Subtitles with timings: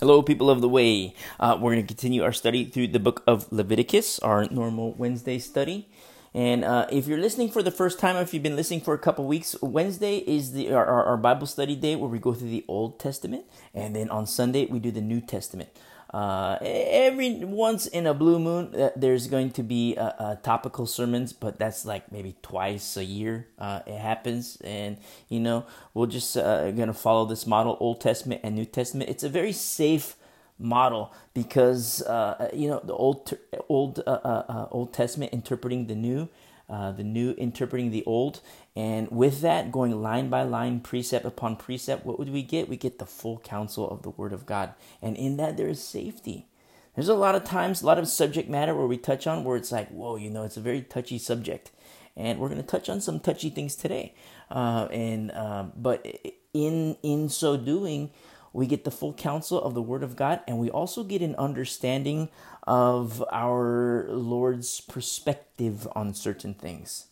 [0.00, 1.12] Hello, people of the way.
[1.38, 5.38] Uh, we're going to continue our study through the book of Leviticus, our normal Wednesday
[5.38, 5.90] study.
[6.32, 8.98] And uh, if you're listening for the first time, if you've been listening for a
[8.98, 12.64] couple weeks, Wednesday is the our, our Bible study day where we go through the
[12.66, 13.44] Old Testament,
[13.74, 15.68] and then on Sunday we do the New Testament.
[16.12, 21.32] Uh, every once in a blue moon, uh, there's going to be a topical sermons,
[21.32, 23.46] but that's like maybe twice a year.
[23.58, 24.96] Uh, it happens, and
[25.28, 25.64] you know
[25.94, 29.08] we're just uh, gonna follow this model: Old Testament and New Testament.
[29.08, 30.16] It's a very safe
[30.60, 33.32] model because uh, you know the old
[33.68, 36.28] old uh, uh, uh, Old Testament interpreting the New,
[36.68, 38.40] uh, the New interpreting the Old,
[38.76, 42.68] and with that going line by line, precept upon precept, what would we get?
[42.68, 45.82] We get the full counsel of the Word of God, and in that there is
[45.82, 46.46] safety.
[46.94, 49.56] There's a lot of times, a lot of subject matter where we touch on where
[49.56, 51.70] it's like, whoa, you know, it's a very touchy subject,
[52.16, 54.14] and we're going to touch on some touchy things today,
[54.50, 55.32] uh, and
[55.76, 56.06] but
[56.52, 58.10] in in so doing
[58.52, 61.36] we get the full counsel of the Word of God, and we also get an
[61.36, 62.28] understanding
[62.64, 67.06] of our Lord's perspective on certain things.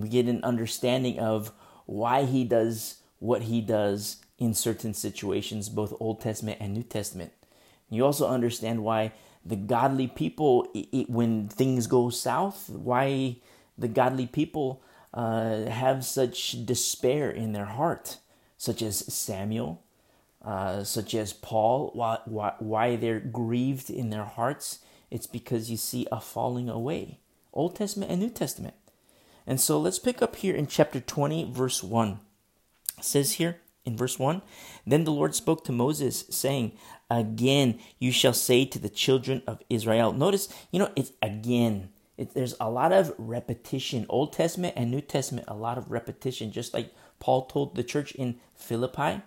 [0.00, 1.52] We get an understanding of
[1.86, 7.32] why He does what He does in certain situations, both Old Testament and New Testament.
[7.88, 9.12] You also understand why
[9.44, 13.36] the godly people, it, when things go south, why
[13.78, 18.18] the godly people uh, have such despair in their heart,
[18.56, 19.82] such as Samuel,
[20.44, 25.76] uh, such as Paul, why, why, why they're grieved in their hearts, it's because you
[25.76, 27.20] see a falling away.
[27.52, 28.74] Old Testament and New Testament.
[29.46, 32.18] And so let's pick up here in chapter 20, verse 1.
[32.98, 34.42] It says here in verse 1
[34.86, 36.72] Then the Lord spoke to Moses, saying,
[37.10, 40.12] Again you shall say to the children of Israel.
[40.12, 41.90] Notice, you know, it's again.
[42.16, 44.06] It, there's a lot of repetition.
[44.08, 46.52] Old Testament and New Testament, a lot of repetition.
[46.52, 49.20] Just like Paul told the church in Philippi,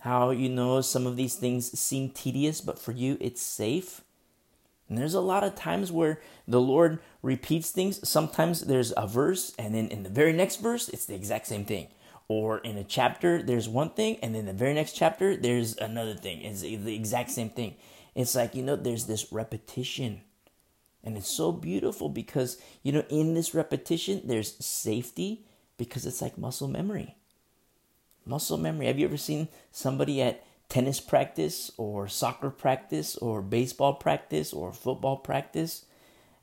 [0.00, 4.02] how you know some of these things seem tedious, but for you it's safe.
[4.88, 8.06] And there's a lot of times where the Lord repeats things.
[8.08, 11.64] Sometimes there's a verse, and then in the very next verse, it's the exact same
[11.64, 11.88] thing.
[12.26, 16.14] Or in a chapter, there's one thing, and then the very next chapter, there's another
[16.14, 16.42] thing.
[16.42, 17.76] It's the exact same thing.
[18.14, 20.22] It's like, you know, there's this repetition.
[21.04, 25.46] And it's so beautiful because, you know, in this repetition, there's safety
[25.76, 27.14] because it's like muscle memory
[28.28, 28.86] muscle memory.
[28.86, 34.72] Have you ever seen somebody at tennis practice or soccer practice or baseball practice or
[34.72, 35.84] football practice?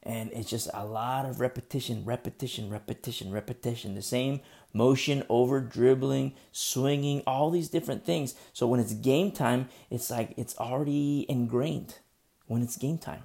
[0.03, 3.95] And it's just a lot of repetition, repetition, repetition, repetition.
[3.95, 4.41] The same
[4.71, 8.35] motion over dribbling, swinging, all these different things.
[8.53, 11.99] So when it's game time, it's like it's already ingrained
[12.45, 13.23] when it's game time.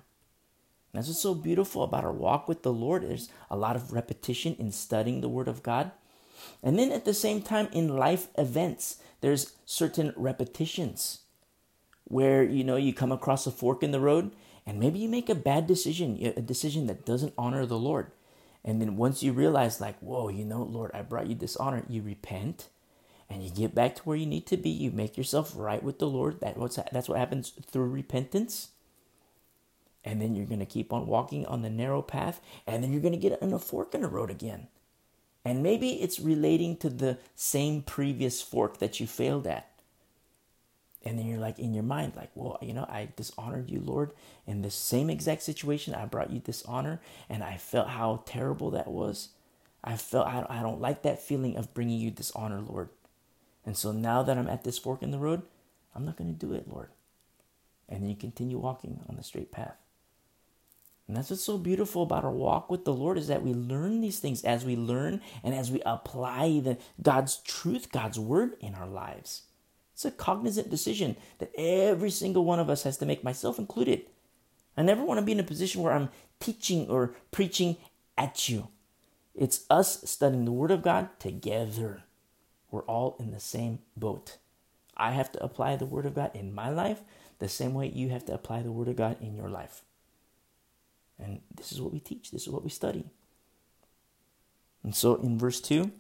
[0.93, 3.03] And that's what's so beautiful about our walk with the Lord.
[3.03, 5.93] There's a lot of repetition in studying the Word of God.
[6.63, 11.21] And then at the same time, in life events, there's certain repetitions
[12.05, 14.33] where you know you come across a fork in the road
[14.67, 18.13] and maybe you make a bad decision, a decision that doesn't honor the Lord.
[18.65, 22.03] And then once you realize, like, whoa, you know, Lord, I brought you dishonor, you
[22.03, 22.69] repent
[23.31, 24.69] and you get back to where you need to be.
[24.69, 26.41] You make yourself right with the Lord.
[26.41, 28.71] That what's that's what happens through repentance.
[30.05, 33.17] And then you're gonna keep on walking on the narrow path, and then you're gonna
[33.17, 34.67] get in a fork in the road again.
[35.45, 39.67] And maybe it's relating to the same previous fork that you failed at.
[41.03, 44.13] And then you're like in your mind, like, well, you know, I dishonored you, Lord.
[44.47, 48.89] In the same exact situation, I brought you dishonor, and I felt how terrible that
[48.89, 49.31] was.
[49.83, 52.91] I felt I, I don't like that feeling of bringing you dishonor, Lord.
[53.65, 55.41] And so now that I'm at this fork in the road,
[55.95, 56.91] I'm not going to do it, Lord.
[57.89, 59.77] And then you continue walking on the straight path.
[61.11, 64.01] And that's what's so beautiful about our walk with the Lord is that we learn
[64.01, 68.77] these things as we learn and as we apply the God's truth, God's word in
[68.77, 69.43] our lives.
[69.93, 74.07] It's a cognizant decision that every single one of us has to make, myself included.
[74.77, 77.77] I never want to be in a position where I'm teaching or preaching
[78.17, 78.69] at you.
[79.35, 82.05] It's us studying the Word of God together.
[82.71, 84.37] We're all in the same boat.
[84.97, 87.01] I have to apply the Word of God in my life
[87.41, 89.83] the same way you have to apply the Word of God in your life.
[91.23, 93.05] And this is what we teach, this is what we study.
[94.83, 95.91] And so in verse 2,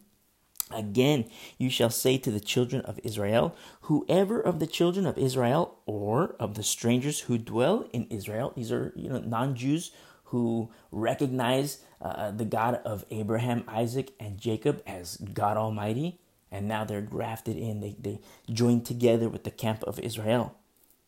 [0.73, 1.25] Again,
[1.59, 6.37] you shall say to the children of Israel, whoever of the children of Israel or
[6.39, 9.91] of the strangers who dwell in Israel, these are you know non-Jews
[10.25, 16.21] who recognize uh, the God of Abraham, Isaac, and Jacob as God Almighty,
[16.53, 17.81] and now they're grafted in.
[17.81, 20.55] They they join together with the camp of Israel,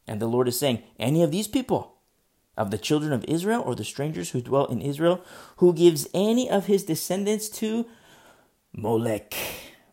[0.08, 1.98] and the Lord is saying, any of these people,
[2.56, 5.24] of the children of Israel or the strangers who dwell in Israel,
[5.56, 7.86] who gives any of his descendants to
[8.72, 9.34] Molech.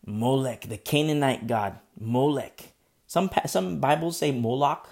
[0.06, 2.74] Molech, the Canaanite god, Molech.
[3.08, 4.88] Some some Bibles say Moloch,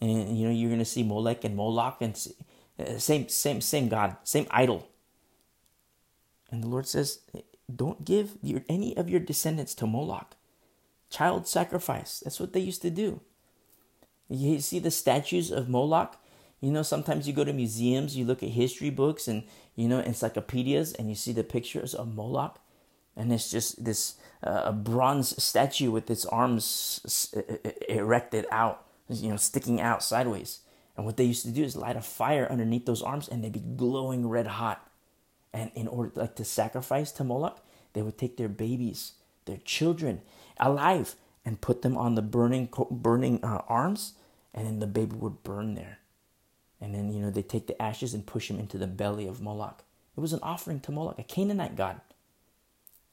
[0.00, 2.14] and you know you're going to see Molech and Moloch and
[2.78, 4.88] uh, same same same God, same idol.
[6.50, 7.20] And the Lord says,
[7.74, 10.36] don't give your, any of your descendants to Moloch.
[11.10, 12.20] Child sacrifice.
[12.20, 13.20] That's what they used to do.
[14.30, 16.16] You see the statues of Moloch.
[16.60, 19.44] You know, sometimes you go to museums, you look at history books and
[19.76, 22.58] you know encyclopedias, and you see the pictures of Moloch,
[23.16, 27.34] and it's just this uh, a bronze statue with its arms
[27.88, 30.60] erected out, you know, sticking out sideways.
[30.96, 33.52] And what they used to do is light a fire underneath those arms, and they'd
[33.52, 34.84] be glowing red hot.
[35.52, 39.12] And in order like to sacrifice to Moloch, they would take their babies,
[39.44, 40.22] their children,
[40.58, 41.14] alive,
[41.44, 44.14] and put them on the burning burning uh, arms,
[44.52, 45.98] and then the baby would burn there.
[46.80, 49.40] And then you know they take the ashes and push them into the belly of
[49.40, 49.84] Moloch.
[50.16, 52.00] It was an offering to Moloch, a Canaanite god.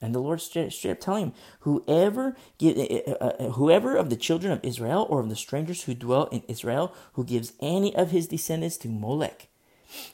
[0.02, 4.16] And the Lord straight, straight up telling him, whoever, give, uh, uh, whoever of the
[4.18, 8.12] children of Israel or of the strangers who dwell in Israel who gives any of
[8.12, 9.48] his descendants to Molech,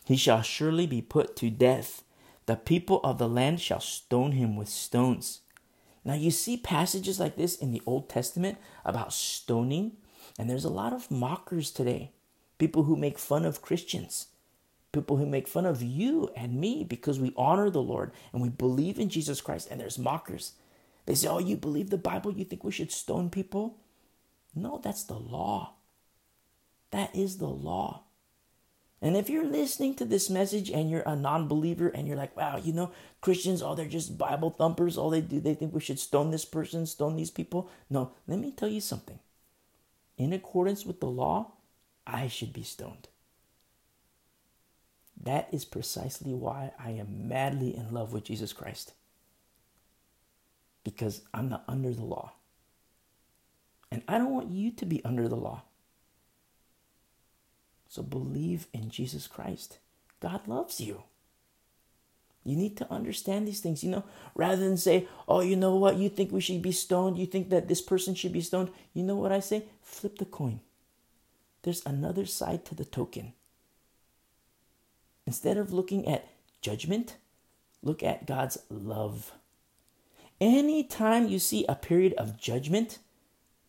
[0.05, 2.03] he shall surely be put to death.
[2.45, 5.41] The people of the land shall stone him with stones.
[6.03, 9.93] Now, you see passages like this in the Old Testament about stoning,
[10.37, 12.11] and there's a lot of mockers today,
[12.61, 14.27] people who make fun of Christians,
[14.91, 18.49] people who make fun of you and me because we honor the Lord and we
[18.49, 20.53] believe in Jesus Christ, and there's mockers.
[21.07, 22.31] They say, Oh, you believe the Bible?
[22.31, 23.79] You think we should stone people?
[24.53, 25.73] No, that's the law.
[26.91, 28.03] That is the law.
[29.01, 32.37] And if you're listening to this message and you're a non believer and you're like,
[32.37, 32.91] wow, you know,
[33.21, 34.99] Christians, oh, they're just Bible thumpers.
[34.99, 37.71] All they do, they think we should stone this person, stone these people.
[37.89, 39.17] No, let me tell you something.
[40.15, 41.53] In accordance with the law,
[42.11, 43.07] I should be stoned.
[45.23, 48.93] That is precisely why I am madly in love with Jesus Christ.
[50.83, 52.33] Because I'm not under the law.
[53.91, 55.63] And I don't want you to be under the law.
[57.87, 59.79] So believe in Jesus Christ.
[60.19, 61.03] God loves you.
[62.43, 64.03] You need to understand these things, you know,
[64.33, 67.49] rather than say, oh, you know what, you think we should be stoned, you think
[67.49, 68.71] that this person should be stoned.
[68.93, 69.65] You know what I say?
[69.83, 70.61] Flip the coin.
[71.63, 73.33] There's another side to the token.
[75.27, 76.27] Instead of looking at
[76.61, 77.17] judgment,
[77.83, 79.33] look at God's love.
[80.39, 82.99] Anytime you see a period of judgment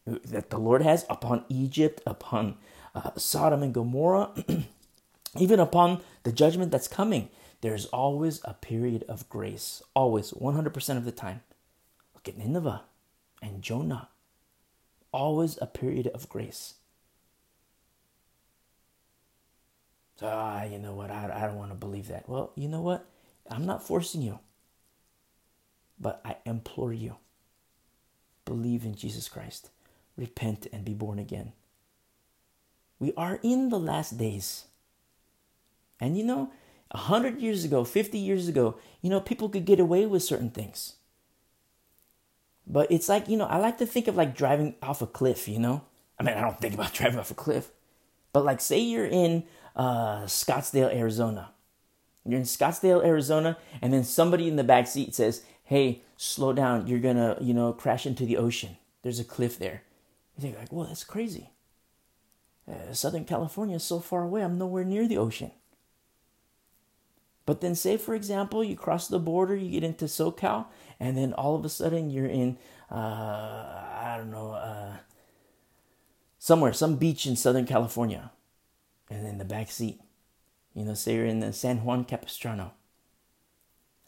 [0.06, 2.56] that the Lord has upon Egypt, upon
[2.94, 4.30] uh, Sodom and Gomorrah,
[5.38, 7.28] even upon the judgment that's coming,
[7.60, 9.82] there's always a period of grace.
[9.94, 11.42] Always, 100% of the time.
[12.14, 12.82] Look at Nineveh
[13.40, 14.08] and Jonah.
[15.12, 16.74] Always a period of grace.
[20.22, 21.10] So, ah, you know what?
[21.10, 22.28] I, I don't want to believe that.
[22.28, 23.04] Well, you know what?
[23.50, 24.38] I'm not forcing you.
[25.98, 27.16] But I implore you
[28.44, 29.70] believe in Jesus Christ,
[30.16, 31.52] repent, and be born again.
[33.00, 34.66] We are in the last days.
[35.98, 36.52] And you know,
[36.92, 40.94] 100 years ago, 50 years ago, you know, people could get away with certain things.
[42.64, 45.48] But it's like, you know, I like to think of like driving off a cliff,
[45.48, 45.82] you know?
[46.16, 47.72] I mean, I don't think about driving off a cliff.
[48.32, 49.44] But like, say you're in
[49.76, 51.50] uh, Scottsdale, Arizona.
[52.24, 56.86] You're in Scottsdale, Arizona, and then somebody in the back seat says, hey, slow down.
[56.86, 58.76] You're to, you know, crash into the ocean.
[59.02, 59.82] There's a cliff there.
[60.36, 61.50] You think like, well, that's crazy.
[62.70, 65.50] Uh, Southern California is so far away, I'm nowhere near the ocean.
[67.44, 70.66] But then, say for example, you cross the border, you get into SoCal,
[71.00, 72.56] and then all of a sudden you're in,
[72.88, 74.96] uh, I don't know, uh,
[76.42, 78.32] somewhere, some beach in Southern California,
[79.08, 80.00] and in the back seat,
[80.74, 82.72] you know, say you're in the San Juan Capistrano,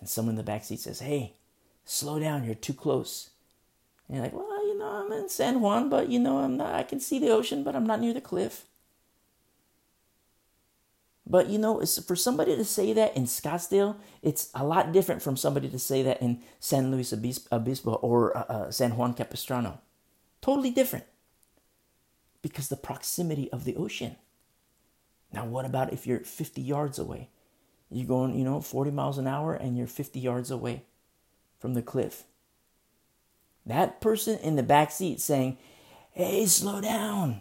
[0.01, 1.35] and someone in the back seat says, "Hey,
[1.85, 3.31] slow down, you're too close."
[4.09, 6.75] And you're like, "Well, you know, I'm in San Juan, but you know, I'm not.
[6.75, 8.67] I can see the ocean, but I'm not near the cliff."
[11.25, 15.37] But you know, for somebody to say that in Scottsdale, it's a lot different from
[15.37, 19.81] somebody to say that in San Luis Obispo or uh, uh, San Juan Capistrano.
[20.43, 21.05] Totally different.
[22.45, 24.17] Because the proximity of the ocean.
[25.33, 27.31] Now, what about if you're 50 yards away?
[27.91, 30.83] You're going, you know, 40 miles an hour and you're 50 yards away
[31.59, 32.25] from the cliff.
[33.65, 35.57] That person in the back seat saying,
[36.13, 37.41] Hey, slow down.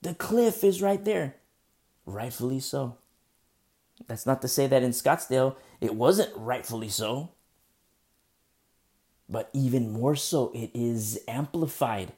[0.00, 1.36] The cliff is right there.
[2.06, 2.96] Rightfully so.
[4.06, 7.32] That's not to say that in Scottsdale it wasn't rightfully so.
[9.28, 12.12] But even more so, it is amplified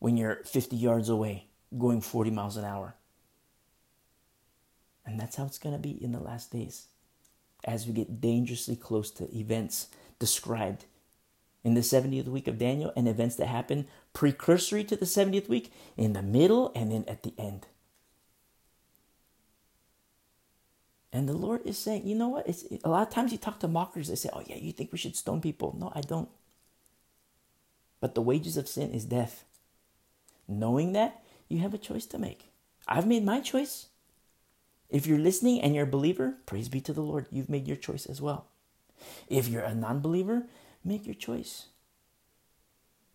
[0.00, 1.46] when you're 50 yards away
[1.78, 2.94] going 40 miles an hour.
[5.06, 6.88] And that's how it's going to be in the last days
[7.64, 9.88] as we get dangerously close to events
[10.18, 10.86] described
[11.62, 15.72] in the 70th week of Daniel and events that happen precursory to the 70th week,
[15.96, 17.66] in the middle, and then at the end.
[21.12, 22.48] And the Lord is saying, you know what?
[22.48, 24.92] It's, a lot of times you talk to mockers, they say, oh, yeah, you think
[24.92, 25.76] we should stone people.
[25.78, 26.28] No, I don't.
[28.00, 29.44] But the wages of sin is death.
[30.50, 32.50] Knowing that, you have a choice to make.
[32.88, 33.86] I've made my choice.
[34.88, 37.26] If you're listening and you're a believer, praise be to the Lord.
[37.30, 38.46] You've made your choice as well.
[39.28, 40.46] If you're a non believer,
[40.84, 41.66] make your choice.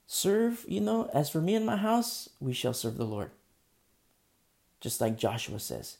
[0.07, 3.31] Serve, you know, as for me and my house, we shall serve the Lord.
[4.79, 5.97] Just like Joshua says,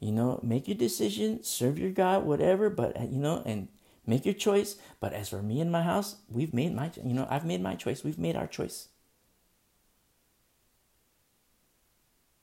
[0.00, 3.68] you know, make your decision, serve your God, whatever, but, you know, and
[4.06, 4.76] make your choice.
[5.00, 7.74] But as for me and my house, we've made my, you know, I've made my
[7.74, 8.04] choice.
[8.04, 8.88] We've made our choice.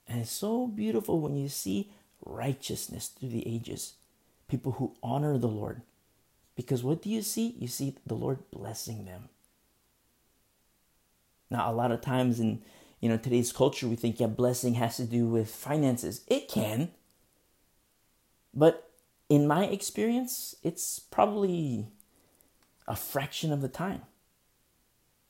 [0.08, 1.92] And it's so beautiful when you see
[2.26, 3.94] righteousness through the ages,
[4.48, 5.82] people who honor the Lord.
[6.56, 7.56] Because what do you see?
[7.60, 9.30] You see the Lord blessing them.
[11.50, 12.62] Now, a lot of times in
[13.00, 16.22] you know today's culture, we think yeah, blessing has to do with finances.
[16.28, 16.92] It can,
[18.54, 18.90] but
[19.30, 21.88] in my experience, it's probably
[22.88, 24.02] a fraction of the time.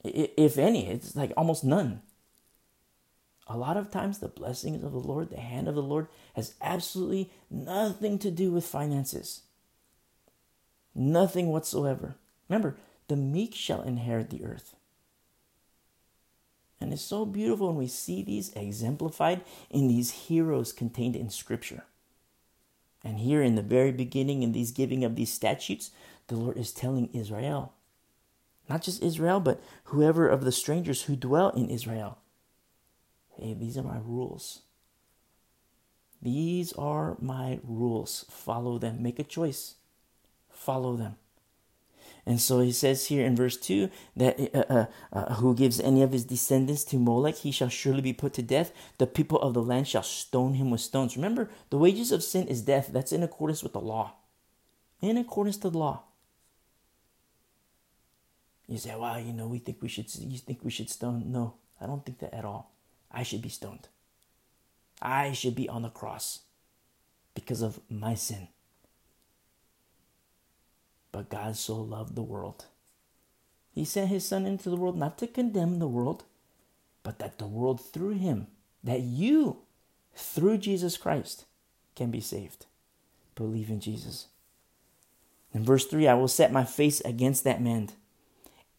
[0.04, 2.02] If any, it's like almost none.
[3.48, 6.56] A lot of times, the blessings of the Lord, the hand of the Lord, has
[6.62, 9.42] absolutely nothing to do with finances.
[10.96, 12.16] Nothing whatsoever.
[12.50, 12.76] Remember,
[13.08, 14.76] the meek shall inherit the earth.
[16.80, 21.84] And it's so beautiful when we see these exemplified in these heroes contained in Scripture.
[23.04, 25.92] And here in the very beginning, in these giving of these statutes,
[26.28, 27.74] the Lord is telling Israel,
[28.68, 32.18] not just Israel, but whoever of the strangers who dwell in Israel,
[33.38, 34.62] hey, these are my rules.
[36.22, 38.26] These are my rules.
[38.30, 39.04] Follow them.
[39.04, 39.76] Make a choice.
[40.50, 41.18] Follow them.
[42.26, 46.02] And so he says here in verse 2 that uh, uh, uh, who gives any
[46.02, 48.72] of his descendants to Molech, he shall surely be put to death.
[48.98, 51.16] The people of the land shall stone him with stones.
[51.16, 52.90] Remember, the wages of sin is death.
[52.92, 54.14] That's in accordance with the law.
[55.02, 56.04] In accordance to the law.
[58.68, 61.32] You say, well, you know, we think we should, you think we should stone.
[61.32, 62.75] No, I don't think that at all.
[63.16, 63.88] I should be stoned.
[65.02, 66.42] I should be on the cross
[67.34, 68.50] because of my sin.
[71.12, 72.66] But God so loved the world.
[73.72, 76.26] He sent his Son into the world not to condemn the world,
[77.04, 78.48] but that the world through him,
[78.84, 79.60] that you,
[80.14, 81.46] through Jesus Christ,
[81.96, 82.66] can be saved.
[83.36, 84.28] Believe in Jesus.
[85.54, 87.90] In verse 3, I will set my face against that man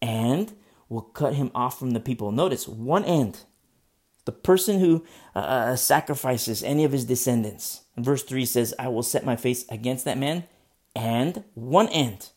[0.03, 0.53] and
[0.91, 2.33] will cut him off from the people.
[2.33, 3.41] Notice one end.
[4.27, 5.05] The person who
[5.35, 7.83] uh, uh sacrifices any of his descendants.
[7.97, 10.45] Verse 3 says, I will set my face against that man
[10.97, 12.31] and one end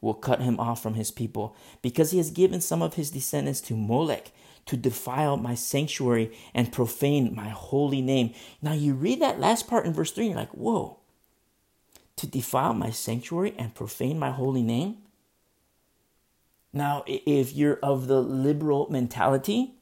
[0.00, 3.60] will cut him off from his people, because he has given some of his descendants
[3.62, 4.32] to Molech
[4.66, 8.32] to defile my sanctuary and profane my holy name.
[8.62, 10.98] Now you read that last part in verse 3, and you're like, whoa,
[12.16, 14.98] to defile my sanctuary and profane my holy name?
[16.72, 19.74] Now, if you're of the liberal mentality,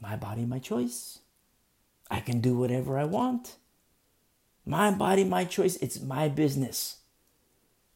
[0.00, 1.20] my body, my choice.
[2.10, 3.56] I can do whatever I want.
[4.64, 5.76] My body, my choice.
[5.76, 6.98] It's my business.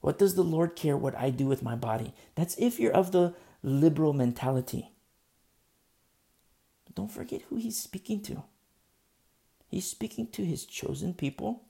[0.01, 2.13] What does the Lord care what I do with my body?
[2.35, 4.91] That's if you're of the liberal mentality.
[6.85, 8.43] But don't forget who he's speaking to.
[9.69, 11.63] He's speaking to his chosen people.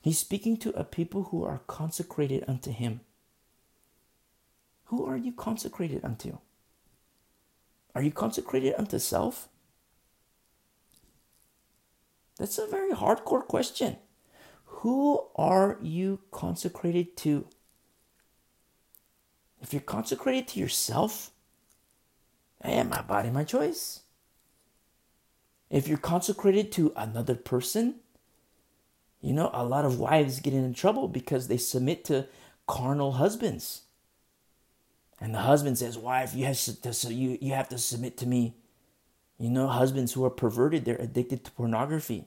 [0.00, 3.00] He's speaking to a people who are consecrated unto him.
[4.84, 6.38] Who are you consecrated unto?
[7.94, 9.48] Are you consecrated unto self?
[12.38, 13.96] That's a very hardcore question.
[14.64, 17.46] Who are you consecrated to?
[19.60, 21.32] If you're consecrated to yourself,
[22.64, 24.00] hey, my body, my choice.
[25.68, 27.96] If you're consecrated to another person,
[29.20, 32.26] you know, a lot of wives get in trouble because they submit to
[32.66, 33.82] carnal husbands.
[35.20, 38.26] And the husband says, Wife, you have to, so you, you have to submit to
[38.26, 38.54] me.
[39.38, 42.26] You know, husbands who are perverted, they're addicted to pornography.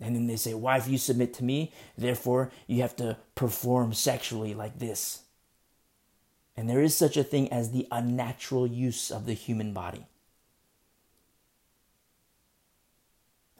[0.00, 4.54] And then they say, Wife, you submit to me, therefore you have to perform sexually
[4.54, 5.22] like this.
[6.56, 10.06] And there is such a thing as the unnatural use of the human body.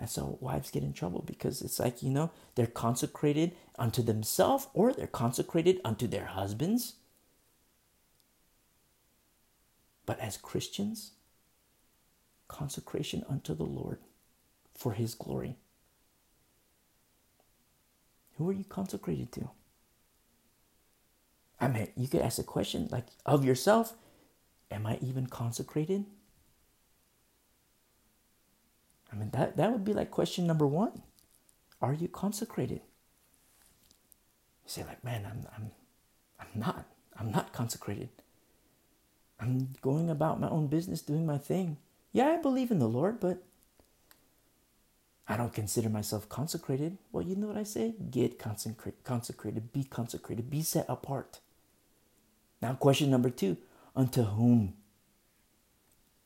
[0.01, 4.69] And so wives get in trouble because it's like, you know, they're consecrated unto themselves
[4.75, 6.95] or they're consecrated unto their husbands.
[10.09, 11.11] But as Christians,
[12.49, 13.99] consecration unto the Lord
[14.75, 15.59] for his glory.
[18.39, 19.51] Who are you consecrated to?
[21.61, 23.93] I mean, you could ask a question like of yourself
[24.71, 26.07] Am I even consecrated?
[29.13, 31.03] I mean, that, that would be like question number one.
[31.83, 32.81] Are you consecrated?
[34.65, 35.71] You say, like, man, I'm, I'm,
[36.41, 36.87] I'm not.
[37.19, 38.09] I'm not consecrated.
[39.41, 41.77] I'm going about my own business, doing my thing.
[42.13, 43.43] Yeah, I believe in the Lord, but
[45.29, 46.97] I don't consider myself consecrated.
[47.13, 47.95] Well, you know what I say?
[48.11, 51.41] Get consecrated, consecrated, be consecrated, be set apart.
[52.63, 53.59] Now, question number two
[53.95, 54.75] unto whom?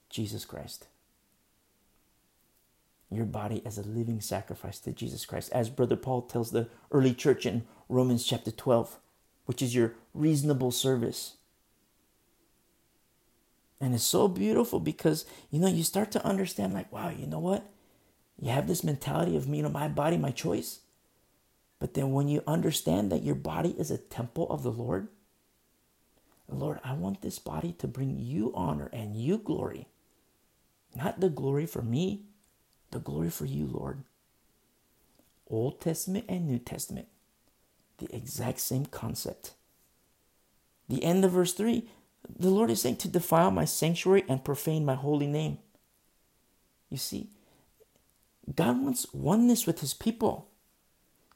[0.09, 0.87] Jesus Christ.
[3.11, 7.12] Your body as a living sacrifice to Jesus Christ, as Brother Paul tells the early
[7.12, 8.99] church in Romans chapter 12,
[9.45, 11.35] which is your reasonable service.
[13.82, 17.40] And it's so beautiful because, you know, you start to understand, like, wow, you know
[17.40, 17.68] what?
[18.40, 20.78] You have this mentality of, you know, my body, my choice.
[21.80, 25.08] But then when you understand that your body is a temple of the Lord,
[26.48, 29.88] Lord, I want this body to bring you honor and you glory.
[30.94, 32.26] Not the glory for me,
[32.92, 34.04] the glory for you, Lord.
[35.50, 37.08] Old Testament and New Testament,
[37.98, 39.54] the exact same concept.
[40.88, 41.88] The end of verse 3
[42.29, 45.59] the Lord is saying to defile my sanctuary and profane my holy name.
[46.88, 47.31] You see,
[48.55, 50.49] God wants oneness with his people.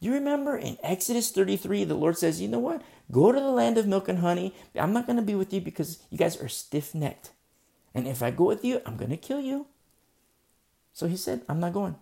[0.00, 2.82] You remember in Exodus 33, the Lord says, You know what?
[3.10, 4.54] Go to the land of milk and honey.
[4.74, 7.30] I'm not going to be with you because you guys are stiff necked.
[7.94, 9.66] And if I go with you, I'm going to kill you.
[10.92, 11.96] So he said, I'm not going.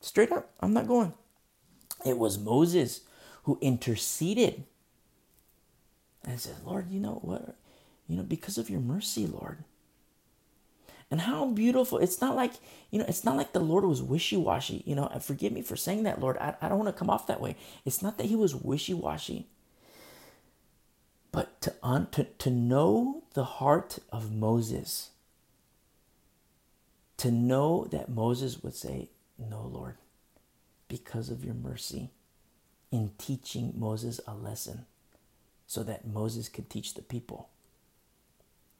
[0.00, 1.12] Straight up, I'm not going.
[2.04, 3.02] It was Moses
[3.44, 4.64] who interceded
[6.24, 7.56] and said, Lord, you know what?
[8.08, 9.64] You know, because of your mercy, Lord.
[11.10, 11.98] And how beautiful.
[11.98, 12.52] It's not like,
[12.90, 14.82] you know, it's not like the Lord was wishy washy.
[14.84, 16.36] You know, forgive me for saying that, Lord.
[16.38, 17.56] I, I don't want to come off that way.
[17.84, 19.46] It's not that he was wishy washy.
[21.32, 25.10] But to, un, to, to know the heart of Moses,
[27.18, 29.96] to know that Moses would say, No, Lord,
[30.88, 32.10] because of your mercy,
[32.90, 34.86] in teaching Moses a lesson
[35.66, 37.50] so that Moses could teach the people.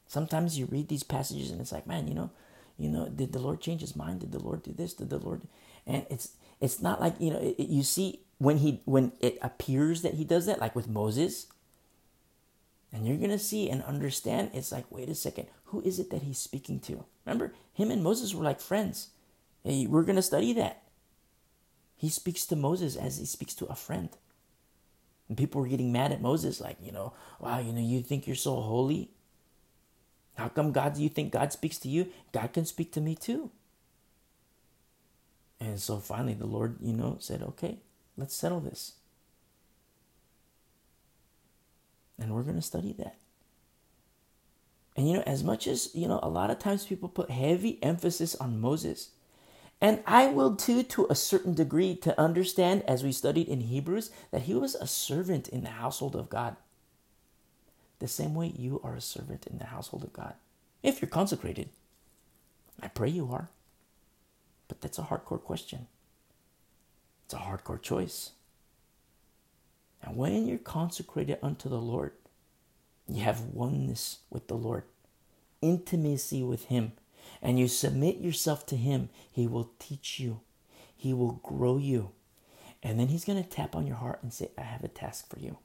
[0.09, 2.31] Sometimes you read these passages and it's like, man, you know,
[2.79, 4.21] you know, did the Lord change his mind?
[4.21, 4.94] Did the Lord do this?
[4.94, 5.42] Did the Lord?
[5.87, 10.03] And it's it's not like you know, it, you see when he when it appears
[10.03, 11.47] that he does that, like with Moses.
[12.90, 14.51] And you're gonna see and understand.
[14.55, 17.05] It's like, wait a second, who is it that he's speaking to?
[17.27, 19.11] Remember, him and Moses were like friends.
[19.62, 20.85] Hey, we're gonna study that.
[21.97, 24.09] He speaks to Moses as he speaks to a friend.
[25.29, 28.27] And people were getting mad at Moses, like, you know, wow, you know, you think
[28.27, 29.11] you're so holy?
[30.38, 32.12] How come God, do you think God speaks to you?
[32.31, 33.51] God can speak to me too.
[35.59, 37.79] And so finally the Lord, you know, said, okay,
[38.16, 38.92] let's settle this.
[42.20, 43.16] And we're going to study that.
[44.96, 47.83] And you know, as much as, you know, a lot of times people put heavy
[47.83, 49.11] emphasis on Moses,
[49.81, 54.11] and I will too, to a certain degree, to understand, as we studied in Hebrews,
[54.33, 56.57] that he was a servant in the household of God
[57.99, 60.35] the same way you are a servant in the household of God.
[60.83, 61.69] If you're consecrated,
[62.81, 63.49] I pray you are.
[64.69, 65.87] But that's a hardcore question.
[67.25, 68.33] It's a hardcore choice.
[70.03, 72.13] And when you're consecrated unto the Lord,
[73.09, 74.85] you have oneness with the Lord,
[75.61, 76.93] intimacy with Him,
[77.43, 80.41] and you submit yourself to Him, He will teach you,
[80.95, 82.11] He will grow you.
[82.83, 85.29] And then He's going to tap on your heart and say, I have a task
[85.29, 85.59] for you.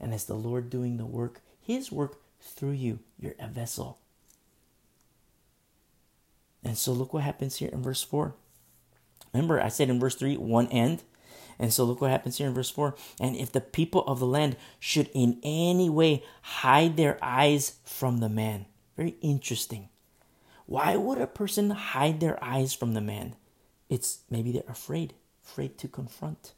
[0.00, 3.98] And as the Lord doing the work, His work through you, you're a vessel.
[6.64, 8.34] And so look what happens here in verse 4.
[9.32, 11.02] Remember, I said in verse 3, one end.
[11.58, 12.94] And so look what happens here in verse 4.
[13.20, 18.18] And if the people of the land should in any way hide their eyes from
[18.18, 18.66] the man.
[18.96, 19.88] Very interesting.
[20.66, 23.36] Why would a person hide their eyes from the man?
[23.88, 26.52] It's maybe they're afraid, afraid to confront.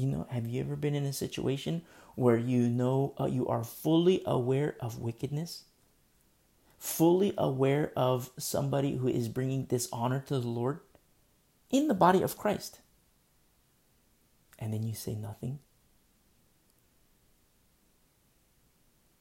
[0.00, 1.82] You know, have you ever been in a situation
[2.14, 5.64] where you know uh, you are fully aware of wickedness?
[6.78, 10.80] Fully aware of somebody who is bringing dishonor to the Lord
[11.68, 12.80] in the body of Christ.
[14.58, 15.58] And then you say nothing.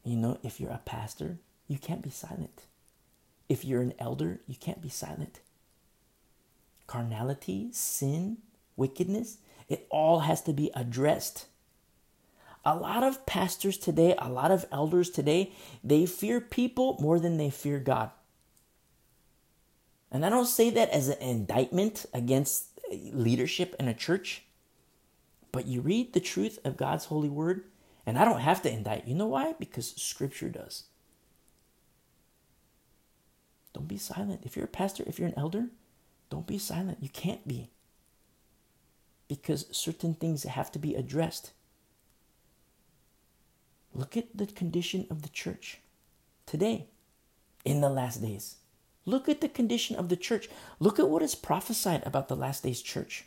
[0.06, 2.63] You know, if you're a pastor, you can't be silent.
[3.50, 5.42] If you're an elder, you can't be silent.
[6.88, 8.38] Carnality, sin,
[8.78, 9.39] wickedness,
[9.70, 11.46] it all has to be addressed.
[12.66, 15.54] A lot of pastors today, a lot of elders today,
[15.84, 18.12] they fear people more than they fear God.
[20.12, 24.44] And I don't say that as an indictment against leadership in a church,
[25.52, 27.64] but you read the truth of God's holy word,
[28.06, 29.08] And I don't have to indict.
[29.08, 29.54] You know why?
[29.60, 30.86] Because Scripture does.
[33.72, 34.42] Don't be silent.
[34.44, 35.68] If you're a pastor, if you're an elder,
[36.32, 36.98] don't be silent.
[37.02, 37.70] You can't be.
[39.30, 41.54] Because certain things have to be addressed.
[43.94, 45.78] Look at the condition of the church
[46.46, 46.88] today
[47.63, 48.58] in the last days.
[49.06, 50.50] Look at the condition of the church.
[50.80, 53.26] Look at what is prophesied about the last days church.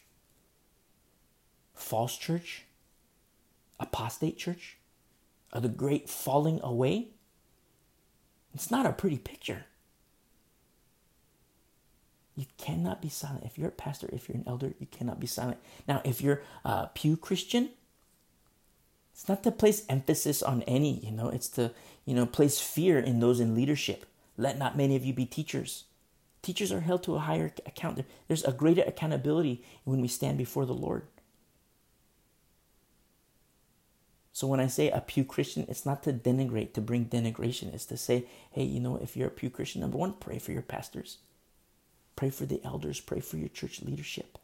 [1.75, 2.65] False church,
[3.81, 4.77] apostate church,
[5.53, 7.09] of the great falling away.
[8.55, 9.67] It's not a pretty picture.
[12.35, 13.45] You cannot be silent.
[13.45, 15.59] If you're a pastor, if you're an elder, you cannot be silent.
[15.87, 17.71] Now, if you're a pew Christian,
[19.13, 21.73] it's not to place emphasis on any, you know, it's to,
[22.07, 24.07] you know, place fear in those in leadership.
[24.39, 25.85] Let not many of you be teachers.
[26.41, 28.03] Teachers are held to a higher account.
[28.27, 31.03] There's a greater accountability when we stand before the Lord.
[34.33, 37.73] So when I say a pew Christian, it's not to denigrate, to bring denigration.
[37.75, 40.53] It's to say, hey, you know, if you're a pew Christian, number one, pray for
[40.53, 41.19] your pastors.
[42.23, 43.01] Pray for the elders.
[43.01, 44.39] Pray for your church leadership.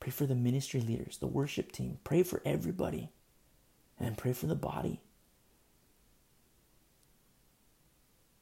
[0.00, 1.98] Pray for the ministry leaders, the worship team.
[2.04, 3.10] Pray for everybody.
[4.00, 5.02] And pray for the body.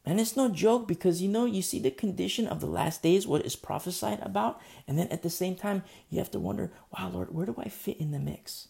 [0.06, 3.26] And it's no joke because you know, you see the condition of the last days,
[3.26, 4.60] what is prophesied about.
[4.86, 7.68] And then at the same time, you have to wonder, wow, Lord, where do I
[7.68, 8.68] fit in the mix?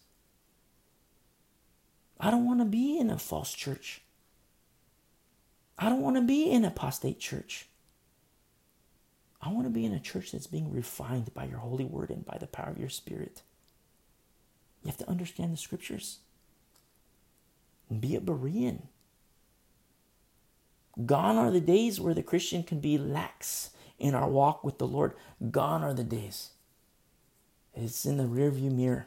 [2.18, 4.00] I don't want to be in a false church.
[5.78, 7.66] I don't want to be in apostate church.
[9.42, 12.24] I want to be in a church that's being refined by your holy word and
[12.24, 13.42] by the power of your spirit.
[14.82, 16.18] You have to understand the scriptures.
[17.98, 18.82] Be a Berean.
[21.06, 24.86] Gone are the days where the Christian can be lax in our walk with the
[24.86, 25.14] Lord.
[25.50, 26.50] Gone are the days.
[27.74, 29.06] It's in the rearview mirror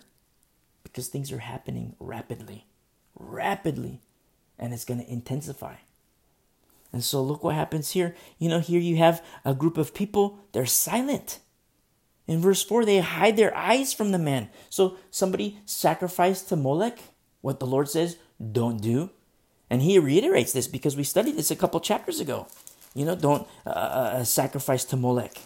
[0.83, 2.65] because things are happening rapidly,
[3.15, 4.01] rapidly,
[4.57, 5.75] and it's going to intensify.
[6.93, 8.15] And so look what happens here.
[8.37, 11.39] You know, here you have a group of people, they're silent.
[12.27, 14.49] In verse 4, they hide their eyes from the man.
[14.69, 16.99] So somebody sacrificed to Molech,
[17.41, 19.09] what the Lord says, don't do.
[19.69, 22.47] And he reiterates this because we studied this a couple chapters ago.
[22.93, 25.41] You know, don't uh, uh, uh sacrifice to Molech.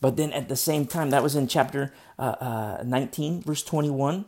[0.00, 4.24] But then at the same time, that was in chapter uh, uh 19, verse 21.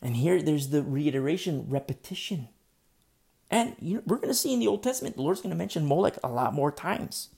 [0.00, 2.48] And here there's the reiteration, repetition.
[3.54, 5.56] And you know, we're going to see in the Old Testament, the Lord's going to
[5.56, 7.28] mention Molech a lot more times.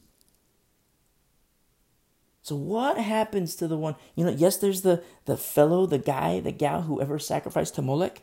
[2.40, 6.40] So what happens to the one, you know, yes, there's the, the fellow, the guy,
[6.40, 8.22] the gal, whoever sacrificed to Molech.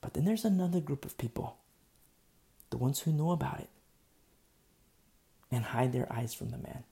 [0.00, 1.56] But then there's another group of people,
[2.70, 3.70] the ones who know about it
[5.50, 6.84] and hide their eyes from the man.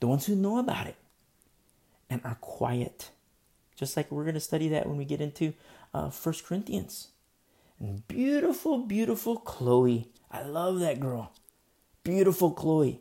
[0.00, 0.96] The ones who know about it
[2.08, 3.10] and are quiet.
[3.76, 5.52] Just like we're going to study that when we get into
[5.92, 7.08] uh, 1 Corinthians.
[8.08, 10.08] Beautiful, beautiful Chloe.
[10.30, 11.32] I love that girl.
[12.02, 13.00] Beautiful Chloe.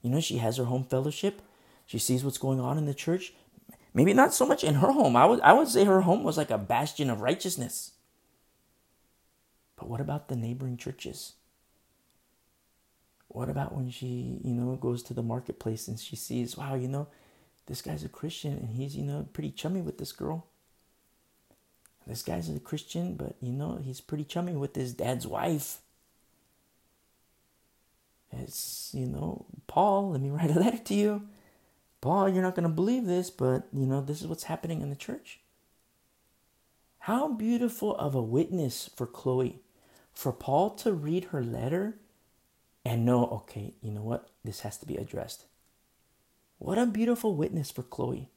[0.00, 1.42] You know, she has her home fellowship.
[1.84, 3.34] She sees what's going on in the church.
[3.92, 5.16] Maybe not so much in her home.
[5.16, 7.92] I would, I would say her home was like a bastion of righteousness.
[9.76, 11.34] But what about the neighboring churches?
[13.28, 16.88] What about when she, you know, goes to the marketplace and she sees, wow, you
[16.88, 17.08] know,
[17.66, 20.46] this guy's a Christian and he's, you know, pretty chummy with this girl
[22.06, 25.78] this guy's a Christian, but you know, he's pretty chummy with his dad's wife.
[28.32, 31.22] It's, you know, Paul, let me write a letter to you.
[32.00, 34.90] Paul, you're not going to believe this, but, you know, this is what's happening in
[34.90, 35.40] the church.
[37.00, 39.60] How beautiful of a witness for Chloe,
[40.12, 41.98] for Paul to read her letter
[42.84, 44.28] and know, okay, you know what?
[44.44, 45.46] This has to be addressed.
[46.58, 48.30] What a beautiful witness for Chloe.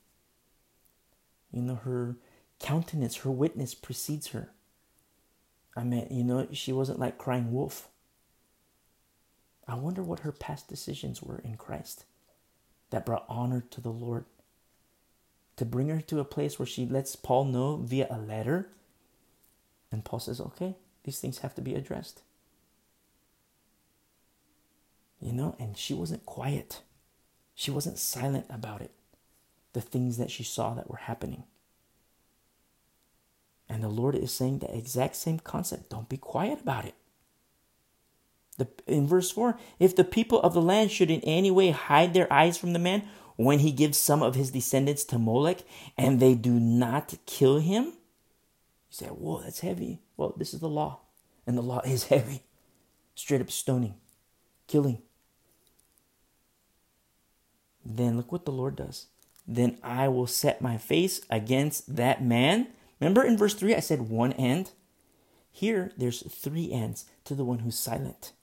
[1.52, 2.16] You know, her
[2.60, 4.52] countenance, her witness precedes her.
[5.76, 7.88] I mean, you know, she wasn't like crying wolf.
[9.68, 12.06] I wonder what her past decisions were in Christ
[12.90, 14.26] that brought honor to the Lord.
[15.58, 18.70] To bring her to a place where she lets Paul know via a letter.
[19.92, 22.22] And Paul says, okay, these things have to be addressed.
[25.22, 26.82] You know, and she wasn't quiet.
[27.54, 28.92] She wasn't silent about it.
[29.74, 31.44] The things that she saw that were happening.
[33.70, 35.90] And the Lord is saying the exact same concept.
[35.92, 36.96] Don't be quiet about it.
[38.58, 42.14] The, in verse 4, if the people of the land should in any way hide
[42.14, 45.60] their eyes from the man when he gives some of his descendants to Molech
[45.98, 47.94] and they do not kill him, you
[48.90, 50.02] say, Whoa, that's heavy.
[50.18, 51.00] Well, this is the law,
[51.48, 52.44] and the law is heavy.
[53.16, 53.96] Straight up stoning,
[54.68, 55.02] killing.
[57.86, 59.06] Then look what the Lord does.
[59.48, 62.68] Then I will set my face against that man
[63.00, 64.72] Remember in verse 3, I said one end?
[65.52, 68.34] Here, there's three ends to the one who's silent.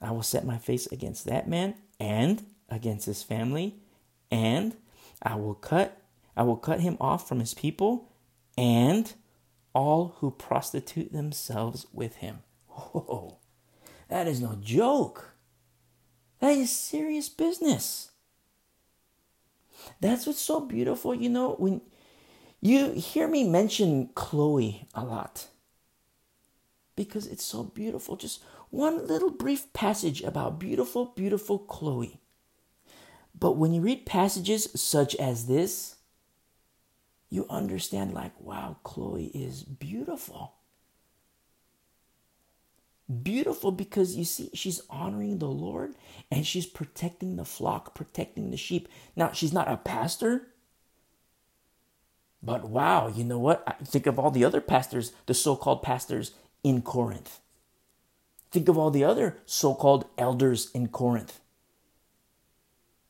[0.00, 3.76] I will set my face against that man and against his family,
[4.30, 4.76] and
[5.22, 6.00] I will cut
[6.36, 8.12] I will cut him off from his people
[8.56, 9.12] and
[9.74, 12.42] all who prostitute themselves with him.
[12.94, 13.38] Oh,
[14.08, 15.34] that is no joke.
[16.38, 18.12] That is serious business.
[20.00, 21.80] That's what's so beautiful, you know, when
[22.60, 25.48] you hear me mention Chloe a lot
[26.96, 28.16] because it's so beautiful.
[28.16, 32.18] Just one little brief passage about beautiful, beautiful Chloe.
[33.38, 35.96] But when you read passages such as this,
[37.30, 40.54] you understand, like, wow, Chloe is beautiful.
[43.22, 45.94] Beautiful because you see, she's honoring the Lord
[46.30, 48.88] and she's protecting the flock, protecting the sheep.
[49.14, 50.48] Now, she's not a pastor,
[52.42, 53.78] but wow, you know what?
[53.84, 57.40] Think of all the other pastors, the so called pastors in Corinth.
[58.50, 61.40] Think of all the other so called elders in Corinth.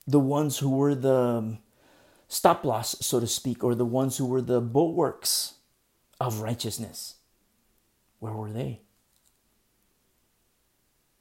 [0.06, 1.58] The ones who were the um,
[2.28, 5.54] stop loss, so to speak, or the ones who were the bulwarks
[6.20, 7.16] of righteousness.
[8.18, 8.80] Where were they?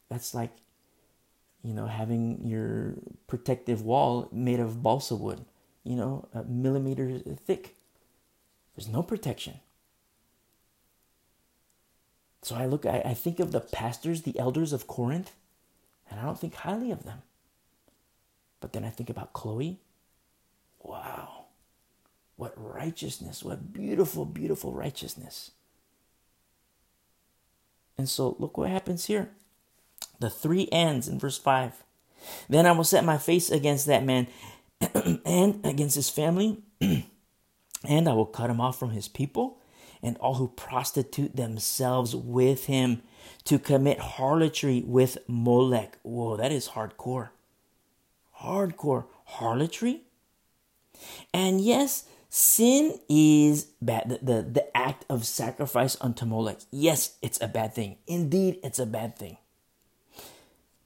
[0.09, 0.51] That's like,
[1.63, 2.95] you know, having your
[3.27, 5.45] protective wall made of balsa wood,
[5.83, 7.75] you know, a millimeter thick.
[8.77, 9.59] There's no protection.
[12.43, 15.31] So I look, I, I think of the pastors, the elders of Corinth,
[16.09, 17.23] and I don't think highly of them.
[18.61, 19.79] But then I think about Chloe.
[20.79, 21.45] Wow.
[22.37, 23.43] What righteousness.
[23.43, 25.51] What beautiful, beautiful righteousness.
[27.97, 29.31] And so look what happens here.
[30.19, 31.83] The three ends in verse 5.
[32.47, 34.27] Then I will set my face against that man
[35.25, 36.59] and against his family,
[37.83, 39.59] and I will cut him off from his people
[40.01, 43.01] and all who prostitute themselves with him
[43.45, 45.97] to commit harlotry with Molech.
[46.03, 47.29] Whoa, that is hardcore.
[48.41, 49.05] Hardcore.
[49.25, 50.01] Harlotry?
[51.33, 54.09] And yes, sin is bad.
[54.09, 56.59] The, the, the act of sacrifice unto Molech.
[56.71, 57.97] Yes, it's a bad thing.
[58.07, 59.37] Indeed, it's a bad thing.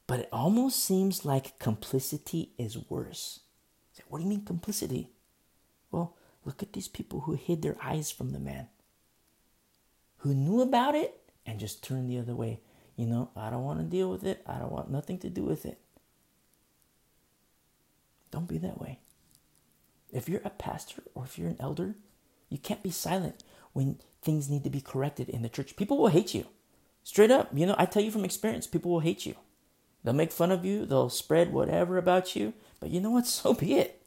[0.08, 3.42] But it almost seems like complicity is worse.
[4.08, 5.10] What do you mean complicity?
[6.46, 8.68] Look at these people who hid their eyes from the man
[10.22, 12.60] who knew about it and just turned the other way.
[12.96, 14.44] You know, I don't want to deal with it.
[14.46, 15.80] I don't want nothing to do with it.
[18.30, 19.00] Don't be that way.
[20.12, 21.96] If you're a pastor or if you're an elder,
[22.50, 25.76] you can't be silent when things need to be corrected in the church.
[25.76, 26.46] People will hate you.
[27.04, 29.36] Straight up, you know, I tell you from experience, people will hate you.
[30.04, 33.26] They'll make fun of you, they'll spread whatever about you, but you know what?
[33.28, 34.02] So be it.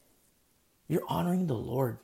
[0.87, 1.99] You're honoring the Lord.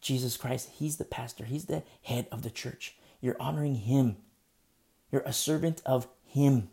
[0.00, 2.96] Jesus Christ, He's the pastor, He's the head of the church.
[3.20, 4.16] You're honoring Him.
[5.10, 6.70] You're a servant of Him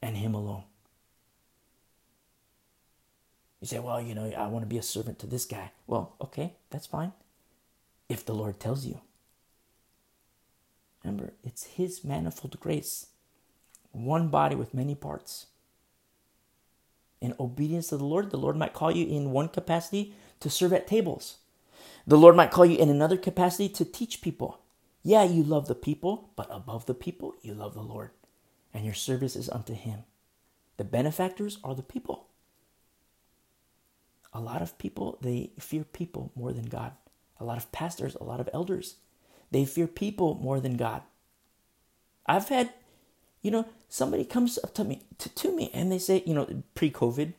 [0.00, 0.64] and Him alone.
[3.60, 5.70] You say, well, you know, I want to be a servant to this guy.
[5.86, 7.12] Well, okay, that's fine.
[8.08, 9.00] If the Lord tells you.
[11.04, 13.06] Remember, it's His manifold grace,
[13.92, 15.46] one body with many parts.
[17.20, 20.72] In obedience to the Lord, the Lord might call you in one capacity to serve
[20.72, 21.38] at tables.
[22.06, 24.60] The Lord might call you in another capacity to teach people.
[25.04, 28.10] Yeah, you love the people, but above the people, you love the Lord,
[28.74, 30.00] and your service is unto Him.
[30.76, 32.26] The benefactors are the people.
[34.32, 36.92] A lot of people, they fear people more than God.
[37.38, 38.96] A lot of pastors, a lot of elders,
[39.50, 41.02] they fear people more than God.
[42.26, 42.72] I've had,
[43.42, 46.62] you know, somebody comes up to me, to, to me, and they say, you know,
[46.74, 47.34] pre COVID,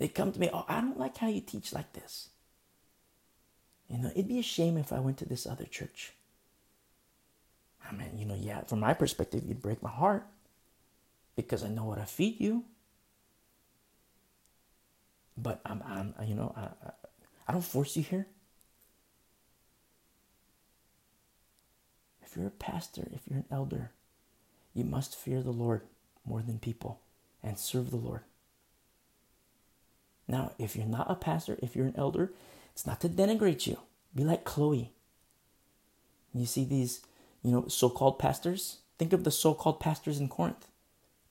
[0.00, 2.30] they come to me, oh, I don't like how you teach like this.
[3.86, 6.14] You know, it'd be a shame if I went to this other church.
[7.86, 10.26] I mean, you know, yeah, from my perspective, you'd break my heart
[11.36, 12.64] because I know what I feed you.
[15.36, 16.92] But I'm, I'm you know, I, I,
[17.48, 18.26] I don't force you here.
[22.22, 23.90] If you're a pastor, if you're an elder,
[24.72, 25.82] you must fear the Lord
[26.24, 27.00] more than people
[27.42, 28.22] and serve the Lord.
[30.30, 32.32] Now, if you're not a pastor, if you're an elder,
[32.72, 33.78] it's not to denigrate you.
[34.14, 34.92] Be like Chloe.
[36.32, 37.00] You see these,
[37.42, 38.78] you know, so-called pastors?
[38.96, 40.68] Think of the so-called pastors in Corinth,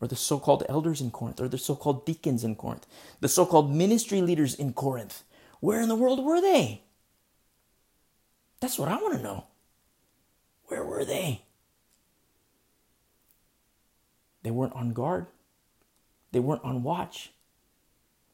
[0.02, 2.86] or the so-called elders in Corinth, or the so-called deacons in Corinth,
[3.22, 5.24] the so-called ministry leaders in Corinth.
[5.62, 6.84] Where in the world were they?
[8.60, 9.46] That's what I want to know.
[10.66, 11.44] Where were they?
[14.44, 15.28] They weren't on guard.
[16.34, 17.32] They weren't on watch.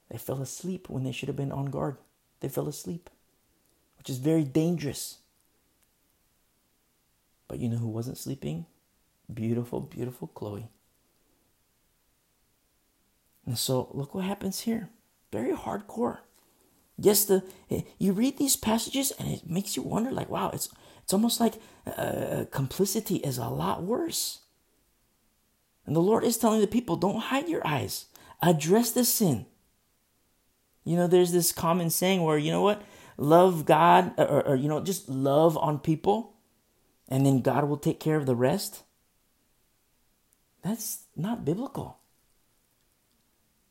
[0.10, 1.98] They fell asleep when they should have been on guard.
[2.40, 3.10] They fell asleep.
[3.98, 5.18] which is very dangerous.
[7.48, 8.68] But you know who wasn't sleeping?
[9.34, 10.70] Beautiful, beautiful Chloe.
[13.48, 14.90] And so look what happens here.
[15.32, 16.20] Very hardcore.
[17.00, 17.44] Yes, the
[17.98, 20.70] you read these passages and it makes you wonder, like, wow, it's
[21.04, 21.56] it's almost like
[21.98, 24.42] uh, complicity is a lot worse.
[25.86, 28.06] And the Lord is telling the people, don't hide your eyes,
[28.42, 29.46] address the sin.
[30.86, 32.82] You know, there's this common saying where you know what,
[33.18, 36.36] love God, or, or you know, just love on people,
[37.10, 38.84] and then God will take care of the rest.
[40.64, 42.00] That's not biblical.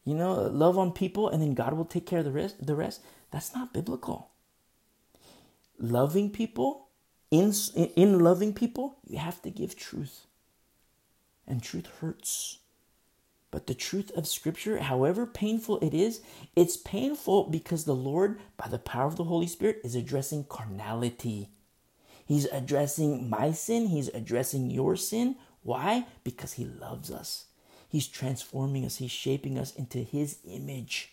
[0.05, 2.65] You know, love on people and then God will take care of the rest.
[2.65, 3.01] The rest.
[3.31, 4.31] That's not biblical.
[5.79, 6.89] Loving people,
[7.31, 10.27] in in loving people, you have to give truth,
[11.49, 12.59] and truth hurts.
[13.55, 16.23] But the truth of Scripture, however painful it is,
[16.57, 21.51] it's painful because the Lord, by the power of the Holy Spirit, is addressing carnality.
[22.27, 23.87] He's addressing my sin.
[23.87, 25.37] He's addressing your sin.
[25.63, 26.07] Why?
[26.25, 27.45] Because He loves us.
[27.89, 31.13] He's transforming us, He's shaping us into His image.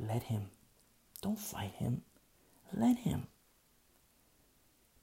[0.00, 0.44] Let Him.
[1.20, 2.04] Don't fight Him.
[2.72, 3.26] Let Him.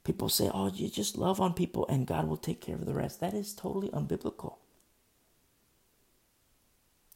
[0.02, 2.94] People say, oh, you just love on people and God will take care of the
[2.94, 3.20] rest.
[3.20, 4.56] That is totally unbiblical.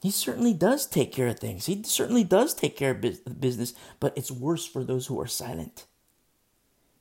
[0.05, 1.64] He certainly does take care of things.
[1.64, 5.87] He certainly does take care of business, but it's worse for those who are silent.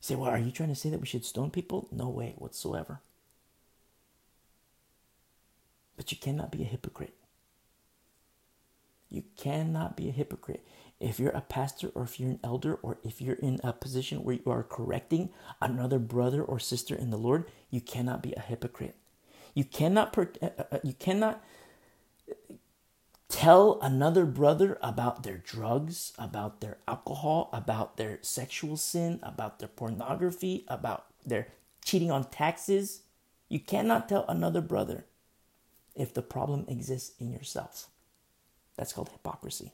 [0.00, 1.86] say, well, are you trying to say that we should stone people?
[1.92, 3.02] No way whatsoever.
[5.98, 7.12] But you cannot be a hypocrite.
[9.10, 10.66] You cannot be a hypocrite.
[10.98, 14.24] If you're a pastor or if you're an elder or if you're in a position
[14.24, 15.28] where you are correcting
[15.60, 18.96] another brother or sister in the Lord, you cannot be a hypocrite.
[19.52, 21.44] You cannot uh, uh, uh, you cannot
[23.34, 29.68] tell another brother about their drugs, about their alcohol, about their sexual sin, about their
[29.68, 31.48] pornography, about their
[31.84, 33.02] cheating on taxes.
[33.48, 35.04] You cannot tell another brother
[35.96, 37.88] if the problem exists in yourself.
[38.76, 39.72] That's called hypocrisy.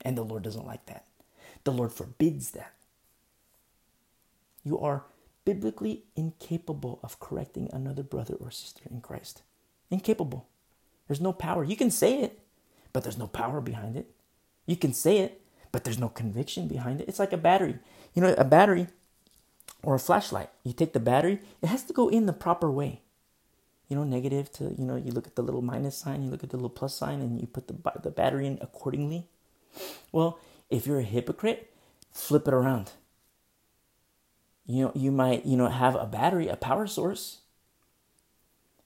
[0.00, 1.04] And the Lord doesn't like that.
[1.64, 2.72] The Lord forbids that.
[4.64, 5.04] You are
[5.44, 9.42] biblically incapable of correcting another brother or sister in Christ.
[9.90, 10.48] Incapable.
[11.06, 11.64] There's no power.
[11.64, 12.40] You can say it,
[12.92, 14.10] but there's no power behind it.
[14.66, 15.40] You can say it,
[15.72, 17.08] but there's no conviction behind it.
[17.08, 17.78] It's like a battery.
[18.14, 18.88] You know, a battery
[19.82, 20.50] or a flashlight.
[20.64, 23.02] You take the battery, it has to go in the proper way
[23.88, 26.44] you know, negative to, you know, you look at the little minus sign, you look
[26.44, 29.26] at the little plus sign, and you put the, the battery in accordingly.
[30.12, 31.72] Well, if you're a hypocrite,
[32.12, 32.92] flip it around.
[34.66, 37.38] You know, you might, you know, have a battery, a power source,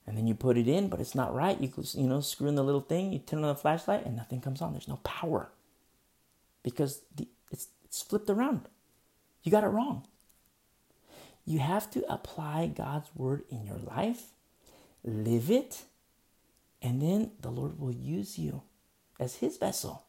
[0.05, 1.59] and then you put it in, but it's not right.
[1.59, 4.41] You, you know, screw in the little thing, you turn on the flashlight, and nothing
[4.41, 4.73] comes on.
[4.73, 5.49] There's no power
[6.61, 8.67] because the, it's, it's flipped around.
[9.43, 10.05] You got it wrong.
[11.45, 14.33] You have to apply God's word in your life
[15.03, 15.83] live it,
[16.81, 18.63] and then the Lord will use you
[19.19, 20.05] as his vessel,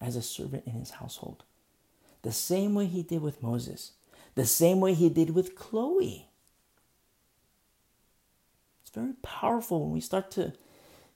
[0.00, 1.44] as a servant in his household.
[2.22, 3.92] The same way he did with Moses,
[4.34, 6.26] the same way he did with Chloe.
[8.98, 10.52] Very powerful when we start to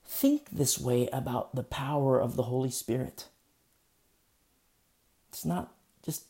[0.05, 3.29] think this way about the power of the Holy Spirit.
[5.29, 5.73] It's not
[6.05, 6.25] just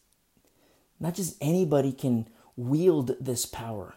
[1.00, 3.94] not just anybody can wield this power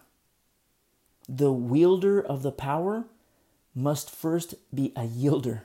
[1.28, 3.06] the wielder of the power
[3.74, 5.62] must first be a yielder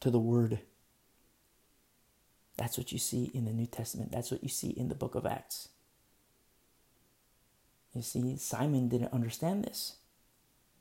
[0.00, 0.60] to the word.
[2.56, 4.12] That's what you see in the New Testament.
[4.12, 5.68] That's what you see in the book of Acts.
[7.94, 9.96] You see, Simon didn't understand this.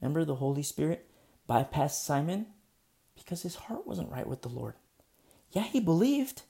[0.02, 1.10] Remember, the Holy Spirit
[1.50, 2.48] bypassed Simon
[3.16, 4.76] because his heart wasn't right with the Lord.
[5.52, 6.44] Yeah, he believed.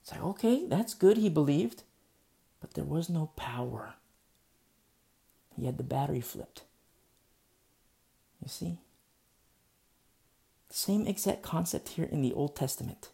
[0.00, 1.82] It's like, okay, that's good, he believed.
[2.60, 3.94] But there was no power.
[5.56, 6.62] He had the battery flipped.
[8.42, 8.78] You see?
[10.70, 13.10] Same exact concept here in the Old Testament.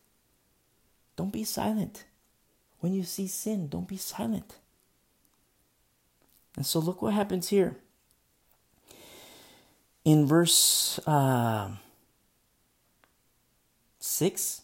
[1.17, 2.05] Don't be silent.
[2.81, 4.57] When you see sin, don't be silent.
[6.57, 7.79] And so look what happens here.
[10.05, 11.71] In verse uh,
[13.99, 14.63] 6,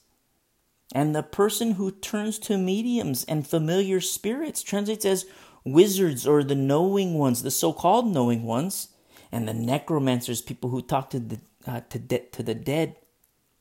[0.95, 5.25] and the person who turns to mediums and familiar spirits translates as
[5.65, 8.89] wizards or the knowing ones, the so-called knowing ones,
[9.33, 12.97] and the necromancers, people who talk to the uh, to, de- to the dead,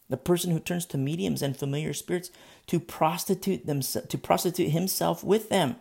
[0.09, 2.31] the person who turns to mediums and familiar spirits
[2.67, 5.75] to prostitute themselves to prostitute himself with them.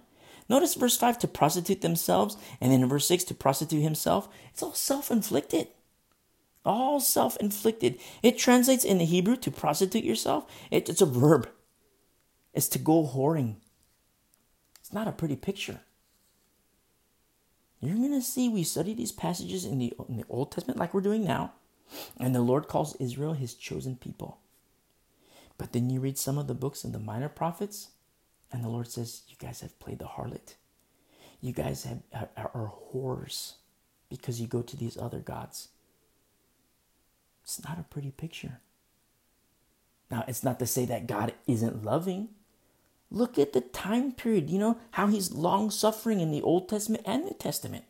[0.49, 4.29] Notice verse 5 to prostitute themselves, and then in verse 6 to prostitute himself.
[4.51, 5.69] It's all self inflicted.
[6.69, 7.99] All self inflicted.
[8.23, 10.45] It translates in the Hebrew to prostitute yourself.
[10.71, 11.49] It, it's a verb.
[12.53, 13.57] it's to go whoring.
[14.79, 15.81] It's not a pretty picture.
[17.81, 20.93] You're going to see we study these passages in the, in the Old Testament like
[20.93, 21.53] we're doing now,
[22.19, 24.39] and the Lord calls Israel his chosen people.
[25.57, 27.93] But then you read some of the books of the minor prophets,
[28.53, 30.55] and the Lord says, You guys have played the harlot.
[31.41, 32.03] You guys have,
[32.37, 33.55] are, are whores
[34.11, 35.69] because you go to these other gods.
[37.49, 38.61] It's not a pretty picture.
[40.11, 42.29] Now, it's not to say that God isn't loving.
[43.11, 47.05] Look at the time period, you know, how he's long suffering in the Old Testament
[47.07, 47.87] and New Testament.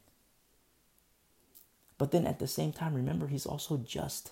[1.99, 4.31] But then at the same time, remember, he's also just.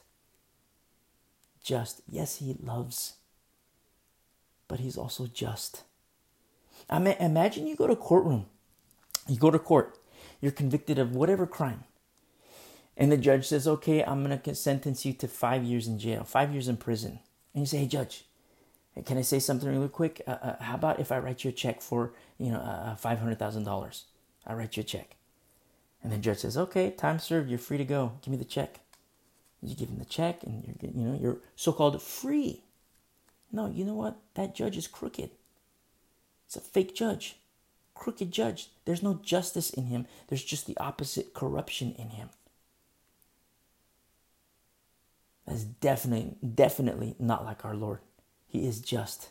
[1.61, 2.03] Just.
[2.09, 3.15] Yes, he loves,
[4.69, 5.83] but he's also just.
[6.89, 8.47] I mean, imagine you go to courtroom,
[9.27, 9.99] you go to court,
[10.41, 11.83] you're convicted of whatever crime,
[12.97, 16.25] and the judge says, "Okay, I'm going to sentence you to five years in jail,
[16.25, 17.21] five years in prison."
[17.55, 18.25] And you say, "Hey, judge,
[19.05, 20.23] can I say something really quick?
[20.27, 23.19] Uh, uh, how about if I write you a check for you know uh, five
[23.19, 24.05] hundred thousand dollars?
[24.47, 25.17] I write you a check."
[26.03, 27.49] And the judge says, "Okay, time served.
[27.51, 28.13] You're free to go.
[28.23, 28.81] Give me the check."
[29.63, 32.63] You give him the check, and you're you know you're so-called free.
[33.51, 34.19] No, you know what?
[34.35, 35.31] That judge is crooked.
[36.47, 37.37] It's a fake judge,
[37.95, 38.69] crooked judge.
[38.85, 40.07] There's no justice in him.
[40.29, 42.29] There's just the opposite corruption in him.
[45.47, 48.01] That's definitely definitely not like our Lord.
[48.47, 49.31] He is just.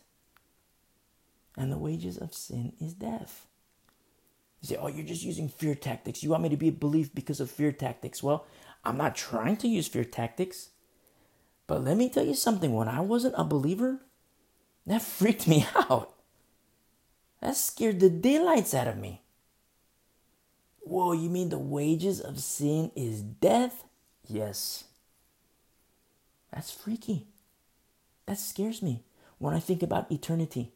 [1.57, 3.47] And the wages of sin is death.
[4.61, 6.23] You say, oh, you're just using fear tactics.
[6.23, 8.23] You want me to be a belief because of fear tactics.
[8.23, 8.45] Well,
[8.83, 10.69] I'm not trying to use fear tactics.
[11.67, 12.73] But let me tell you something.
[12.73, 14.01] When I wasn't a believer,
[14.85, 16.13] that freaked me out.
[17.41, 19.21] That scared the daylights out of me.
[20.81, 23.83] Whoa, you mean the wages of sin is death?
[24.27, 24.85] Yes.
[26.55, 27.27] That's freaky.
[28.25, 29.03] That scares me
[29.37, 30.71] when I think about eternity.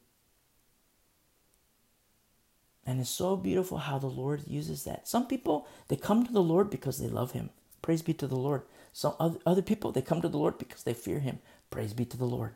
[2.86, 5.08] And it's so beautiful how the Lord uses that.
[5.08, 7.50] Some people, they come to the Lord because they love Him.
[7.82, 8.64] Praise be to the Lord.
[8.92, 9.14] Some
[9.46, 11.40] other people, they come to the Lord because they fear Him.
[11.70, 12.56] Praise be to the Lord.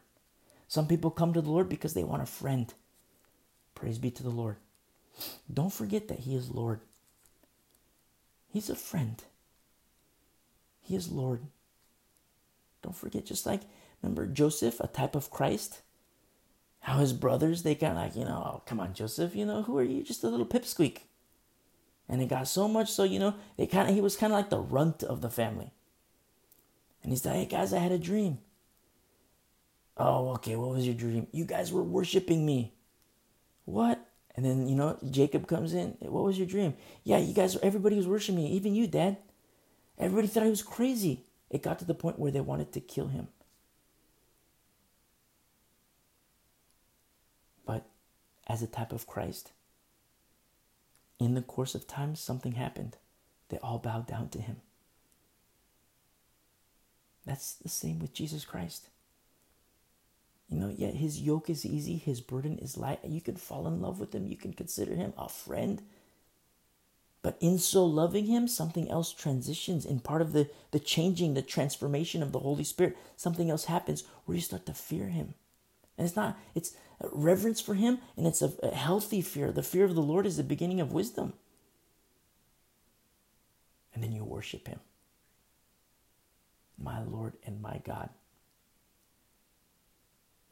[0.68, 2.74] Some people come to the Lord because they want a friend.
[3.76, 4.58] Praise be to the Lord.
[5.52, 6.82] Don't forget that He is Lord.
[8.48, 9.24] He's a friend.
[10.82, 11.42] He is Lord.
[12.84, 13.62] Don't forget, just like,
[14.02, 15.82] remember Joseph, a type of Christ?
[16.84, 19.78] how his brothers they got like you know oh, come on joseph you know who
[19.78, 20.04] are you?
[20.04, 21.00] Just a little pipsqueak.
[22.10, 24.38] And it got so much so you know they kind of he was kind of
[24.38, 25.72] like the runt of the family.
[27.02, 28.40] And he's like hey guys i had a dream.
[29.96, 31.28] Oh okay what was your dream?
[31.32, 32.74] You guys were worshiping me.
[33.64, 34.06] What?
[34.36, 36.74] And then you know jacob comes in what was your dream?
[37.06, 39.16] Yeah you guys everybody was worshiping me even you dad.
[39.98, 41.24] Everybody thought he was crazy
[41.54, 43.30] it got to the point where they wanted to kill him
[47.66, 47.86] But
[48.48, 49.52] as a type of Christ.
[51.20, 52.98] In the course of time, something happened.
[53.50, 54.58] They all bowed down to him.
[57.26, 58.90] That's the same with Jesus Christ.
[60.50, 63.00] You know, yet his yoke is easy, his burden is light.
[63.06, 65.82] You can fall in love with him, you can consider him a friend.
[67.24, 69.86] But in so loving him, something else transitions.
[69.86, 74.04] In part of the, the changing, the transformation of the Holy Spirit, something else happens
[74.26, 75.34] where you start to fear him.
[75.98, 76.76] And it's not, it's
[77.12, 79.52] reverence for Him, and it's a, a healthy fear.
[79.52, 81.34] The fear of the Lord is the beginning of wisdom.
[83.94, 84.80] And then you worship Him,
[86.78, 88.10] my Lord and my God.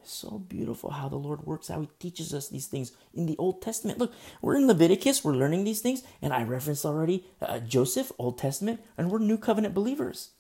[0.02, 3.38] It's so beautiful how the Lord works, how He teaches us these things in the
[3.38, 4.00] Old Testament.
[4.00, 8.38] Look, we're in Leviticus, we're learning these things, and I referenced already uh, Joseph, Old
[8.38, 10.32] Testament, and we're New Covenant believers.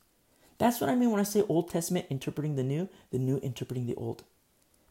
[0.57, 3.88] That's what I mean when I say Old Testament interpreting the New, the New interpreting
[3.88, 4.24] the Old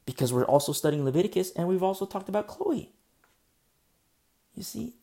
[0.04, 2.90] because we're also studying Leviticus and we've also talked about Chloe.
[4.54, 4.94] You see,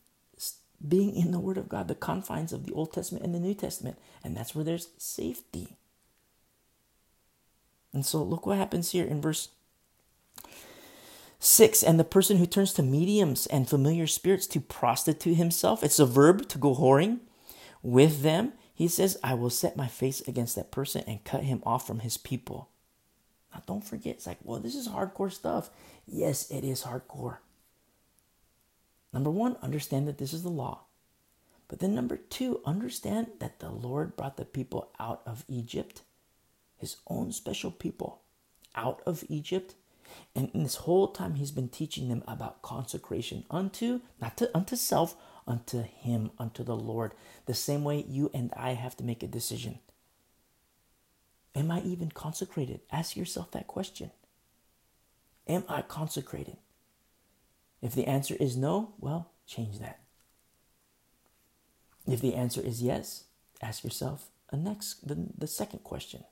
[0.86, 3.54] being in the Word of God, the confines of the Old Testament and the New
[3.54, 5.76] Testament, and that's where there's safety.
[7.92, 9.48] And so look what happens here in verse
[11.40, 15.98] 6 and the person who turns to mediums and familiar spirits to prostitute himself, it's
[15.98, 17.20] a verb to go whoring
[17.82, 18.52] with them.
[18.74, 22.00] He says, I will set my face against that person and cut him off from
[22.00, 22.70] his people.
[23.52, 25.70] Now, don't forget, it's like, well, this is hardcore stuff.
[26.06, 27.38] Yes, it is hardcore.
[29.12, 30.82] Number one, understand that this is the law.
[31.66, 36.02] But then, number two, understand that the Lord brought the people out of Egypt,
[36.76, 38.22] his own special people,
[38.74, 39.74] out of Egypt.
[40.34, 45.16] And this whole time, he's been teaching them about consecration unto, not to unto self,
[45.46, 47.12] unto him, unto the Lord.
[47.46, 49.78] The same way you and I have to make a decision.
[51.54, 52.80] Am I even consecrated?
[52.92, 54.10] Ask yourself that question.
[55.48, 56.58] Am I consecrated?
[57.80, 60.00] If the answer is no, well, change that.
[62.06, 63.24] If the answer is yes,
[63.62, 66.24] ask yourself a next the, the second question.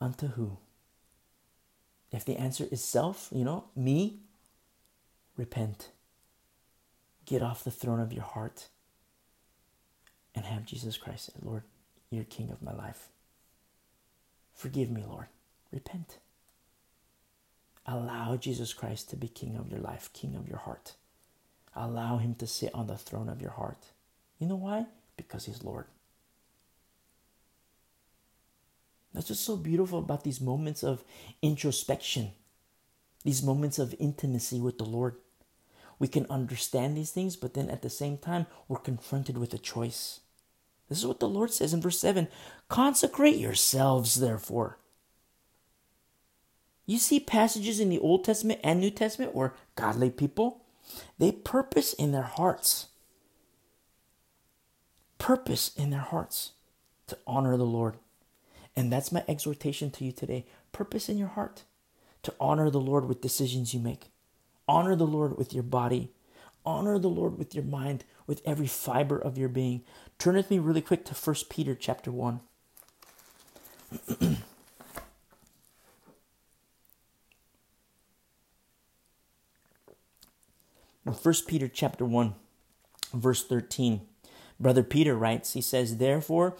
[0.00, 0.58] Unto who?
[2.12, 4.18] If the answer is self, you know, me,
[5.36, 5.90] repent.
[7.24, 8.68] Get off the throne of your heart
[10.34, 11.62] and have Jesus Christ say, Lord,
[12.10, 13.08] you're King of my life.
[14.54, 15.26] Forgive me, Lord.
[15.72, 16.18] Repent.
[17.86, 20.94] Allow Jesus Christ to be King of your life, King of your heart.
[21.74, 23.86] Allow Him to sit on the throne of your heart.
[24.38, 24.86] You know why?
[25.16, 25.86] Because He's Lord.
[29.16, 31.02] That's what's so beautiful about these moments of
[31.40, 32.32] introspection,
[33.24, 35.16] these moments of intimacy with the Lord.
[35.98, 39.58] We can understand these things, but then at the same time, we're confronted with a
[39.58, 40.20] choice.
[40.90, 42.28] This is what the Lord says in verse 7
[42.68, 44.78] Consecrate yourselves, therefore.
[46.84, 50.66] You see passages in the Old Testament and New Testament where godly people,
[51.18, 52.88] they purpose in their hearts,
[55.16, 56.52] purpose in their hearts
[57.06, 57.96] to honor the Lord.
[58.76, 60.44] And that's my exhortation to you today.
[60.72, 61.64] Purpose in your heart
[62.22, 64.10] to honor the Lord with decisions you make.
[64.68, 66.10] Honor the Lord with your body.
[66.64, 69.82] Honor the Lord with your mind, with every fiber of your being.
[70.18, 72.40] Turn with me really quick to 1 Peter chapter 1.
[81.06, 82.34] In 1 Peter chapter 1,
[83.14, 84.00] verse 13,
[84.58, 86.56] Brother Peter writes, he says, Therefore,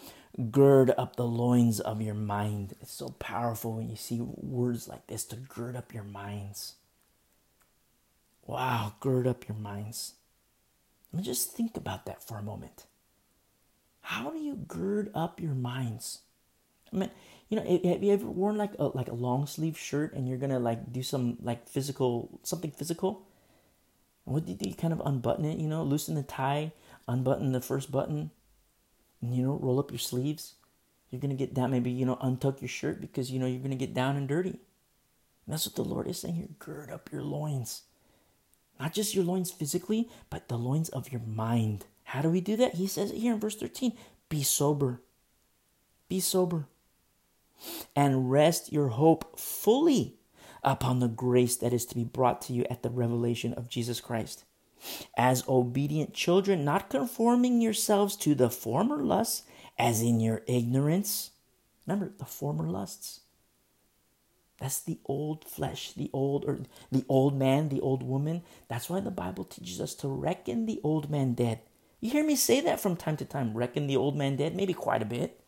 [0.51, 2.75] gird up the loins of your mind.
[2.81, 6.75] It's so powerful when you see words like this to gird up your minds.
[8.47, 10.15] Wow, gird up your minds.
[11.13, 12.85] Let me just think about that for a moment.
[14.03, 16.21] How do you gird up your minds?
[16.93, 17.11] I mean,
[17.49, 20.39] you know, have you ever worn like a like a long sleeve shirt and you're
[20.39, 23.27] gonna like do some like physical something physical?
[24.25, 24.69] What do you do?
[24.69, 26.73] You kind of unbutton it, you know, loosen the tie,
[27.09, 28.31] unbutton the first button,
[29.21, 30.55] you know, roll up your sleeves.
[31.11, 33.77] You're gonna get down, maybe you know, untuck your shirt because you know you're gonna
[33.77, 34.51] get down and dirty.
[34.51, 36.49] And that's what the Lord is saying here.
[36.59, 37.83] Gird up your loins.
[38.79, 41.87] Not just your loins physically, but the loins of your mind.
[42.05, 42.75] How do we do that?
[42.75, 43.93] He says it here in verse 13
[44.29, 45.01] be sober.
[46.09, 46.67] Be sober.
[47.95, 50.17] And rest your hope fully
[50.63, 54.01] upon the grace that is to be brought to you at the revelation of Jesus
[54.01, 54.45] Christ
[55.17, 59.43] as obedient children, not conforming yourselves to the former lusts,
[59.79, 61.31] as in your ignorance.
[61.87, 63.21] Remember, the former lusts.
[64.59, 66.61] That's the old flesh, the old or
[66.91, 68.43] the old man, the old woman.
[68.69, 71.61] That's why the Bible teaches us to reckon the old man dead.
[72.01, 74.73] You hear me say that from time to time, reckon the old man dead, maybe
[74.73, 75.41] quite a bit.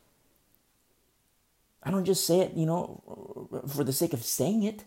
[1.83, 4.85] I don't just say it, you know, for the sake of saying it.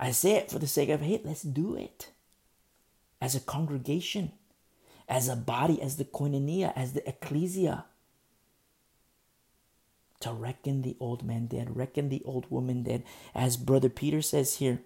[0.00, 2.10] I say it for the sake of, hey, let's do it
[3.20, 4.32] as a congregation,
[5.08, 7.84] as a body, as the koinonia, as the ecclesia.
[10.20, 13.04] To reckon the old man dead, reckon the old woman dead,
[13.34, 14.80] as Brother Peter says here.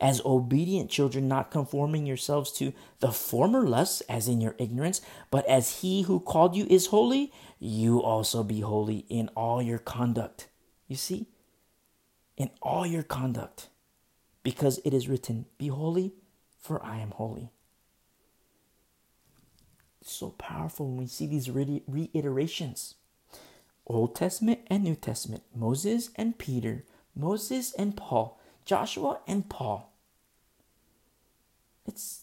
[0.00, 5.46] As obedient children, not conforming yourselves to the former lusts, as in your ignorance, but
[5.46, 10.48] as he who called you is holy, you also be holy in all your conduct.
[10.86, 11.26] You see?
[12.36, 13.68] In all your conduct.
[14.42, 16.14] Because it is written, Be holy,
[16.58, 17.50] for I am holy.
[20.02, 22.94] So powerful when we see these reiterations.
[23.86, 26.84] Old Testament and New Testament, Moses and Peter,
[27.14, 29.92] Moses and Paul, Joshua and Paul.
[31.86, 32.22] It's,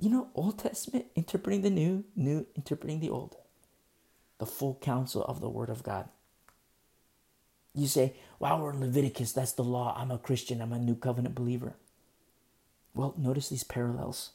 [0.00, 3.36] you know, Old Testament interpreting the New, New interpreting the Old.
[4.38, 6.08] The full counsel of the Word of God.
[7.74, 9.94] You say, wow, we're in Leviticus, that's the law.
[9.96, 11.74] I'm a Christian, I'm a new covenant believer.
[12.94, 14.30] Well, notice these parallels.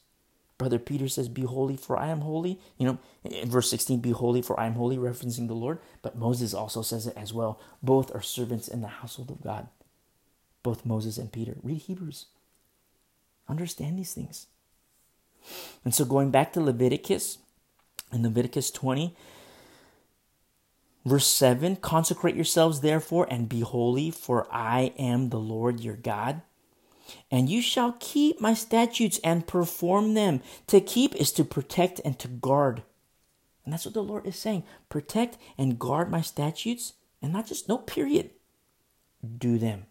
[0.58, 2.58] Brother Peter says, Be holy, for I am holy.
[2.78, 5.78] You know, in verse 16, Be holy, for I am holy, referencing the Lord.
[6.02, 7.60] But Moses also says it as well.
[7.82, 9.68] Both are servants in the household of God.
[10.62, 11.56] Both Moses and Peter.
[11.62, 12.26] Read Hebrews.
[13.48, 14.46] Understand these things.
[15.84, 17.38] And so, going back to Leviticus,
[18.12, 19.14] in Leviticus 20,
[21.04, 26.40] verse 7 Consecrate yourselves, therefore, and be holy, for I am the Lord your God.
[27.30, 30.42] And you shall keep my statutes and perform them.
[30.68, 32.82] To keep is to protect and to guard.
[33.64, 34.64] And that's what the Lord is saying.
[34.88, 36.94] Protect and guard my statutes.
[37.20, 38.30] And not just, no period.
[39.38, 39.86] Do them.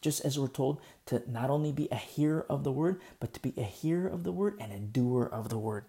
[0.00, 3.40] Just as we're told to not only be a hearer of the word, but to
[3.40, 5.84] be a hearer of the word and a doer of the word.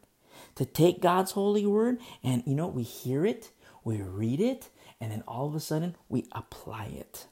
[0.56, 3.52] To take God's holy word and, you know, we hear it,
[3.84, 4.70] we read it,
[5.00, 7.28] and then all of a sudden we apply it.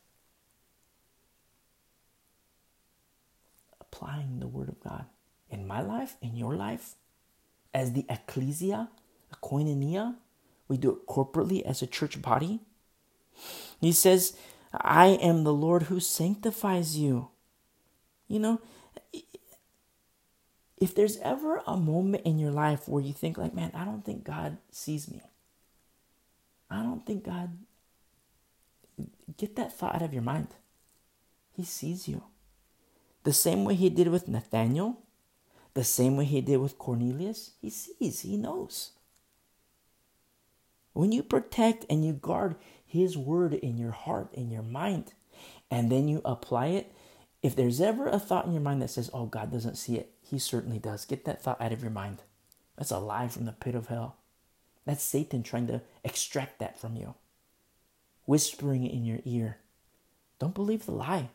[4.00, 5.06] Applying the Word of God.
[5.50, 6.96] in my life, in your life,
[7.74, 8.90] as the ecclesia,
[9.32, 10.16] a koinonia.
[10.68, 12.60] We do it corporately as a church body.
[13.82, 14.38] He says,
[14.72, 17.30] I am the Lord who sanctifies you.
[18.28, 18.62] You know,
[20.78, 24.06] if there's ever a moment in your life where you think, like, man, I don't
[24.06, 25.22] think God sees me,
[26.70, 27.58] I don't think God,
[29.38, 30.50] get that thought out of your mind.
[31.52, 32.24] He sees you.
[33.24, 35.02] The same way he did with Nathaniel,
[35.74, 38.92] the same way he did with Cornelius, he sees, he knows.
[40.94, 42.56] When you protect and you guard
[42.86, 45.14] his word in your heart, in your mind,
[45.70, 46.92] and then you apply it,
[47.42, 50.12] if there's ever a thought in your mind that says, oh, God doesn't see it,
[50.22, 51.06] he certainly does.
[51.06, 52.24] Get that thought out of your mind.
[52.78, 54.18] That's a lie from the pit of hell.
[54.86, 57.16] That's Satan trying to extract that from you,
[58.26, 59.58] whispering it in your ear.
[60.40, 61.30] Don't believe the lie.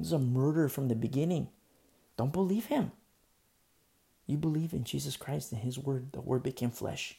[0.00, 1.48] This is a murder from the beginning.
[2.16, 2.92] Don't believe him.
[4.26, 6.12] You believe in Jesus Christ and his word.
[6.12, 7.18] The word became flesh.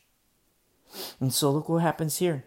[1.20, 2.44] And so look what happens here.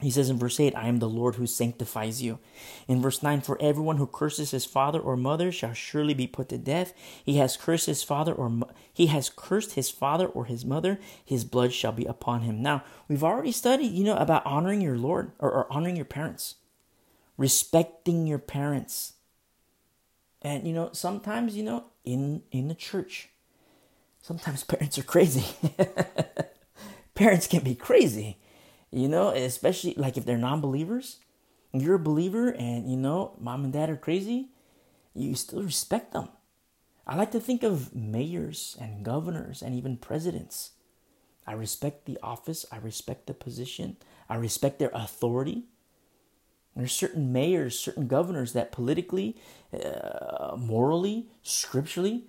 [0.00, 2.38] He says in verse 8, I am the Lord who sanctifies you.
[2.86, 6.48] In verse 9, for everyone who curses his father or mother shall surely be put
[6.50, 6.92] to death.
[7.24, 11.00] He has cursed his father or mo- he has cursed his father or his mother,
[11.24, 12.62] his blood shall be upon him.
[12.62, 16.56] Now, we've already studied, you know, about honoring your Lord or, or honoring your parents,
[17.36, 19.14] respecting your parents.
[20.46, 23.30] And you know, sometimes, you know, in in the church,
[24.22, 25.46] sometimes parents are crazy.
[27.14, 28.38] parents can be crazy
[28.96, 31.18] you know, especially like if they're non believers.
[31.72, 34.48] You're a believer and, you know, mom and dad are crazy,
[35.14, 36.30] you still respect them.
[37.06, 40.72] I like to think of mayors and governors and even presidents.
[41.46, 45.64] I respect the office, I respect the position, I respect their authority.
[46.76, 49.36] There's certain mayors, certain governors that politically,
[49.72, 52.24] uh, morally, scripturally,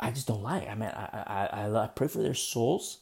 [0.00, 0.68] I just don't like.
[0.68, 2.98] I mean, I, I, I pray for their souls.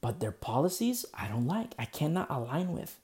[0.00, 1.74] But their policies, I don't like.
[1.78, 2.98] I cannot align with.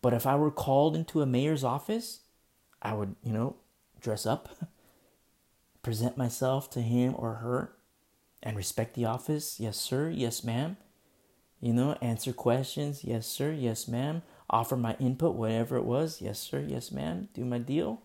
[0.00, 2.20] But if I were called into a mayor's office,
[2.80, 3.56] I would, you know,
[4.00, 4.48] dress up,
[5.82, 7.74] present myself to him or her,
[8.42, 9.60] and respect the office.
[9.60, 10.10] Yes, sir.
[10.10, 10.76] Yes, ma'am.
[11.60, 13.04] You know, answer questions.
[13.04, 13.52] Yes, sir.
[13.52, 14.22] Yes, ma'am.
[14.50, 16.20] Offer my input, whatever it was.
[16.20, 16.60] Yes, sir.
[16.60, 17.28] Yes, ma'am.
[17.34, 18.02] Do my deal.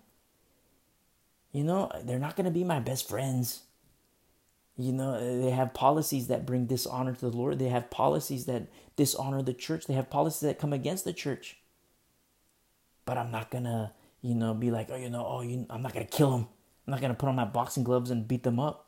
[1.52, 3.64] You know, they're not going to be my best friends.
[4.78, 7.58] You know, they have policies that bring dishonor to the Lord.
[7.58, 9.88] They have policies that dishonor the church.
[9.88, 11.58] They have policies that come against the church.
[13.06, 15.94] But I'm not gonna, you know, be like, oh, you know, oh, you, I'm not
[15.94, 16.48] gonna kill them.
[16.86, 18.88] I'm not gonna put on my boxing gloves and beat them up.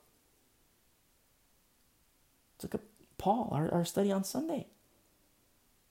[2.62, 2.82] Look at
[3.18, 4.68] Paul, our, our study on Sunday.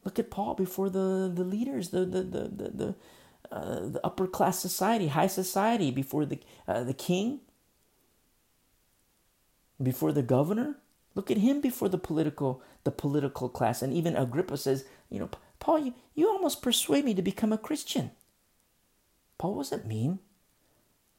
[0.08, 2.94] Look at Paul before the, the leaders, the the the the, the,
[3.52, 7.40] uh, the upper class society, high society, before the uh, the king,
[9.82, 10.76] before the governor.
[11.14, 13.82] Look at him before the political the political class.
[13.82, 15.28] And even Agrippa says, you know,
[15.58, 18.12] Paul, you, you almost persuade me to become a Christian.
[19.36, 20.20] Paul wasn't mean.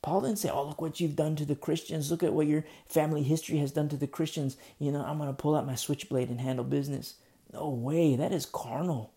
[0.02, 2.10] Paul didn't say, Oh, look what you've done to the Christians.
[2.10, 4.58] Look at what your family history has done to the Christians.
[4.80, 7.14] You know, I'm going to pull out my switchblade and handle business.
[7.52, 8.16] No way.
[8.16, 9.14] That is carnal.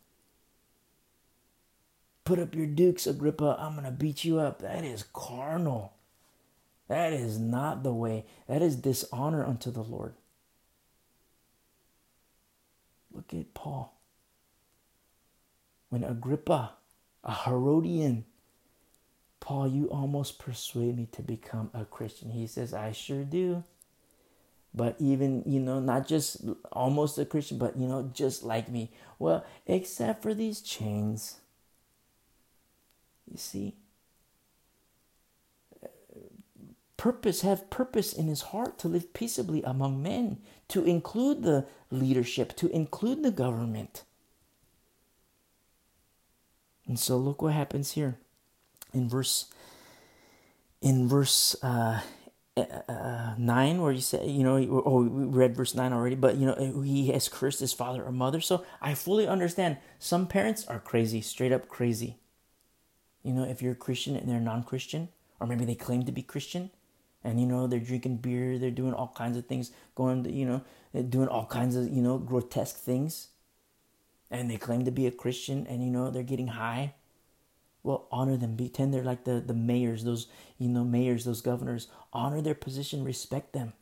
[2.25, 3.57] Put up your dukes, Agrippa.
[3.59, 4.61] I'm going to beat you up.
[4.61, 5.95] That is carnal.
[6.89, 8.27] That is not the way.
[8.49, 10.15] That is dishonor unto the Lord.
[13.13, 13.99] Look at Paul.
[15.89, 16.73] When Agrippa,
[17.25, 18.25] a Herodian,
[19.41, 22.31] Paul, you almost persuade me to become a Christian.
[22.31, 23.65] He says, I sure do.
[24.75, 28.91] But even, you know, not just almost a Christian, but, you know, just like me.
[29.19, 31.39] Well, except for these chains.
[33.31, 33.75] You see?
[37.03, 42.55] purpose, have purpose in his heart to live peaceably among men, to include the leadership,
[42.55, 44.05] to include the government.
[46.87, 48.21] And so look what happens here
[48.95, 49.47] in verse
[50.81, 52.03] in verse uh,
[52.57, 56.45] uh, 9 where you say you know oh we read verse 9 already but you
[56.45, 58.41] know he has cursed his father or mother.
[58.41, 59.79] So i fully understand.
[59.99, 62.19] Some parents are crazy straight up crazy.
[63.23, 65.09] You know if you're a christian and they're non-christian
[65.41, 66.71] or maybe they claim to be christian
[67.25, 70.45] and you know they're drinking beer they're doing all kinds of things going to, you
[70.45, 70.63] know
[71.03, 73.29] doing all kinds of you know grotesque things
[74.31, 76.95] and they claim to be a christian and you know they're getting high
[77.83, 80.27] well honor them pretend they're like the the mayors those
[80.59, 83.73] you know mayors those governors honor their position respect them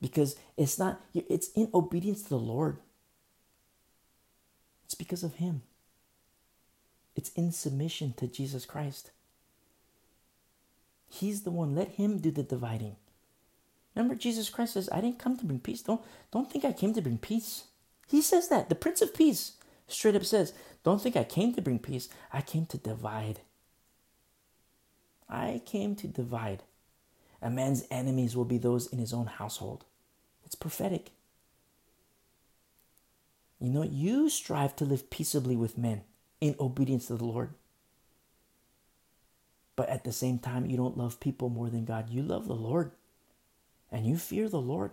[0.00, 2.78] because it's not it's in obedience to the lord
[4.84, 5.62] it's because of him
[7.16, 9.10] it's in submission to jesus christ
[11.14, 11.74] He's the one.
[11.74, 12.96] Let him do the dividing.
[13.94, 15.82] Remember, Jesus Christ says, I didn't come to bring peace.
[15.82, 16.00] Don't,
[16.32, 17.64] don't think I came to bring peace.
[18.08, 18.68] He says that.
[18.68, 19.52] The Prince of Peace
[19.86, 22.08] straight up says, Don't think I came to bring peace.
[22.32, 23.40] I came to divide.
[25.28, 26.62] I came to divide.
[27.42, 29.84] A man's enemies will be those in his own household.
[30.44, 31.10] It's prophetic.
[33.58, 36.02] You know, you strive to live peaceably with men
[36.40, 37.54] in obedience to the Lord.
[39.76, 42.10] But at the same time, you don't love people more than God.
[42.10, 42.92] You love the Lord
[43.90, 44.92] and you fear the Lord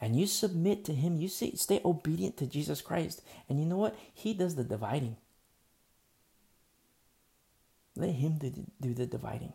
[0.00, 1.16] and you submit to Him.
[1.16, 3.22] You say, stay obedient to Jesus Christ.
[3.48, 3.96] And you know what?
[4.14, 5.16] He does the dividing.
[7.96, 9.54] Let Him do, do the dividing.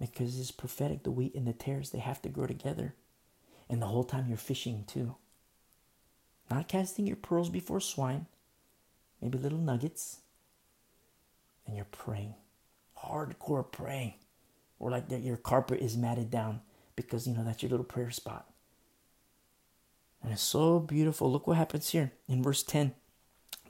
[0.00, 2.94] Because it's prophetic the wheat and the tares, they have to grow together.
[3.68, 5.14] And the whole time you're fishing too.
[6.50, 8.26] Not casting your pearls before swine,
[9.20, 10.18] maybe little nuggets.
[11.66, 12.34] And you're praying.
[12.98, 14.14] Hardcore praying.
[14.80, 16.60] Or like your carpet is matted down
[16.96, 18.48] because, you know, that's your little prayer spot.
[20.22, 21.30] And it's so beautiful.
[21.30, 22.94] Look what happens here in verse 10.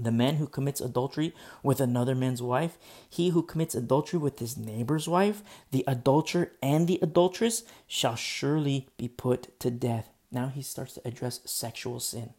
[0.00, 4.56] The man who commits adultery with another man's wife, he who commits adultery with his
[4.56, 10.08] neighbor's wife, the adulterer and the adulteress shall surely be put to death.
[10.30, 12.32] Now he starts to address sexual sin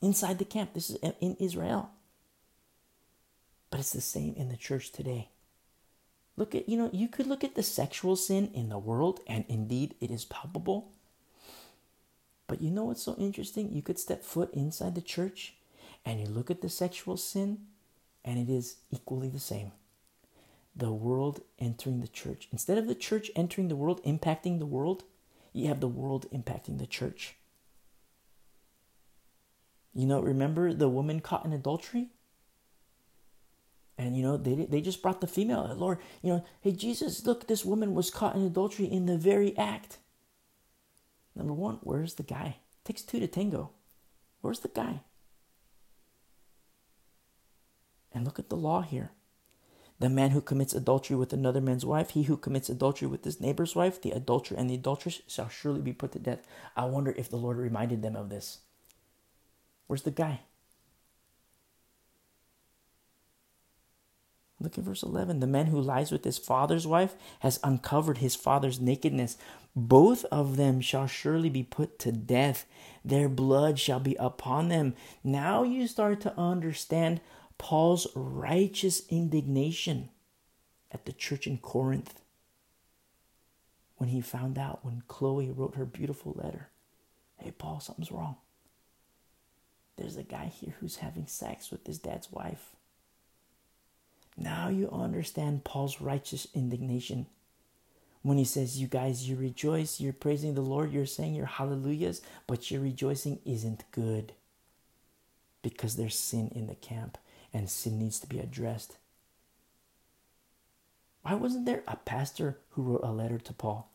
[0.00, 0.74] inside the camp.
[0.74, 1.90] This is in Israel.
[3.70, 5.30] But it's the same in the church today.
[6.36, 9.44] Look at, you know, you could look at the sexual sin in the world, and
[9.48, 10.92] indeed it is palpable.
[12.46, 13.72] But you know what's so interesting?
[13.72, 15.54] You could step foot inside the church
[16.06, 17.58] and you look at the sexual sin,
[18.24, 19.72] and it is equally the same.
[20.74, 22.48] The world entering the church.
[22.52, 25.02] Instead of the church entering the world, impacting the world,
[25.52, 27.34] you have the world impacting the church.
[29.92, 32.10] You know, remember the woman caught in adultery?
[33.98, 37.46] And you know, they they just brought the female, Lord, you know, hey Jesus, look,
[37.46, 39.98] this woman was caught in adultery in the very act.
[41.34, 42.58] Number one, where's the guy?
[42.58, 43.70] It takes two to tango.
[44.40, 45.00] Where's the guy?
[48.12, 49.12] And look at the law here.
[49.98, 53.40] The man who commits adultery with another man's wife, he who commits adultery with his
[53.40, 56.46] neighbor's wife, the adulterer and the adulteress shall surely be put to death.
[56.76, 58.58] I wonder if the Lord reminded them of this.
[59.86, 60.40] Where's the guy?
[64.66, 65.38] Look at verse 11.
[65.38, 69.36] The man who lies with his father's wife has uncovered his father's nakedness.
[69.76, 72.66] Both of them shall surely be put to death.
[73.04, 74.96] Their blood shall be upon them.
[75.22, 77.20] Now you start to understand
[77.58, 80.08] Paul's righteous indignation
[80.90, 82.22] at the church in Corinth
[83.98, 86.70] when he found out when Chloe wrote her beautiful letter
[87.38, 88.34] Hey, Paul, something's wrong.
[89.96, 92.75] There's a guy here who's having sex with his dad's wife.
[94.36, 97.26] Now you understand Paul's righteous indignation
[98.22, 102.20] when he says, You guys, you rejoice, you're praising the Lord, you're saying your hallelujahs,
[102.46, 104.32] but your rejoicing isn't good
[105.62, 107.18] because there's sin in the camp
[107.52, 108.98] and sin needs to be addressed.
[111.22, 113.90] Why wasn't there a pastor who wrote a letter to Paul?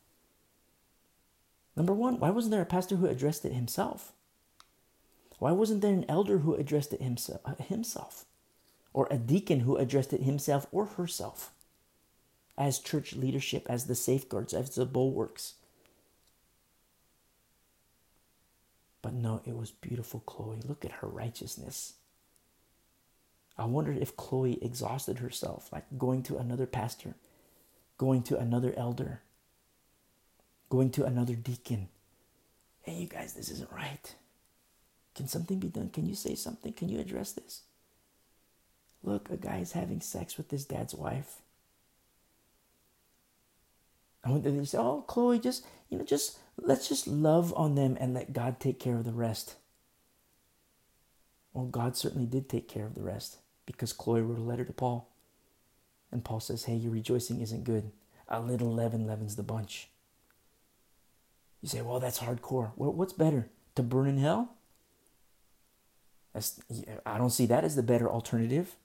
[1.76, 4.12] Number one, why wasn't there a pastor who addressed it himself?
[5.40, 8.26] Why wasn't there an elder who addressed it himself?
[8.94, 11.52] Or a deacon who addressed it himself or herself?
[12.58, 15.54] As church leadership, as the safeguards, as the bulwarks.
[19.02, 20.60] But no, it was beautiful Chloe.
[20.68, 21.94] Look at her righteousness.
[23.58, 27.16] I wondered if Chloe exhausted herself, like going to another pastor,
[27.98, 29.22] going to another elder,
[30.70, 31.90] going to another deacon.
[32.82, 34.16] Hey, you guys, this isn't right.
[35.16, 35.90] Can something be done?
[35.90, 36.74] Can you say something?
[36.74, 37.62] Can you address this?
[39.04, 41.38] Look, a guy's having sex with his dad's wife.
[44.24, 48.14] And they say, "Oh, Chloe, just you know, just let's just love on them and
[48.14, 49.56] let God take care of the rest."
[51.54, 54.74] Well, God certainly did take care of the rest because Chloe wrote a letter to
[54.74, 55.10] Paul.
[56.12, 57.92] And Paul says, Hey, your rejoicing isn't good.
[58.28, 59.90] A little leaven leavens the bunch.
[61.62, 62.72] You say, Well, that's hardcore.
[62.76, 63.50] Well, what's better?
[63.76, 64.56] To burn in hell?
[66.34, 66.62] That's,
[67.06, 68.76] I don't see that as the better alternative.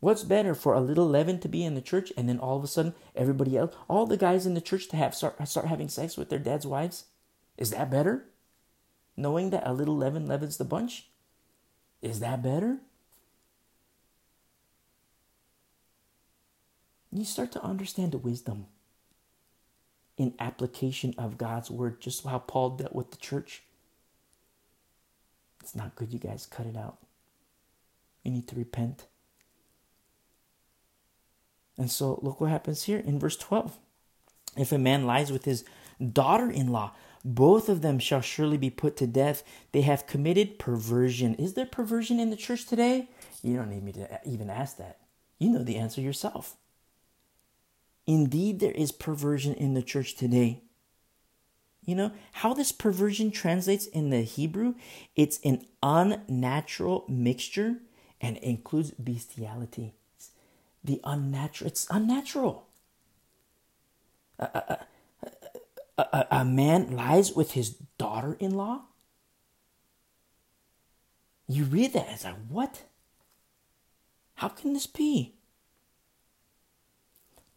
[0.00, 2.64] What's better for a little leaven to be in the church and then all of
[2.64, 5.88] a sudden everybody else, all the guys in the church to have start, start having
[5.88, 7.06] sex with their dad's wives?
[7.56, 8.26] Is that better?
[9.16, 11.08] Knowing that a little leaven leavens the bunch?
[12.02, 12.78] Is that better?
[17.10, 18.66] You start to understand the wisdom
[20.18, 23.62] in application of God's word, just how Paul dealt with the church.
[25.62, 26.46] It's not good, you guys.
[26.46, 26.98] Cut it out.
[28.22, 29.06] You need to repent.
[31.78, 33.78] And so look what happens here in verse 12.
[34.56, 35.64] If a man lies with his
[36.12, 36.92] daughter in law,
[37.24, 39.42] both of them shall surely be put to death.
[39.72, 41.34] They have committed perversion.
[41.34, 43.08] Is there perversion in the church today?
[43.42, 44.98] You don't need me to even ask that.
[45.38, 46.56] You know the answer yourself.
[48.06, 50.62] Indeed, there is perversion in the church today.
[51.84, 54.74] You know, how this perversion translates in the Hebrew,
[55.14, 57.76] it's an unnatural mixture
[58.20, 59.94] and includes bestiality.
[60.86, 62.68] The unnatural, it's unnatural.
[64.38, 64.86] A, a,
[65.98, 68.82] a, a man lies with his daughter in law?
[71.48, 72.82] You read that, as like, what?
[74.34, 75.34] How can this be?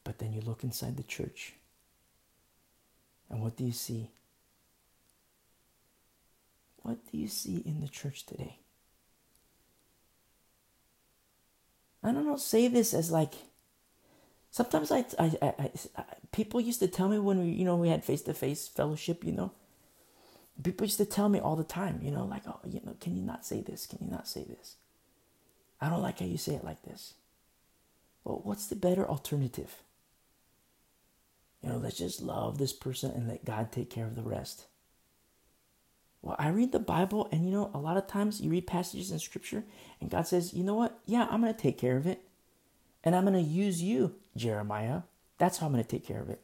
[0.03, 1.53] But then you look inside the church,
[3.29, 4.09] and what do you see?
[6.81, 8.57] What do you see in the church today?
[12.03, 13.33] I don't know, say this as like,
[14.51, 17.89] sometimes I, I, I, I people used to tell me when we, you know, we
[17.89, 19.51] had face to face fellowship, you know,
[20.63, 23.15] people used to tell me all the time, you know, like, oh, you know, can
[23.15, 23.85] you not say this?
[23.85, 24.75] Can you not say this?
[25.81, 27.13] I don't like how you say it like this.
[28.23, 29.83] Well, what's the better alternative?
[31.61, 34.65] You know, let's just love this person and let God take care of the rest.
[36.21, 39.11] Well, I read the Bible, and you know, a lot of times you read passages
[39.11, 39.63] in Scripture,
[40.01, 40.99] and God says, you know what?
[41.05, 42.21] Yeah, I'm going to take care of it.
[43.03, 45.03] And I'm going to use you, Jeremiah.
[45.37, 46.41] That's how I'm going to take care of it.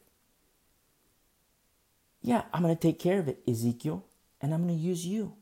[2.21, 4.05] Yeah, I'm going to take care of it, Ezekiel,
[4.41, 5.33] and I'm going to use you.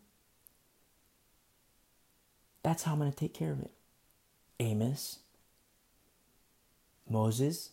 [2.63, 3.71] That's how I'm going to take care of it.
[4.59, 5.19] Amos,
[7.07, 7.69] Moses,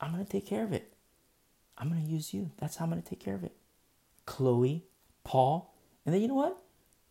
[0.00, 0.92] I'm going to take care of it.
[1.78, 2.50] I'm going to use you.
[2.58, 3.56] That's how I'm going to take care of it.
[4.26, 4.84] Chloe,
[5.24, 6.58] Paul, and then you know what?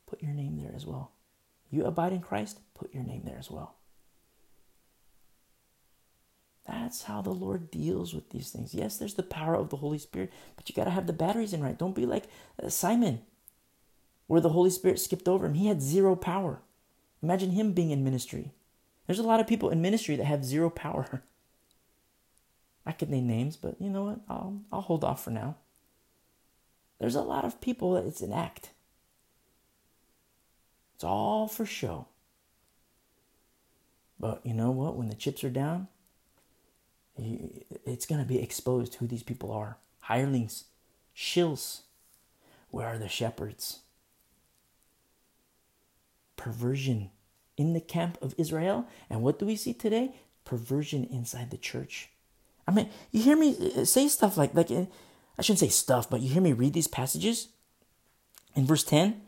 [0.05, 1.12] Put your name there as well.
[1.70, 3.76] You abide in Christ, put your name there as well.
[6.68, 8.74] That's how the Lord deals with these things.
[8.74, 11.53] Yes, there's the power of the Holy Spirit, but you got to have the batteries
[11.53, 11.78] in right.
[11.78, 12.26] Don't be like
[12.62, 13.22] uh, Simon,
[14.28, 15.55] where the Holy Spirit skipped over him.
[15.55, 16.62] He had zero power.
[17.24, 18.51] Imagine him being in ministry.
[19.07, 21.24] There's a lot of people in ministry that have zero power.
[22.86, 24.20] I could name names, but you know what?
[24.30, 25.55] I'll, I'll hold off for now.
[27.02, 28.70] There's a lot of people that it's an act.
[30.93, 32.06] It's all for show.
[34.20, 34.95] But you know what?
[34.95, 35.88] When the chips are down,
[37.18, 39.78] it's going to be exposed who these people are.
[40.02, 40.66] Hirelings,
[41.18, 41.82] shills.
[42.70, 43.80] Where are the shepherds?
[46.38, 47.10] Perversion
[47.58, 48.86] in the camp of Israel.
[49.10, 50.14] And what do we see today?
[50.45, 52.10] Perversion inside the church.
[52.68, 54.70] I mean, you hear me uh, say stuff like, like
[55.38, 57.50] I shouldn't say stuff, but you hear me read these passages.
[58.56, 59.22] In verse 10,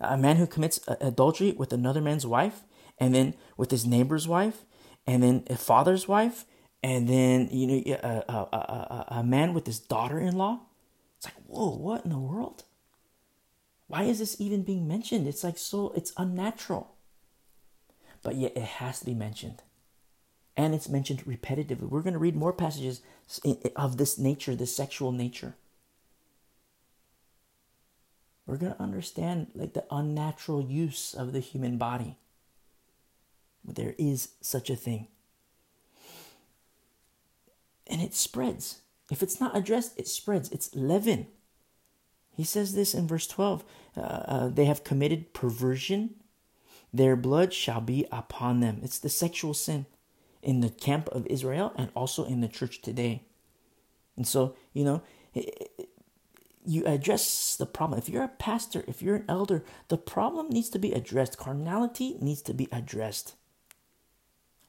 [0.00, 2.62] a man who commits uh, adultery with another man's wife,
[2.98, 4.64] and then with his neighbor's wife,
[5.06, 6.44] and then a father's wife,
[6.82, 10.60] and then you know a, a, a, a man with his daughter-in-law.
[11.16, 12.64] It's like, whoa, what in the world?
[13.86, 15.26] Why is this even being mentioned?
[15.26, 16.96] It's like so, it's unnatural.
[18.22, 19.62] But yet it has to be mentioned
[20.56, 21.88] and it's mentioned repetitively.
[21.88, 23.00] We're going to read more passages
[23.74, 25.56] of this nature, this sexual nature.
[28.46, 32.16] We're going to understand like the unnatural use of the human body.
[33.64, 35.08] There is such a thing.
[37.86, 38.80] And it spreads.
[39.10, 40.50] If it's not addressed, it spreads.
[40.50, 41.26] It's leaven.
[42.36, 43.64] He says this in verse 12
[43.96, 46.16] uh, uh, They have committed perversion,
[46.92, 48.80] their blood shall be upon them.
[48.82, 49.86] It's the sexual sin
[50.44, 53.24] in the camp of Israel and also in the church today.
[54.16, 55.02] And so, you know,
[56.64, 57.98] you address the problem.
[57.98, 61.38] If you're a pastor, if you're an elder, the problem needs to be addressed.
[61.38, 63.34] Carnality needs to be addressed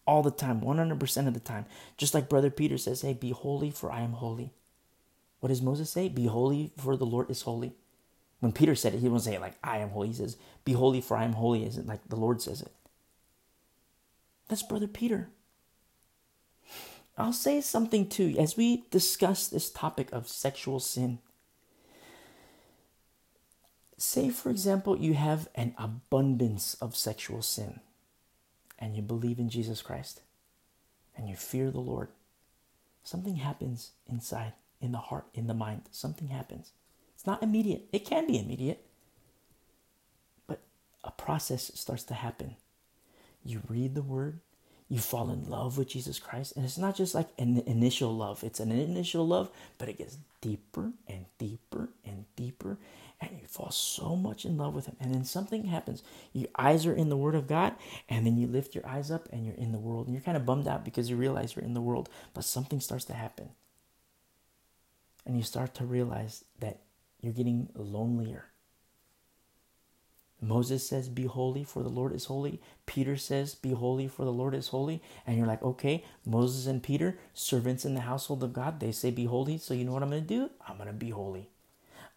[0.07, 1.65] all the time, 100% of the time.
[1.97, 4.53] Just like Brother Peter says, Hey, be holy, for I am holy.
[5.39, 6.09] What does Moses say?
[6.09, 7.73] Be holy, for the Lord is holy.
[8.39, 10.09] When Peter said it, he wasn't saying like, I am holy.
[10.09, 12.71] He says, Be holy, for I am holy, isn't like the Lord says it.
[14.47, 15.29] That's Brother Peter.
[17.17, 21.19] I'll say something too as we discuss this topic of sexual sin.
[23.97, 27.79] Say, for example, you have an abundance of sexual sin
[28.77, 30.21] and you believe in Jesus Christ
[31.15, 32.09] and you fear the Lord.
[33.03, 35.83] Something happens inside, in the heart, in the mind.
[35.91, 36.71] Something happens.
[37.13, 38.85] It's not immediate, it can be immediate,
[40.47, 40.59] but
[41.03, 42.55] a process starts to happen.
[43.45, 44.41] You read the word,
[44.87, 46.55] you fall in love with Jesus Christ.
[46.55, 50.17] And it's not just like an initial love, it's an initial love, but it gets
[50.41, 52.77] deeper and deeper and deeper.
[53.19, 54.97] And you fall so much in love with Him.
[54.99, 56.03] And then something happens.
[56.33, 57.73] Your eyes are in the Word of God,
[58.09, 60.05] and then you lift your eyes up and you're in the world.
[60.05, 62.79] And you're kind of bummed out because you realize you're in the world, but something
[62.79, 63.49] starts to happen.
[65.25, 66.81] And you start to realize that
[67.21, 68.45] you're getting lonelier.
[70.47, 72.61] Moses says, Be holy, for the Lord is holy.
[72.85, 75.01] Peter says, Be holy, for the Lord is holy.
[75.25, 79.09] And you're like, Okay, Moses and Peter, servants in the household of God, they say,
[79.09, 79.57] Be holy.
[79.57, 80.49] So you know what I'm going to do?
[80.67, 81.49] I'm going to be holy.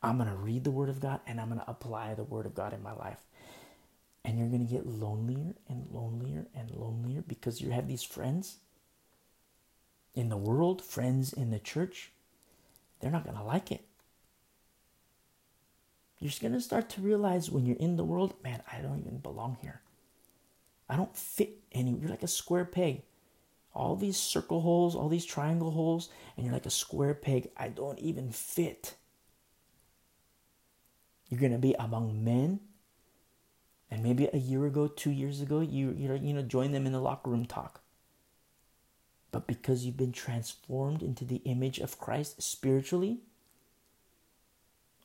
[0.03, 2.47] I'm going to read the Word of God and I'm going to apply the Word
[2.47, 3.19] of God in my life.
[4.25, 8.59] And you're going to get lonelier and lonelier and lonelier because you have these friends
[10.15, 12.11] in the world, friends in the church.
[13.01, 13.88] They're not going to like it.
[16.19, 18.99] You're just going to start to realize when you're in the world, man, I don't
[18.99, 19.83] even belong here.
[20.89, 21.93] I don't fit any.
[21.93, 23.03] You're like a square peg.
[23.75, 27.51] All these circle holes, all these triangle holes, and you're like a square peg.
[27.57, 28.95] I don't even fit.
[31.29, 32.61] You're going to be among men.
[33.91, 36.93] And maybe a year ago, two years ago, you, you, you know, join them in
[36.93, 37.81] the locker room talk.
[39.31, 43.21] But because you've been transformed into the image of Christ spiritually,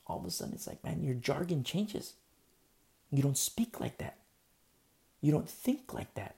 [0.06, 2.14] all of a sudden it's like, man, your jargon changes.
[3.10, 4.18] You don't speak like that.
[5.20, 6.36] You don't think like that.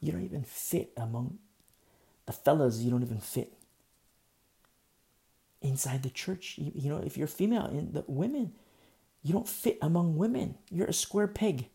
[0.00, 1.38] You don't even fit among
[2.26, 3.52] the fellas, you don't even fit.
[5.62, 8.52] Inside the church, you, you know, if you're female, in the women,
[9.22, 10.56] you don't fit among women.
[10.70, 11.68] You're a square peg.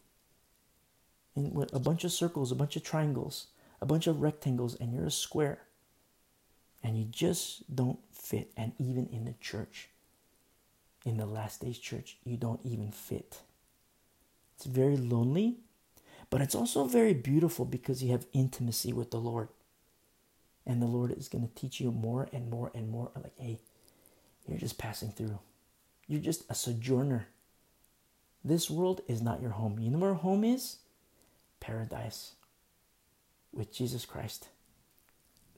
[1.35, 3.47] In a bunch of circles, a bunch of triangles,
[3.81, 5.59] a bunch of rectangles, and you're a square
[6.83, 8.51] and you just don't fit.
[8.57, 9.89] And even in the church,
[11.05, 13.39] in the last days church, you don't even fit.
[14.55, 15.57] It's very lonely,
[16.29, 19.49] but it's also very beautiful because you have intimacy with the Lord.
[20.65, 23.11] And the Lord is going to teach you more and more and more.
[23.15, 23.59] Like, hey,
[24.47, 25.39] you're just passing through.
[26.07, 27.27] You're just a sojourner.
[28.45, 29.79] This world is not your home.
[29.79, 30.77] You know where home is?
[31.59, 32.33] Paradise
[33.53, 34.49] with Jesus Christ,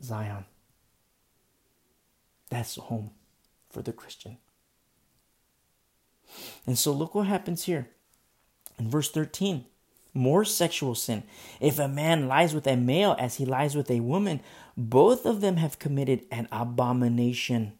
[0.03, 0.45] Zion.
[2.49, 3.11] That's home
[3.69, 4.37] for the Christian.
[6.65, 7.89] And so look what happens here.
[8.77, 9.65] In verse 13,
[10.13, 11.23] more sexual sin.
[11.59, 14.41] If a man lies with a male as he lies with a woman,
[14.75, 17.73] both of them have committed an abomination.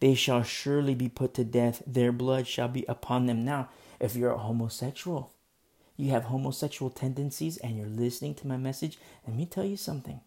[0.00, 1.82] They shall surely be put to death.
[1.86, 3.44] Their blood shall be upon them.
[3.44, 3.68] Now,
[3.98, 5.32] if you're a homosexual,
[5.96, 10.20] you have homosexual tendencies, and you're listening to my message, let me tell you something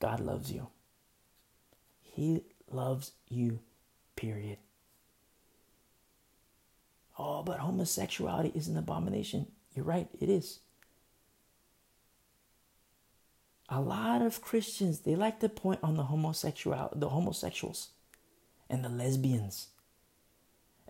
[0.00, 0.66] God loves you.
[2.20, 3.60] He loves you,
[4.14, 4.58] period.
[7.18, 9.46] Oh, but homosexuality is an abomination.
[9.74, 10.58] You're right, it is.
[13.70, 17.88] A lot of Christians, they like to point on the homosexual the homosexuals
[18.68, 19.68] and the lesbians.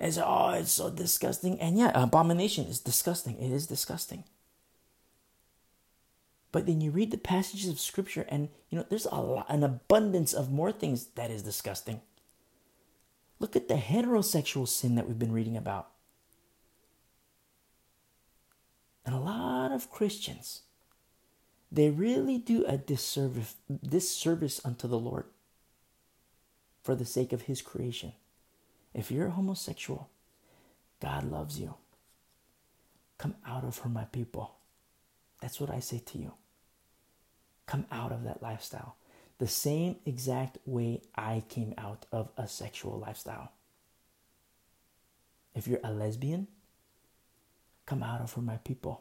[0.01, 1.61] Say, oh, it's so disgusting.
[1.61, 3.39] And yeah, abomination is disgusting.
[3.39, 4.25] It is disgusting.
[6.53, 9.63] But then you read the passages of scripture and you know there's a lot, an
[9.63, 12.01] abundance of more things that is disgusting.
[13.39, 15.89] Look at the heterosexual sin that we've been reading about.
[19.07, 20.63] And a lot of Christians
[21.73, 25.27] they really do a disservice disservice unto the Lord
[26.83, 28.13] for the sake of his creation.
[28.93, 30.11] If you're homosexual,
[31.01, 31.75] God loves you.
[33.19, 34.57] Come out of her, my people.
[35.41, 36.33] That's what I say to you.
[37.67, 38.97] Come out of that lifestyle
[39.41, 43.51] the same exact way I came out of a sexual lifestyle.
[45.55, 46.47] If you're a lesbian,
[47.87, 49.01] come out of her, my people.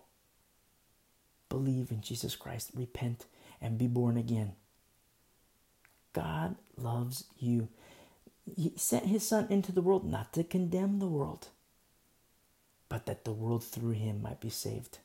[1.49, 3.25] Believe in Jesus Christ, repent,
[3.61, 4.53] and be born again.
[6.13, 7.67] God loves you.
[8.55, 11.49] He sent his son into the world not to condemn the world,
[12.87, 14.99] but that the world through him might be saved.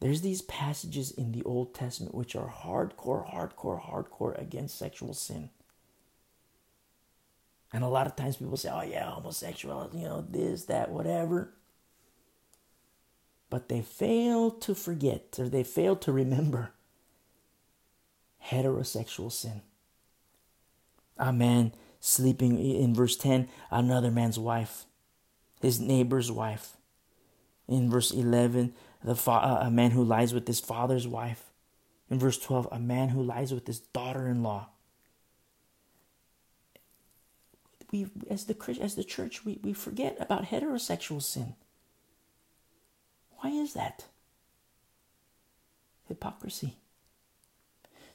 [0.00, 5.50] There's these passages in the Old Testament which are hardcore, hardcore, hardcore against sexual sin.
[7.72, 11.52] And a lot of times people say, oh, yeah, homosexual, you know, this, that, whatever.
[13.50, 16.72] But they fail to forget or they fail to remember
[18.46, 19.60] heterosexual sin.
[21.18, 24.86] A man sleeping in verse 10, another man's wife,
[25.60, 26.76] his neighbor's wife.
[27.68, 28.72] In verse 11,
[29.02, 31.50] the fa- uh, a man who lies with his father's wife.
[32.10, 34.68] In verse 12, a man who lies with his daughter in law.
[37.92, 41.54] We, as the, as the church, we, we forget about heterosexual sin.
[43.38, 44.04] Why is that?
[46.08, 46.76] Hypocrisy.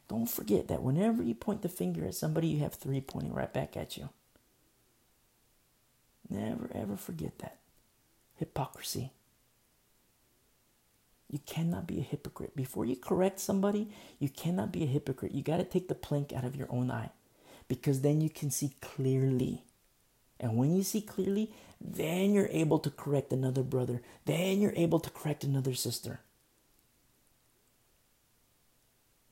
[0.07, 3.51] Don't forget that whenever you point the finger at somebody, you have three pointing right
[3.51, 4.09] back at you.
[6.29, 7.57] Never ever forget that.
[8.37, 9.11] Hypocrisy.
[11.29, 12.55] You cannot be a hypocrite.
[12.55, 15.33] Before you correct somebody, you cannot be a hypocrite.
[15.33, 17.11] You got to take the plank out of your own eye
[17.67, 19.63] because then you can see clearly.
[20.39, 21.51] And when you see clearly,
[21.81, 24.01] then you're able to correct another brother.
[24.25, 26.19] Then you're able to correct another sister.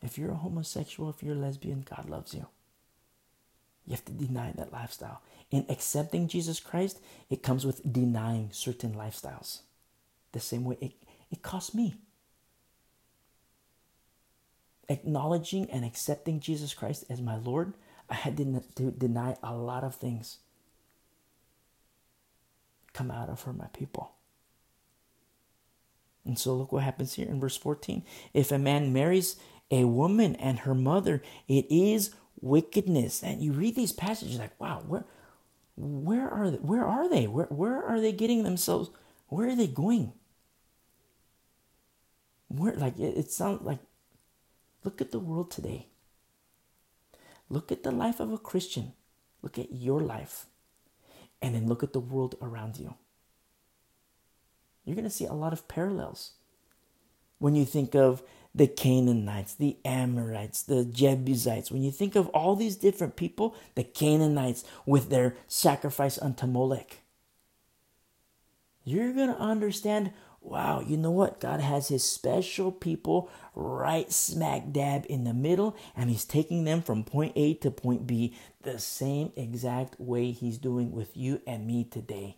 [0.01, 2.47] If you're a homosexual, if you're a lesbian, God loves you.
[3.85, 5.21] You have to deny that lifestyle.
[5.51, 9.59] In accepting Jesus Christ, it comes with denying certain lifestyles.
[10.33, 10.93] The same way it,
[11.33, 11.95] it cost me.
[14.87, 17.73] Acknowledging and accepting Jesus Christ as my Lord,
[18.07, 20.37] I had to deny a lot of things.
[22.93, 24.11] Come out of her, my people.
[26.23, 28.03] And so look what happens here in verse 14.
[28.33, 29.35] If a man marries
[29.71, 33.23] a woman and her mother, it is wickedness.
[33.23, 35.05] And you read these passages like, wow, where
[35.75, 36.57] where are they?
[36.57, 37.25] Where are they?
[37.25, 38.91] Where where are they getting themselves?
[39.27, 40.13] Where are they going?
[42.55, 43.79] Where like it, it sounds like
[44.83, 45.87] look at the world today.
[47.49, 48.93] Look at the life of a Christian.
[49.41, 50.45] Look at your life.
[51.41, 52.95] And then look at the world around you.
[54.85, 56.33] You're going to see a lot of parallels.
[57.39, 58.23] When you think of
[58.55, 63.83] the Canaanites, the Amorites, the Jebusites, when you think of all these different people, the
[63.83, 66.99] Canaanites with their sacrifice unto Molech,
[68.85, 70.13] you're going to understand
[70.43, 71.39] wow, you know what?
[71.39, 76.81] God has his special people right smack dab in the middle, and he's taking them
[76.81, 81.65] from point A to point B the same exact way he's doing with you and
[81.65, 82.37] me today.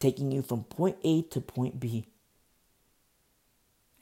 [0.00, 2.06] Taking you from point A to point B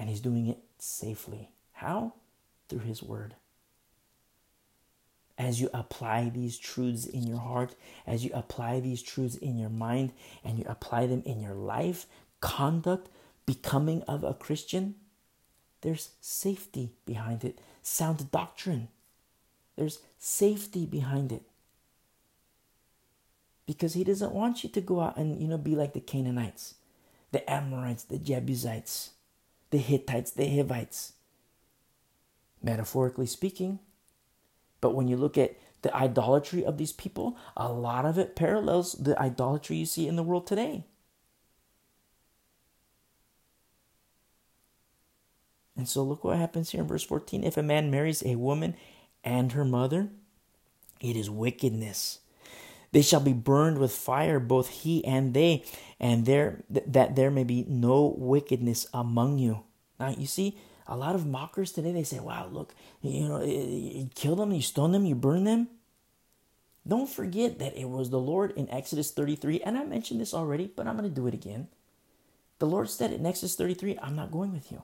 [0.00, 1.50] and he's doing it safely.
[1.72, 2.14] How?
[2.70, 3.34] Through his word.
[5.40, 7.74] As you apply these truths in your heart,
[8.06, 10.12] as you apply these truths in your mind,
[10.44, 12.06] and you apply them in your life,
[12.40, 13.08] conduct,
[13.46, 14.96] becoming of a Christian,
[15.80, 17.58] there's safety behind it.
[17.82, 18.88] Sound doctrine.
[19.76, 21.42] There's safety behind it.
[23.64, 26.74] Because he doesn't want you to go out and, you know, be like the Canaanites,
[27.32, 29.12] the Amorites, the Jebusites
[29.70, 31.14] the Hittites, the Hivites,
[32.62, 33.78] metaphorically speaking.
[34.80, 38.92] But when you look at the idolatry of these people, a lot of it parallels
[38.92, 40.84] the idolatry you see in the world today.
[45.76, 47.42] And so look what happens here in verse 14.
[47.42, 48.74] If a man marries a woman
[49.24, 50.10] and her mother,
[51.00, 52.18] it is wickedness.
[52.92, 55.64] They shall be burned with fire, both he and they,
[55.98, 59.62] and there that there may be no wickedness among you.
[59.98, 64.08] Now you see, a lot of mockers today they say, "Wow, look, you know, you
[64.14, 65.68] kill them, you stone them, you burn them."
[66.86, 70.72] Don't forget that it was the Lord in Exodus 33, and I mentioned this already,
[70.74, 71.68] but I'm going to do it again.
[72.58, 74.82] The Lord said in Exodus 33, I'm not going with you.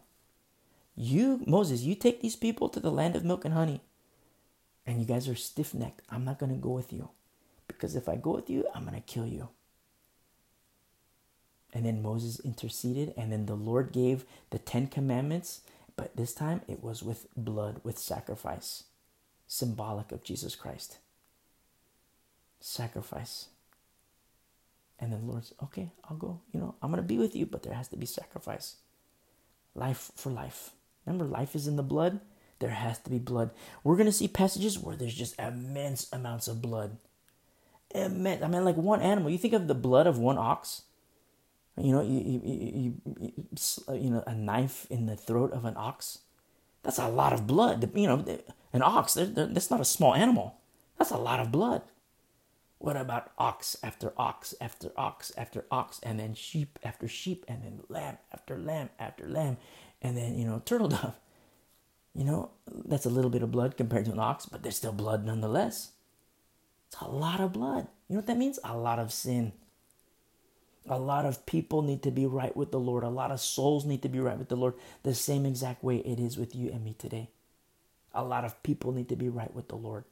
[0.95, 3.83] You, Moses, you take these people to the land of milk and honey,
[4.87, 6.03] and you guys are stiff necked.
[6.11, 7.11] I'm not going to go with you.
[7.69, 9.49] Because if I go with you, I'm going to kill you.
[11.75, 15.61] And then Moses interceded, and then the Lord gave the Ten Commandments,
[15.97, 18.85] but this time it was with blood, with sacrifice,
[19.47, 20.99] symbolic of Jesus Christ.
[22.61, 23.49] Sacrifice.
[24.99, 26.41] And then the Lord said, Okay, I'll go.
[26.53, 28.77] You know, I'm going to be with you, but there has to be sacrifice.
[29.75, 30.71] Life for life.
[31.05, 32.21] Remember, life is in the blood.
[32.59, 33.51] There has to be blood.
[33.85, 36.97] We're going to see passages where there's just immense amounts of blood
[37.95, 38.43] immense.
[38.43, 39.31] I mean, like one animal.
[39.31, 40.83] You think of the blood of one ox.
[41.79, 43.37] You know, you, you, you,
[43.95, 46.21] you, know, a knife in the throat of an ox.
[46.83, 47.91] That's a lot of blood.
[47.95, 48.25] You know,
[48.73, 49.15] an ox.
[49.15, 50.57] They're, they're, that's not a small animal.
[50.99, 51.83] That's a lot of blood.
[52.79, 57.63] What about ox after ox after ox after ox, and then sheep after sheep, and
[57.63, 59.57] then lamb after lamb after lamb,
[60.01, 61.15] and then you know turtle dove.
[62.15, 62.51] You know,
[62.87, 65.93] that's a little bit of blood compared to an ox, but there's still blood nonetheless.
[66.89, 67.89] It's a lot of blood.
[68.09, 68.59] You know what that means?
[68.65, 69.53] A lot of sin.
[70.89, 73.03] A lot of people need to be right with the Lord.
[73.03, 75.97] A lot of souls need to be right with the Lord the same exact way
[75.99, 77.29] it is with you and me today.
[78.15, 80.05] A lot of people need to be right with the Lord.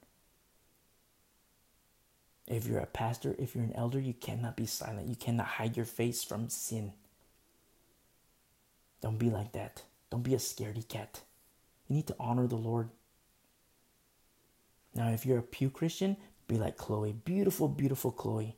[2.47, 5.09] If you're a pastor, if you're an elder, you cannot be silent.
[5.09, 6.93] You cannot hide your face from sin.
[9.01, 9.83] Don't be like that.
[10.11, 11.21] Don't be a scaredy cat.
[11.89, 12.91] You need to honor the Lord.
[14.95, 17.13] Now, if you're a pew Christian, be like Chloe.
[17.13, 18.57] Beautiful, beautiful Chloe.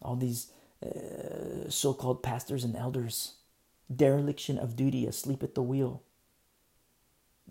[0.00, 0.50] All these
[0.84, 3.34] uh, so called pastors and elders,
[3.94, 6.02] dereliction of duty, asleep at the wheel.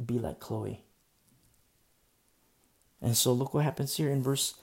[0.04, 0.84] Be like Chloe.
[3.02, 4.56] And so look what happens here in verse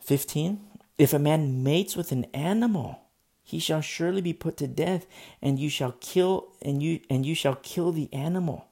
[0.00, 0.60] 15
[0.98, 3.00] If a man mates with an animal,
[3.42, 5.06] he shall surely be put to death,
[5.42, 8.66] and you shall kill and you and you shall kill the animal.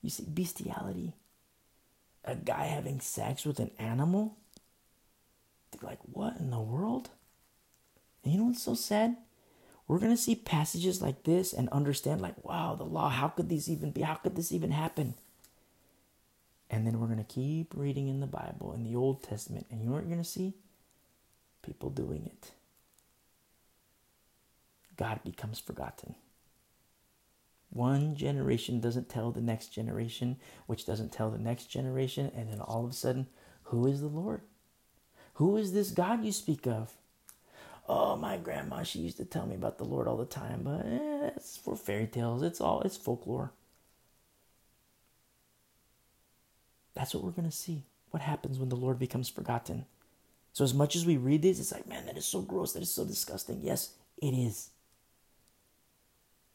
[0.00, 1.14] You see, bestiality.
[2.24, 4.36] A guy having sex with an animal?
[5.72, 7.10] They're like, what in the world?
[8.22, 9.16] And you know what's so sad?
[9.88, 13.68] We're gonna see passages like this and understand, like, wow, the law, how could these
[13.68, 14.02] even be?
[14.02, 15.14] How could this even happen?
[16.70, 19.86] And then we're gonna keep reading in the Bible, in the Old Testament, and you
[19.86, 20.54] know what you're gonna see?
[21.62, 22.52] People doing it.
[24.96, 26.14] God becomes forgotten.
[27.70, 30.36] One generation doesn't tell the next generation,
[30.66, 33.26] which doesn't tell the next generation, and then all of a sudden,
[33.64, 34.42] who is the Lord?
[35.34, 36.92] Who is this God you speak of?
[37.88, 40.86] Oh, my grandma, she used to tell me about the Lord all the time, but
[40.86, 42.42] eh, it's for fairy tales.
[42.42, 43.52] It's all it's folklore.
[46.94, 47.84] That's what we're going to see.
[48.10, 49.86] What happens when the Lord becomes forgotten?
[50.52, 52.72] So, as much as we read this, it's like, man, that is so gross.
[52.72, 53.60] That is so disgusting.
[53.62, 54.70] Yes, it is.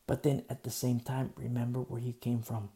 [0.06, 2.70] But then at the same time, remember where you came from.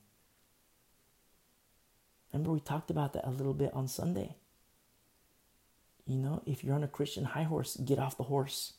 [2.33, 4.35] Remember, we talked about that a little bit on Sunday.
[6.11, 8.73] You know, if you're on a Christian high horse, get off the horse.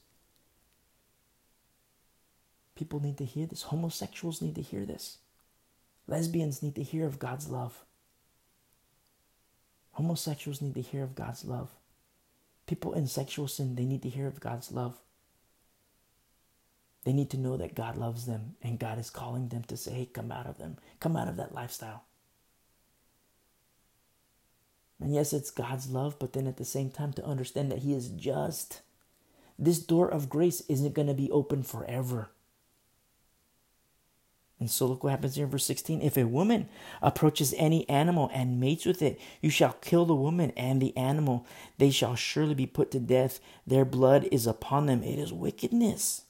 [2.75, 3.63] People need to hear this.
[3.63, 5.17] Homosexuals need to hear this.
[6.07, 7.85] Lesbians need to hear of God's love.
[9.93, 11.71] Homosexuals need to hear of God's love.
[12.67, 14.99] People in sexual sin, they need to hear of God's love.
[17.05, 19.93] They need to know that God loves them and God is calling them to say,
[19.93, 22.05] hey, come out of them, come out of that lifestyle.
[25.03, 27.93] And yes, it's God's love, but then at the same time to understand that He
[27.93, 28.83] is just.
[29.59, 32.31] This door of grace isn't going to be open forever.
[34.61, 36.03] And so look what happens here in verse 16.
[36.03, 36.69] If a woman
[37.03, 41.45] approaches any animal and mates with it, you shall kill the woman and the animal.
[41.79, 43.41] They shall surely be put to death.
[43.66, 45.03] Their blood is upon them.
[45.03, 46.23] It is wickedness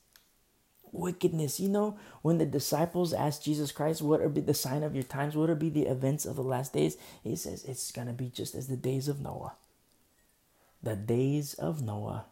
[0.93, 1.59] wickedness.
[1.59, 5.05] You know, when the disciples asked Jesus Christ, What are be the sign of your
[5.05, 5.37] times?
[5.37, 6.97] What are be the events of the last days?
[7.25, 9.55] He says, It's going to be just as the days of Noah.
[10.83, 12.27] The days of Noah.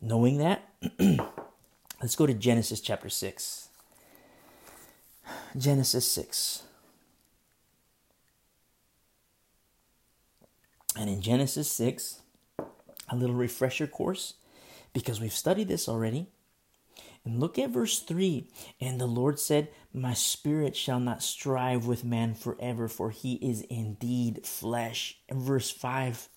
[0.00, 0.68] Knowing that,
[2.00, 3.68] let's go to Genesis chapter 6.
[5.56, 6.62] Genesis 6.
[10.98, 12.20] And in Genesis 6,
[13.08, 14.34] a little refresher course
[14.96, 16.26] because we've studied this already.
[17.22, 18.48] And look at verse 3.
[18.80, 23.60] And the Lord said, My spirit shall not strive with man forever, for he is
[23.68, 25.18] indeed flesh.
[25.28, 26.30] And verse 5.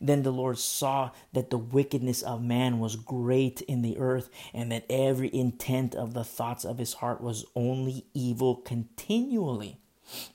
[0.00, 4.70] Then the Lord saw that the wickedness of man was great in the earth, and
[4.70, 9.80] that every intent of the thoughts of his heart was only evil continually.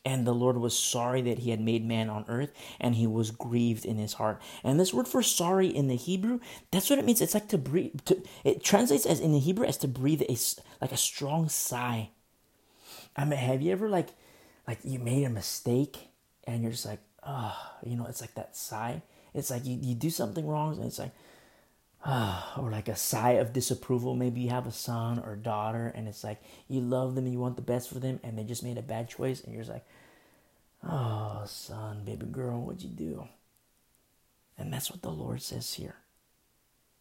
[0.06, 3.32] And the Lord was sorry that he had made man on earth, and he was
[3.32, 4.42] grieved in his heart.
[4.64, 6.40] And this word for sorry in the Hebrew,
[6.72, 7.22] that's what it means.
[7.22, 8.02] It's like to breathe.
[8.06, 10.38] To, it translates as in the Hebrew as to breathe a
[10.82, 12.10] like a strong sigh.
[13.16, 14.10] I mean, have you ever like,
[14.68, 16.10] like you made a mistake,
[16.46, 19.02] and you're just like, oh, you know, it's like that sigh.
[19.34, 21.12] It's like you, you do something wrong, and it's like,
[22.58, 24.16] or like a sigh of disapproval.
[24.16, 27.40] Maybe you have a son or daughter, and it's like you love them and you
[27.40, 29.74] want the best for them, and they just made a bad choice, and you're just
[29.74, 29.86] like,
[30.88, 33.28] oh, son, baby girl, what'd you do?
[34.58, 35.96] And that's what the Lord says here.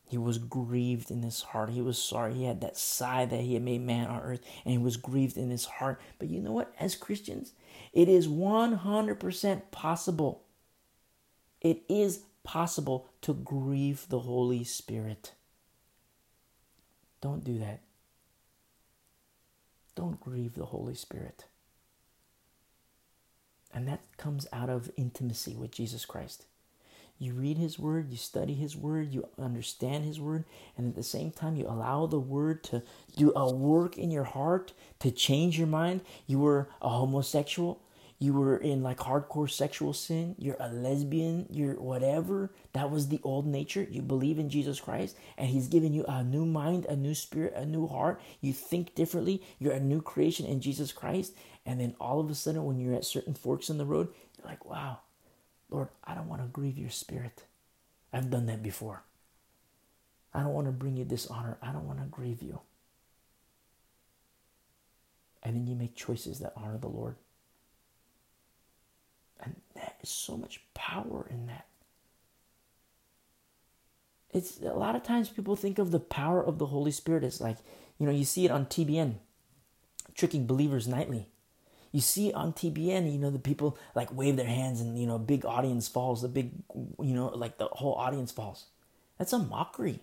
[0.07, 1.71] He was grieved in his heart.
[1.71, 2.35] He was sorry.
[2.35, 5.37] He had that sigh that he had made man on earth, and he was grieved
[5.37, 6.01] in his heart.
[6.19, 6.73] But you know what?
[6.79, 7.55] As Christians,
[7.93, 10.43] it is 100% possible.
[11.61, 15.33] It is possible to grieve the Holy Spirit.
[17.21, 17.81] Don't do that.
[19.95, 21.45] Don't grieve the Holy Spirit.
[23.73, 26.45] And that comes out of intimacy with Jesus Christ.
[27.19, 30.45] You read His Word, you study His Word, you understand His Word,
[30.77, 32.83] and at the same time, you allow the Word to
[33.17, 36.01] do a work in your heart to change your mind.
[36.27, 37.81] You were a homosexual,
[38.23, 43.21] you were in like hardcore sexual sin, you're a lesbian, you're whatever, that was the
[43.25, 43.85] old nature.
[43.91, 47.53] You believe in Jesus Christ and He's given you a new mind, a new spirit,
[47.57, 48.21] a new heart.
[48.41, 49.43] You think differently.
[49.59, 51.35] You're a new creation in Jesus Christ.
[51.67, 54.09] And then all of a sudden, when you're at certain forks in the road,
[54.39, 54.99] you're like, wow,
[55.69, 57.43] Lord, I don't want to grieve your spirit.
[58.13, 59.03] I've done that before.
[60.33, 61.59] I don't want to bring you dishonor.
[61.61, 62.61] I don't want to grieve you.
[65.43, 67.17] And then you make choices that honor the Lord.
[69.43, 71.67] And that is so much power in that.
[74.31, 77.41] It's a lot of times people think of the power of the Holy Spirit as
[77.41, 77.59] like,
[77.99, 79.17] you know, you see it on TBN,
[80.15, 81.29] tricking believers nightly.
[81.93, 85.17] You see on TBN, you know, the people like wave their hands and, you know,
[85.17, 88.65] a big audience falls, the big, you know, like the whole audience falls.
[89.19, 90.01] That's a mockery.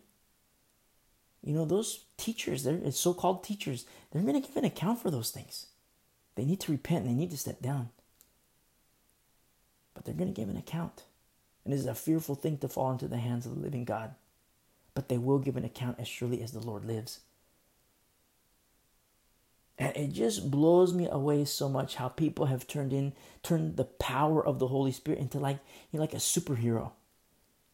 [1.42, 5.10] You know, those teachers, they're so called teachers, they're going to give an account for
[5.10, 5.68] those things.
[6.36, 7.90] They need to repent and they need to step down.
[10.00, 11.04] But they're going to give an account.
[11.66, 14.16] And it is a fearful thing to fall into the hands of the living God.
[14.94, 17.20] But they will give an account as surely as the Lord lives.
[19.78, 23.12] And it just blows me away so much how people have turned in
[23.44, 25.60] turned the power of the Holy Spirit into like
[25.92, 26.92] you know, like a superhero.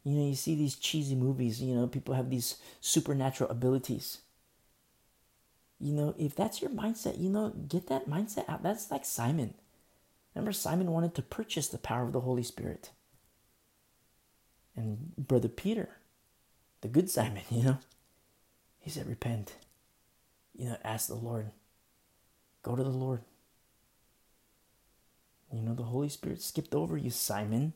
[0.03, 4.19] You know, you see these cheesy movies, you know, people have these supernatural abilities.
[5.79, 8.63] You know, if that's your mindset, you know, get that mindset out.
[8.63, 9.53] That's like Simon.
[10.35, 12.91] Remember, Simon wanted to purchase the power of the Holy Spirit.
[14.75, 15.89] And Brother Peter,
[16.81, 17.77] the good Simon, you know,
[18.79, 19.55] he said, Repent.
[20.53, 21.51] You know, ask the Lord.
[22.63, 23.21] Go to the Lord.
[25.51, 27.73] You know, the Holy Spirit skipped over you, Simon.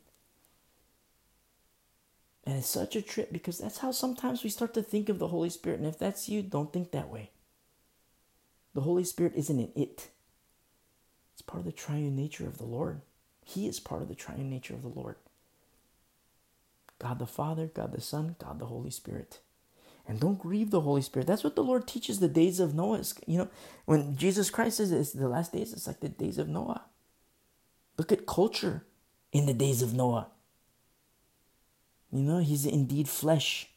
[2.45, 5.27] And it's such a trip because that's how sometimes we start to think of the
[5.27, 5.80] Holy Spirit.
[5.80, 7.31] And if that's you, don't think that way.
[8.73, 10.10] The Holy Spirit isn't an it,
[11.40, 12.99] it's part of the triune nature of the Lord.
[13.45, 15.16] He is part of the triune nature of the Lord
[16.99, 19.40] God the Father, God the Son, God the Holy Spirit.
[20.06, 21.28] And don't grieve the Holy Spirit.
[21.28, 23.03] That's what the Lord teaches the days of Noah.
[23.26, 23.48] You know,
[23.86, 26.82] when Jesus Christ says it's the last days, it's like the days of Noah.
[27.98, 28.84] Look at culture
[29.32, 30.28] in the days of Noah.
[32.11, 33.70] You know, he's indeed flesh.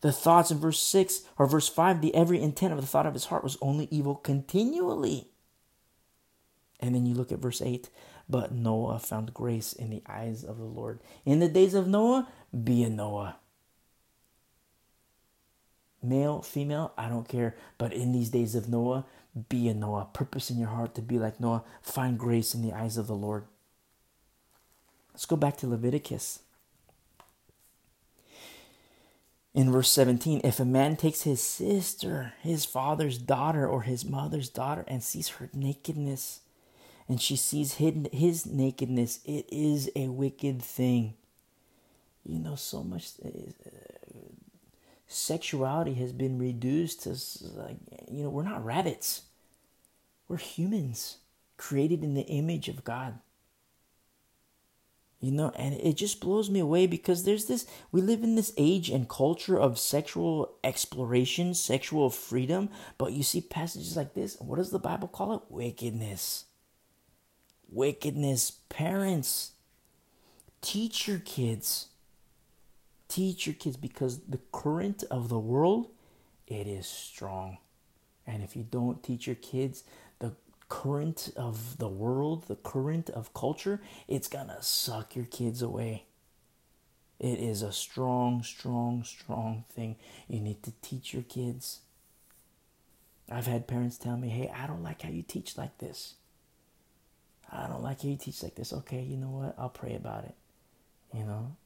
[0.00, 3.12] The thoughts in verse 6 or verse 5, the every intent of the thought of
[3.12, 5.29] his heart was only evil continually.
[6.80, 7.90] And then you look at verse 8,
[8.28, 11.00] but Noah found grace in the eyes of the Lord.
[11.24, 12.28] In the days of Noah,
[12.64, 13.36] be a Noah.
[16.02, 17.56] Male, female, I don't care.
[17.76, 19.04] But in these days of Noah,
[19.48, 20.08] be a Noah.
[20.12, 21.64] Purpose in your heart to be like Noah.
[21.82, 23.44] Find grace in the eyes of the Lord.
[25.12, 26.40] Let's go back to Leviticus.
[29.52, 34.48] In verse 17, if a man takes his sister, his father's daughter, or his mother's
[34.48, 36.40] daughter, and sees her nakedness,
[37.10, 41.14] and she sees hidden his nakedness, it is a wicked thing.
[42.24, 43.30] You know, so much uh,
[45.08, 47.16] sexuality has been reduced to
[47.58, 47.78] like,
[48.08, 49.22] you know, we're not rabbits,
[50.28, 51.16] we're humans
[51.56, 53.18] created in the image of God.
[55.18, 58.54] You know, and it just blows me away because there's this, we live in this
[58.56, 64.56] age and culture of sexual exploration, sexual freedom, but you see passages like this, what
[64.56, 65.42] does the Bible call it?
[65.48, 66.44] Wickedness.
[67.70, 68.50] Wickedness.
[68.68, 69.52] Parents,
[70.60, 71.88] teach your kids.
[73.08, 75.88] Teach your kids because the current of the world,
[76.46, 77.58] it is strong.
[78.26, 79.82] And if you don't teach your kids
[80.20, 80.32] the
[80.68, 86.04] current of the world, the current of culture, it's gonna suck your kids away.
[87.18, 89.96] It is a strong, strong, strong thing.
[90.26, 91.80] You need to teach your kids.
[93.30, 96.14] I've had parents tell me, hey, I don't like how you teach like this.
[97.52, 98.72] I don't like how you teach like this.
[98.72, 99.54] Okay, you know what?
[99.58, 100.34] I'll pray about it.
[101.12, 101.56] You know?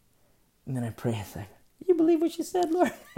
[0.66, 1.48] And then I pray, it's like,
[1.86, 2.92] you believe what you said, Lord?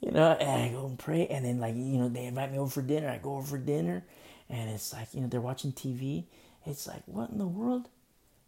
[0.00, 2.58] you know, and I go and pray, and then like you know they invite me
[2.58, 3.08] over for dinner.
[3.08, 4.04] I go over for dinner,
[4.48, 6.24] and it's like you know they're watching TV.
[6.66, 7.88] It's like what in the world?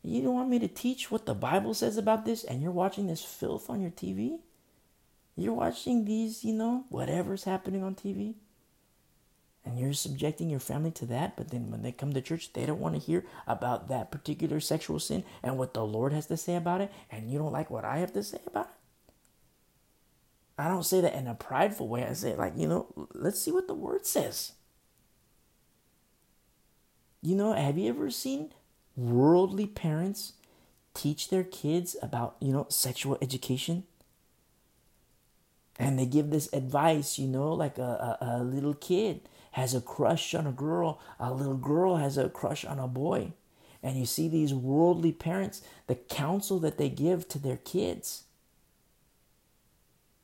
[0.03, 3.07] You don't want me to teach what the Bible says about this, and you're watching
[3.07, 4.39] this filth on your TV.
[5.35, 8.35] You're watching these, you know, whatever's happening on TV.
[9.65, 12.67] And you're subjecting your family to that, but then when they come to church, they
[12.67, 16.37] don't want to hear about that particular sexual sin and what the Lord has to
[16.37, 18.73] say about it, and you don't like what I have to say about it.
[20.59, 22.05] I don't say that in a prideful way.
[22.05, 24.53] I say, like, you know, let's see what the word says.
[27.23, 28.53] You know, have you ever seen
[28.97, 30.35] worldly parents
[30.93, 33.85] teach their kids about, you know, sexual education?
[35.77, 39.23] And they give this advice, you know, like a, a, a little kid
[39.55, 43.33] has a crush on a girl, a little girl has a crush on a boy.
[43.83, 48.25] And you see these worldly parents, the counsel that they give to their kids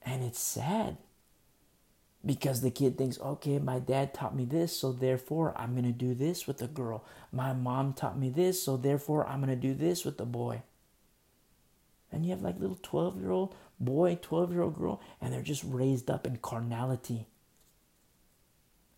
[0.02, 0.96] and it's sad
[2.24, 5.92] because the kid thinks, okay, my dad taught me this, so therefore I'm going to
[5.92, 7.04] do this with the girl.
[7.32, 10.62] My mom taught me this, so therefore I'm going to do this with the boy.
[12.12, 15.42] And you have like little 12 year old boy, 12 year old girl, and they're
[15.42, 17.26] just raised up in carnality.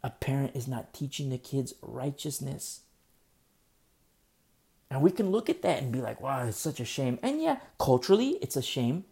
[0.05, 2.81] A parent is not teaching the kids righteousness.
[4.91, 7.19] And we can look at that and be like, wow, it's such a shame.
[7.23, 9.05] And yeah, culturally, it's a shame.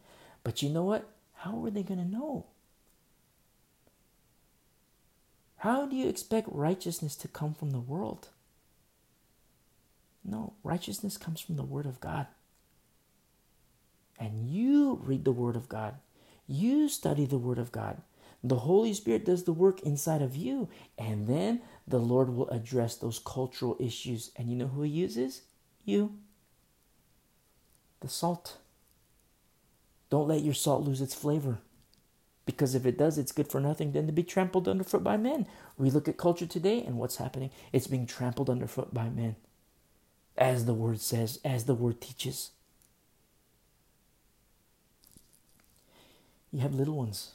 [0.42, 1.08] But you know what?
[1.40, 2.44] how are they going to know?
[5.56, 8.28] How do you expect righteousness to come from the world?
[10.22, 12.26] No, righteousness comes from the Word of God.
[14.18, 15.94] And you read the Word of God.
[16.46, 18.02] You study the Word of God.
[18.42, 20.68] The Holy Spirit does the work inside of you.
[20.98, 24.30] And then the Lord will address those cultural issues.
[24.36, 25.42] And you know who He uses?
[25.84, 26.18] You.
[28.00, 28.56] The salt.
[30.08, 31.58] Don't let your salt lose its flavor.
[32.46, 35.46] Because if it does, it's good for nothing than to be trampled underfoot by men.
[35.76, 37.50] We look at culture today and what's happening?
[37.72, 39.36] It's being trampled underfoot by men.
[40.36, 42.50] As the word says, as the word teaches.
[46.50, 47.32] You have little ones.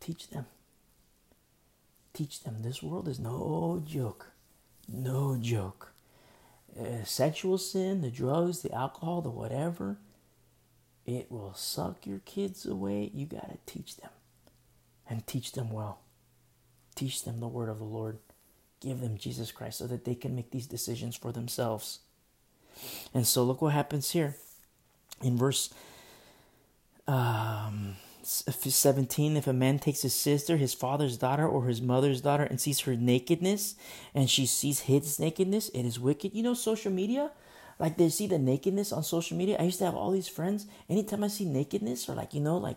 [0.00, 0.46] Teach them.
[2.12, 2.62] Teach them.
[2.62, 4.32] This world is no joke.
[4.88, 5.92] No joke.
[6.78, 9.98] Uh, sexual sin, the drugs, the alcohol, the whatever,
[11.04, 13.10] it will suck your kids away.
[13.12, 14.10] You got to teach them
[15.08, 16.00] and teach them well.
[16.94, 18.18] Teach them the word of the Lord.
[18.80, 22.00] Give them Jesus Christ so that they can make these decisions for themselves.
[23.12, 24.36] And so look what happens here
[25.22, 25.72] in verse
[27.06, 32.44] um, 17 if a man takes his sister his father's daughter or his mother's daughter
[32.44, 33.74] and sees her nakedness
[34.14, 36.34] and she sees his nakedness it is wicked.
[36.34, 37.30] You know social media
[37.78, 39.56] like they see the nakedness on social media.
[39.58, 40.66] I used to have all these friends.
[40.88, 42.76] Anytime i see nakedness or like you know like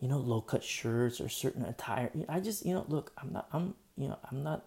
[0.00, 3.48] you know low cut shirts or certain attire i just you know look i'm not
[3.52, 4.66] i'm you know i'm not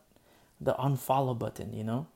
[0.60, 2.07] the unfollow button you know?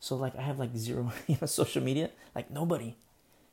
[0.00, 2.10] So like i have like zero you know social media.
[2.34, 2.96] Like nobody.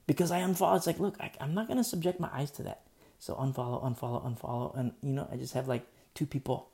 [0.07, 2.85] Because i unfollow it's like look I, i'm not to subject my eyes to that
[3.19, 6.69] so unfollow, unfollow, unfollow, and you know, I just have like two people.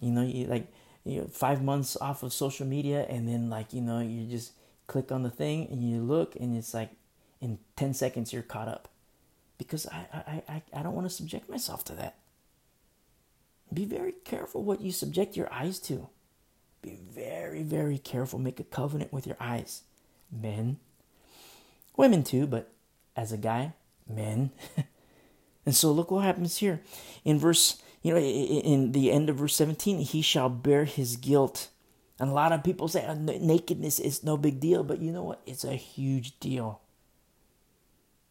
[0.00, 0.66] You know, you like
[1.04, 4.52] you know, five months off of social media, and then like you know, you just
[4.86, 6.90] click on the thing and you look, and it's like
[7.40, 8.88] in ten seconds you're caught up,
[9.58, 12.16] because I I I, I don't want to subject myself to that.
[13.72, 16.08] Be very careful what you subject your eyes to.
[16.82, 18.38] Be very very careful.
[18.38, 19.82] Make a covenant with your eyes,
[20.30, 20.78] men,
[21.96, 22.70] women too, but
[23.16, 23.72] as a guy,
[24.08, 24.50] men.
[25.66, 26.82] And so look what happens here.
[27.24, 31.70] In verse, you know, in the end of verse 17, he shall bear his guilt.
[32.18, 35.24] And a lot of people say oh, nakedness is no big deal, but you know
[35.24, 35.40] what?
[35.46, 36.80] It's a huge deal.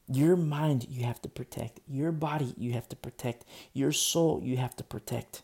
[0.07, 1.79] Your mind you have to protect.
[1.87, 3.45] Your body you have to protect.
[3.73, 5.41] Your soul you have to protect.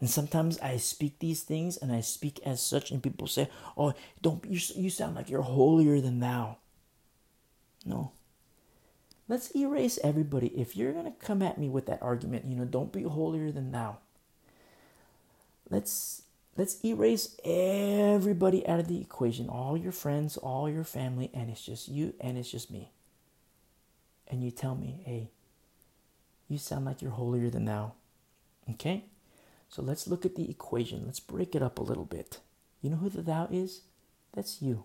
[0.00, 3.94] And sometimes I speak these things and I speak as such, and people say, "Oh,
[4.20, 4.60] don't you?
[4.74, 6.58] You sound like you're holier than thou."
[7.86, 8.12] No,
[9.28, 10.48] Let's erase everybody.
[10.48, 13.50] If you're going to come at me with that argument, you know, don't be holier
[13.50, 13.98] than thou.
[15.70, 16.22] Let's
[16.56, 19.48] let's erase everybody out of the equation.
[19.48, 22.90] All your friends, all your family, and it's just you and it's just me.
[24.28, 25.30] And you tell me, "Hey,
[26.48, 27.92] you sound like you're holier than thou."
[28.70, 29.04] Okay?
[29.70, 31.02] So let's look at the equation.
[31.06, 32.40] Let's break it up a little bit.
[32.82, 33.80] You know who the thou is?
[34.32, 34.84] That's you.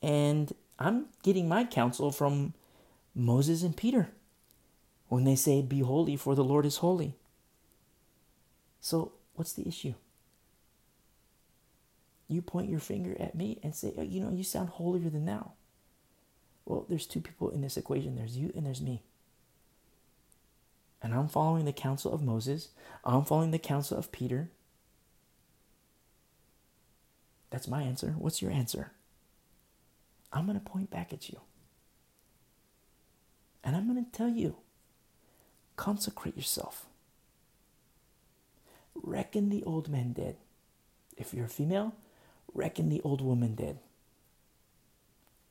[0.00, 0.52] And
[0.82, 2.54] I'm getting my counsel from
[3.14, 4.10] Moses and Peter
[5.08, 7.16] when they say, Be holy, for the Lord is holy.
[8.80, 9.94] So, what's the issue?
[12.28, 15.26] You point your finger at me and say, oh, You know, you sound holier than
[15.26, 15.52] thou.
[16.64, 19.02] Well, there's two people in this equation there's you and there's me.
[21.02, 22.68] And I'm following the counsel of Moses,
[23.04, 24.50] I'm following the counsel of Peter.
[27.50, 28.14] That's my answer.
[28.16, 28.92] What's your answer?
[30.32, 31.40] I'm going to point back at you.
[33.62, 34.56] And I'm going to tell you
[35.76, 36.86] consecrate yourself.
[38.94, 40.36] Reckon the old man dead.
[41.16, 41.94] If you're a female,
[42.54, 43.78] reckon the old woman dead.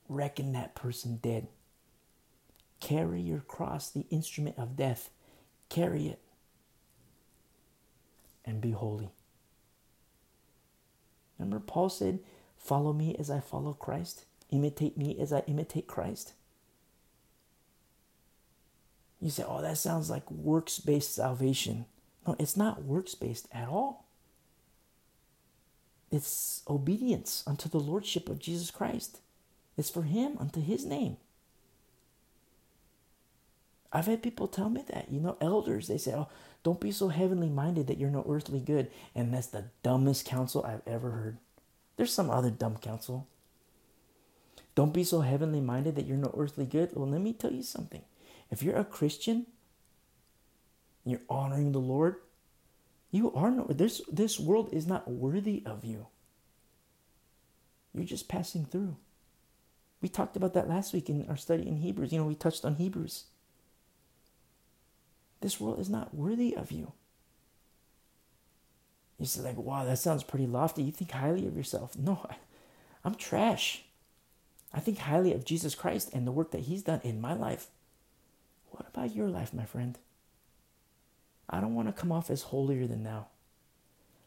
[0.08, 1.48] Reckon that person dead.
[2.80, 5.10] Carry your cross, the instrument of death.
[5.70, 6.20] Carry it.
[8.44, 9.12] And be holy.
[11.38, 12.20] Remember, Paul said,
[12.58, 14.26] Follow me as I follow Christ.
[14.52, 16.34] Imitate me as I imitate Christ.
[19.20, 21.86] You say, oh, that sounds like works based salvation.
[22.28, 24.06] No, it's not works based at all.
[26.12, 29.20] It's obedience unto the Lordship of Jesus Christ.
[29.78, 31.18] It's for Him, unto His name.
[33.94, 36.28] I've had people tell me that, you know, elders, they say, oh,
[36.64, 38.90] don't be so heavenly minded that you're no earthly good.
[39.16, 41.38] And that's the dumbest counsel I've ever heard.
[41.98, 43.28] There's some other dumb counsel.
[44.76, 46.92] Don't be so heavenly minded that you're no earthly good.
[46.94, 48.04] Well, let me tell you something.
[48.50, 49.48] If you're a Christian,
[51.06, 52.18] you're honoring the Lord,
[53.12, 56.08] you are no this this world is not worthy of you.
[57.94, 58.96] You're just passing through.
[60.02, 62.12] We talked about that last week in our study in Hebrews.
[62.12, 63.26] You know, we touched on Hebrews.
[65.42, 66.94] This world is not worthy of you.
[69.20, 70.82] You say like, wow, that sounds pretty lofty.
[70.82, 71.98] You think highly of yourself.
[71.98, 72.36] No, I,
[73.04, 73.84] I'm trash.
[74.74, 77.68] I think highly of Jesus Christ and the work that He's done in my life.
[78.70, 79.98] What about your life, my friend?
[81.50, 83.28] I don't want to come off as holier than thou.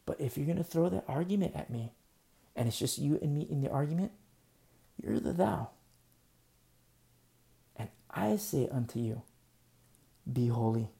[0.06, 1.92] But if you're going to throw that argument at me,
[2.54, 4.12] and it's just you and me in the argument,
[5.02, 5.70] you're the thou.
[7.76, 9.22] And I say unto you,
[10.30, 10.90] Be holy,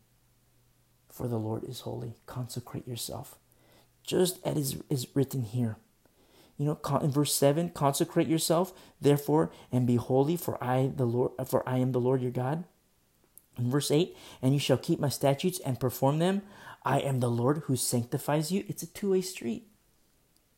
[1.09, 2.17] for the Lord is holy.
[2.27, 3.37] Consecrate yourself,
[4.03, 5.77] just as is, written here.
[6.57, 11.33] You know, in verse 7, consecrate yourself, therefore, and be holy, for I the Lord
[11.47, 12.65] for I am the Lord your God.
[13.59, 16.43] In verse 8, and you shall keep my statutes and perform them.
[16.85, 18.65] I am the Lord who sanctifies you.
[18.69, 19.67] It's a two way street.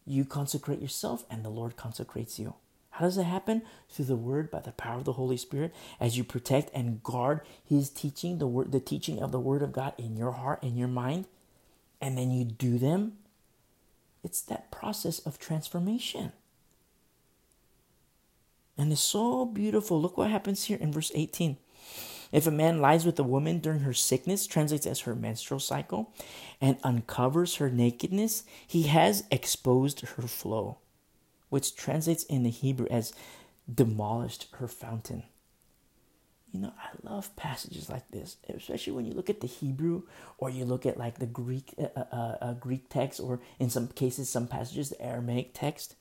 [0.07, 2.55] You consecrate yourself, and the Lord consecrates you.
[2.91, 3.63] How does that happen?
[3.91, 7.43] Through the word, by the power of the Holy Spirit, as you protect and guard
[7.63, 10.79] His teaching, the word, the teaching of the Word of God in your heart and
[10.79, 11.27] your mind,
[12.01, 13.19] and then you do them.
[14.27, 16.33] It's that process of transformation.
[18.77, 20.03] And it's so beautiful.
[20.03, 21.57] Look what happens here in verse 18.
[22.33, 26.13] If a man lies with a woman during her sickness, translates as her menstrual cycle,
[26.61, 30.79] and uncovers her nakedness, he has exposed her flow,
[31.49, 33.13] which translates in the Hebrew as
[33.73, 35.23] demolished her fountain.
[36.53, 40.03] You know, I love passages like this, especially when you look at the Hebrew
[40.39, 43.69] or you look at like the Greek uh, uh, uh, uh Greek text, or in
[43.69, 45.97] some cases, some passages, the Aramaic text.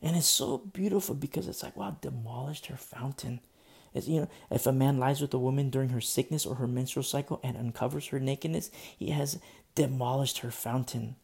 [0.00, 3.40] And it's so beautiful because it's like, wow, demolished her fountain.
[3.94, 6.68] It's, you know, if a man lies with a woman during her sickness or her
[6.68, 9.38] menstrual cycle and uncovers her nakedness, he has
[9.74, 11.16] demolished her fountain.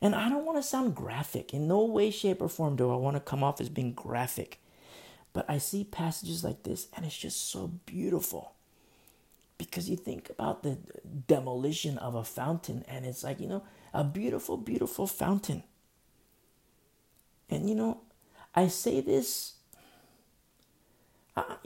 [0.00, 1.54] And I don't want to sound graphic.
[1.54, 4.60] In no way, shape, or form do I want to come off as being graphic.
[5.36, 8.54] But I see passages like this and it's just so beautiful.
[9.58, 10.78] Because you think about the
[11.28, 15.62] demolition of a fountain and it's like, you know, a beautiful, beautiful fountain.
[17.50, 18.00] And you know,
[18.54, 19.56] I say this
[21.36, 21.56] I,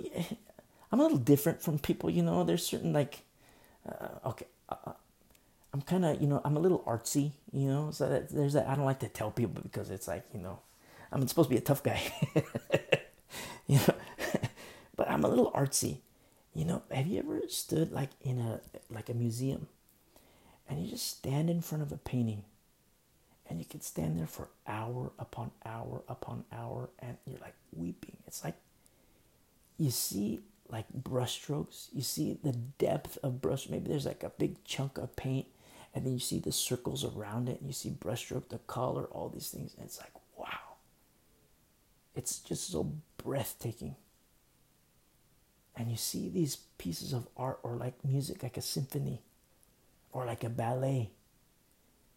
[0.92, 2.42] am a little different from people, you know.
[2.42, 3.20] There's certain like,
[3.88, 4.92] uh, okay, uh, uh
[5.72, 7.92] I'm kind of, you know, I'm a little artsy, you know.
[7.92, 8.66] So that, there's that.
[8.66, 10.58] I don't like to tell people because it's like, you know,
[11.12, 12.00] I'm supposed to be a tough guy,
[13.70, 13.94] you know.
[14.96, 15.98] but I'm a little artsy,
[16.52, 16.82] you know.
[16.90, 18.60] Have you ever stood like in a
[18.90, 19.68] like a museum,
[20.68, 22.42] and you just stand in front of a painting,
[23.48, 28.16] and you can stand there for hour upon hour upon hour, and you're like weeping.
[28.26, 28.56] It's like
[29.78, 31.88] you see like brushstrokes.
[31.92, 33.68] You see the depth of brush.
[33.68, 35.46] Maybe there's like a big chunk of paint,
[35.94, 39.28] and then you see the circles around it, and you see brushstroke, the color, all
[39.28, 40.58] these things, and it's like wow.
[42.16, 42.92] It's just so
[43.22, 43.96] breathtaking.
[45.76, 49.22] And you see these pieces of art, or like music, like a symphony,
[50.12, 51.10] or like a ballet.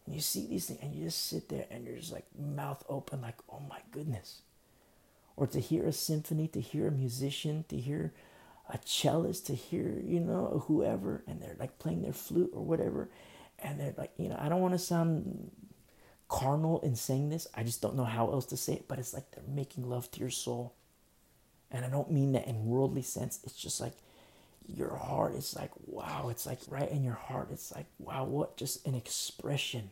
[0.04, 2.84] And you see these things, and you just sit there, and you're just like mouth
[2.88, 4.42] open, like oh my goodness
[5.36, 8.12] or to hear a symphony, to hear a musician, to hear
[8.68, 13.10] a cellist, to hear, you know, whoever, and they're like playing their flute or whatever.
[13.58, 15.50] And they're like, you know, I don't want to sound
[16.28, 17.46] carnal in saying this.
[17.54, 20.10] I just don't know how else to say it, but it's like they're making love
[20.12, 20.74] to your soul.
[21.74, 23.40] And I don't mean that in worldly sense.
[23.42, 23.94] It's just like
[24.64, 27.48] your heart is like, wow, it's like right in your heart.
[27.50, 29.90] It's like, wow, what just an expression.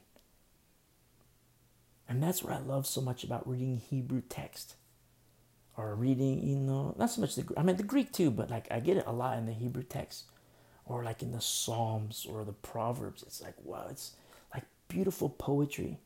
[2.08, 4.76] And that's what I love so much about reading Hebrew text
[5.76, 8.68] or reading, you know, not so much the I mean the Greek too, but like
[8.70, 10.24] I get it a lot in the Hebrew text,
[10.86, 13.24] or like in the Psalms or the Proverbs.
[13.24, 14.12] It's like wow, it's
[14.54, 15.98] like beautiful poetry.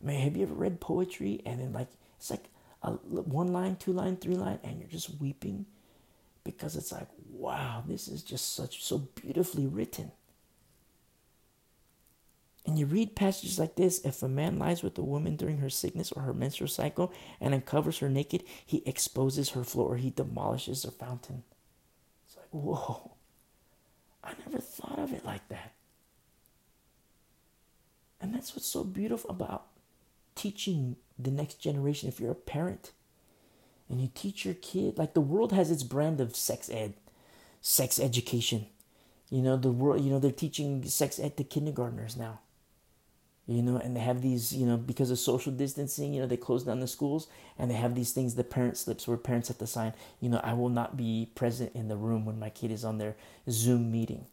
[0.00, 1.88] I mean, have you ever read poetry and then like
[2.18, 2.44] it's like
[2.90, 5.66] one line, two line, three line, and you're just weeping
[6.44, 10.12] because it's like wow, this is just such so beautifully written.
[12.66, 15.68] And you read passages like this if a man lies with a woman during her
[15.68, 20.84] sickness or her menstrual cycle and uncovers her naked, he exposes her floor he demolishes
[20.84, 21.42] her fountain.
[22.26, 23.12] It's like, whoa,
[24.22, 25.72] I never thought of it like that.
[28.20, 29.66] And that's what's so beautiful about
[30.34, 32.08] teaching the next generation.
[32.08, 32.92] If you're a parent
[33.88, 36.94] and you teach your kid, like the world has its brand of sex ed,
[37.60, 38.66] sex education.
[39.30, 42.40] You know, the world, you know, they're teaching sex ed to kindergartners now
[43.46, 46.36] you know, and they have these, you know, because of social distancing, you know, they
[46.36, 47.28] close down the schools
[47.58, 50.40] and they have these things, the parent slips where parents have to sign, you know,
[50.42, 53.16] I will not be present in the room when my kid is on their
[53.50, 54.26] Zoom meeting.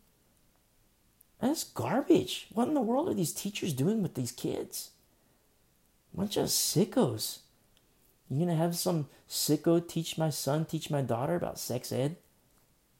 [1.41, 2.47] That's garbage.
[2.53, 4.91] What in the world are these teachers doing with these kids?
[6.13, 7.39] Bunch of sickos.
[8.29, 12.17] You're gonna have some sicko teach my son, teach my daughter about sex ed?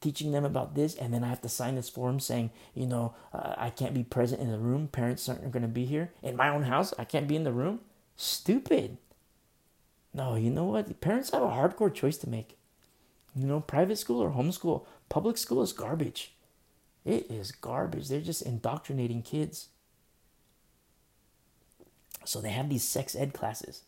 [0.02, 3.14] teaching them about this, and then I have to sign this form saying, you know,
[3.32, 4.88] uh, I can't be present in the room.
[4.88, 6.10] Parents aren't to be here.
[6.22, 7.80] In my own house, I can't be in the room.
[8.16, 8.98] Stupid.
[10.12, 11.00] No, you know what?
[11.00, 12.58] Parents have a hardcore choice to make.
[13.34, 16.34] You know, private school or homeschool, public school is garbage.
[17.04, 18.08] It is garbage.
[18.08, 19.68] They're just indoctrinating kids.
[22.24, 23.82] So they have these sex ed classes.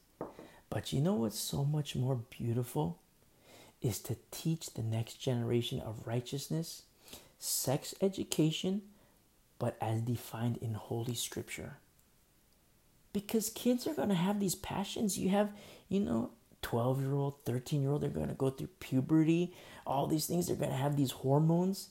[0.71, 2.99] But you know what's so much more beautiful?
[3.81, 6.83] Is to teach the next generation of righteousness,
[7.39, 8.83] sex education,
[9.59, 11.77] but as defined in Holy Scripture.
[13.13, 15.19] Because kids are going to have these passions.
[15.19, 15.51] You have,
[15.89, 16.31] you know,
[16.63, 19.55] 12 year old, 13 year old, they're going to go through puberty,
[19.87, 20.49] all these things.
[20.49, 21.91] They're going to have these hormones.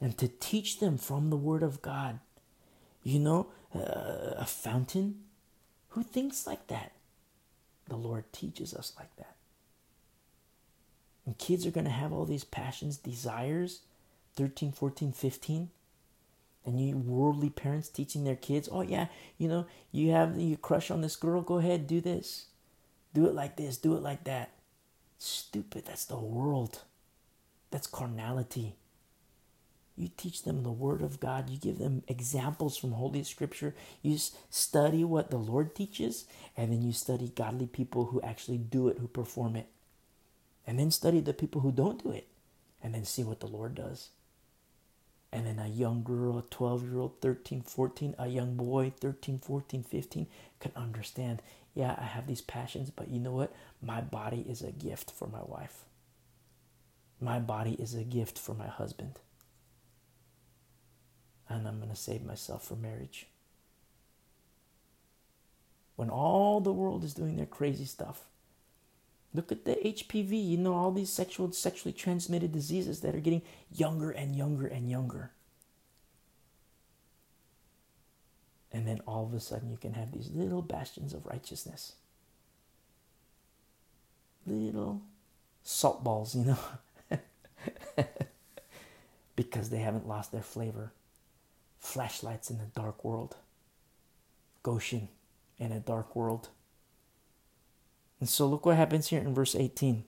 [0.00, 2.18] And to teach them from the Word of God,
[3.02, 5.20] you know, uh, a fountain.
[5.90, 6.92] Who thinks like that?
[7.88, 9.34] The Lord teaches us like that.
[11.26, 13.80] And kids are going to have all these passions, desires,
[14.36, 15.70] 13, 14, 15.
[16.64, 19.06] And you worldly parents teaching their kids, oh yeah,
[19.38, 22.46] you know, you have you crush on this girl, go ahead, do this.
[23.12, 24.50] Do it like this, do it like that.
[25.18, 26.82] Stupid, that's the world.
[27.70, 28.76] That's carnality.
[29.96, 31.50] You teach them the Word of God.
[31.50, 33.74] You give them examples from Holy Scripture.
[34.02, 34.18] You
[34.48, 36.24] study what the Lord teaches,
[36.56, 39.66] and then you study godly people who actually do it, who perform it.
[40.66, 42.28] And then study the people who don't do it,
[42.82, 44.10] and then see what the Lord does.
[45.32, 49.38] And then a young girl, a 12 year old, 13, 14, a young boy, 13,
[49.38, 50.26] 14, 15,
[50.60, 51.42] can understand
[51.74, 53.54] yeah, I have these passions, but you know what?
[53.80, 55.84] My body is a gift for my wife.
[57.20, 59.20] My body is a gift for my husband
[61.50, 63.26] and I'm going to save myself for marriage.
[65.96, 68.22] When all the world is doing their crazy stuff,
[69.34, 73.42] look at the HPV, you know, all these sexual, sexually transmitted diseases that are getting
[73.74, 75.32] younger and younger and younger.
[78.72, 81.94] And then all of a sudden, you can have these little bastions of righteousness.
[84.46, 85.02] Little
[85.64, 87.18] salt balls, you know,
[89.36, 90.92] because they haven't lost their flavor
[91.80, 93.36] flashlights in a dark world.
[94.62, 95.08] Goshen
[95.58, 96.48] in a dark world.
[98.20, 100.04] And so look what happens here in verse 18.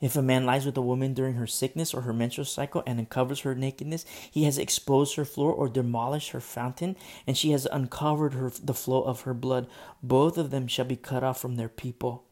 [0.00, 2.98] If a man lies with a woman during her sickness or her menstrual cycle and
[2.98, 7.66] uncovers her nakedness, he has exposed her floor or demolished her fountain, and she has
[7.66, 9.66] uncovered her, the flow of her blood.
[10.02, 12.24] Both of them shall be cut off from their people.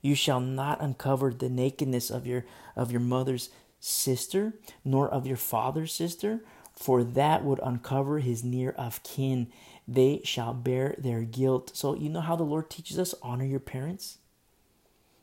[0.00, 2.44] You shall not uncover the nakedness of your
[2.74, 4.54] of your mother's sister,
[4.84, 6.40] nor of your father's sister,
[6.82, 9.46] for that would uncover his near of kin.
[9.86, 11.70] They shall bear their guilt.
[11.74, 14.18] So, you know how the Lord teaches us honor your parents?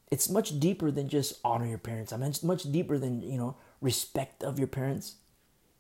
[0.10, 2.14] It's much deeper than just honor your parents.
[2.14, 5.16] I mean, it's much deeper than, you know, respect of your parents.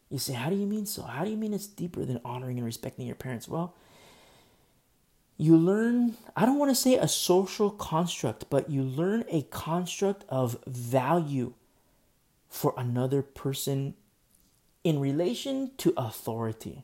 [0.10, 1.04] You say, how do you mean so?
[1.04, 3.48] How do you mean it's deeper than honoring and respecting your parents?
[3.48, 3.74] Well,
[5.38, 10.26] you learn, I don't want to say a social construct, but you learn a construct
[10.28, 11.54] of value
[12.50, 13.94] for another person
[14.84, 16.84] in relation to authority.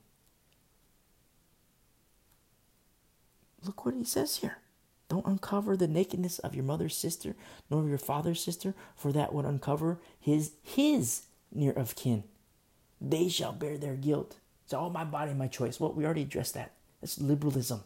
[3.64, 4.58] Look what he says here.
[5.08, 7.36] Don't uncover the nakedness of your mother's sister,
[7.70, 12.24] nor of your father's sister, for that would uncover his his near of kin.
[13.00, 14.38] They shall bear their guilt.
[14.64, 15.80] It's all my body, my choice.
[15.80, 16.72] Well, we already addressed that.
[17.02, 17.84] That's liberalism.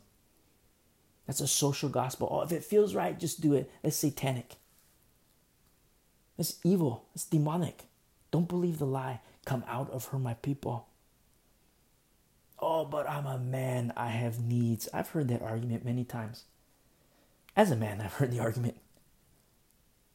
[1.27, 2.29] That's a social gospel.
[2.31, 3.69] Oh, if it feels right, just do it.
[3.83, 4.55] That's satanic.
[6.37, 7.05] It's evil.
[7.13, 7.83] It's demonic.
[8.31, 9.19] Don't believe the lie.
[9.49, 10.85] Come out of her, my people.
[12.59, 13.91] Oh, but I'm a man.
[13.97, 14.87] I have needs.
[14.93, 16.43] I've heard that argument many times.
[17.55, 18.75] As a man, I've heard the argument.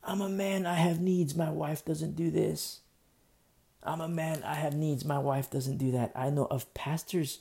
[0.04, 0.66] I'm a man.
[0.66, 1.34] I have needs.
[1.34, 2.82] My wife doesn't do this.
[3.82, 4.44] I'm a man.
[4.44, 5.04] I have needs.
[5.04, 6.12] My wife doesn't do that.
[6.14, 7.40] I know of pastors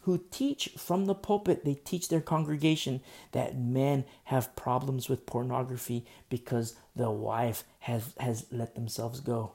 [0.00, 6.04] who teach from the pulpit, they teach their congregation that men have problems with pornography
[6.28, 9.52] because the wife has, has let themselves go.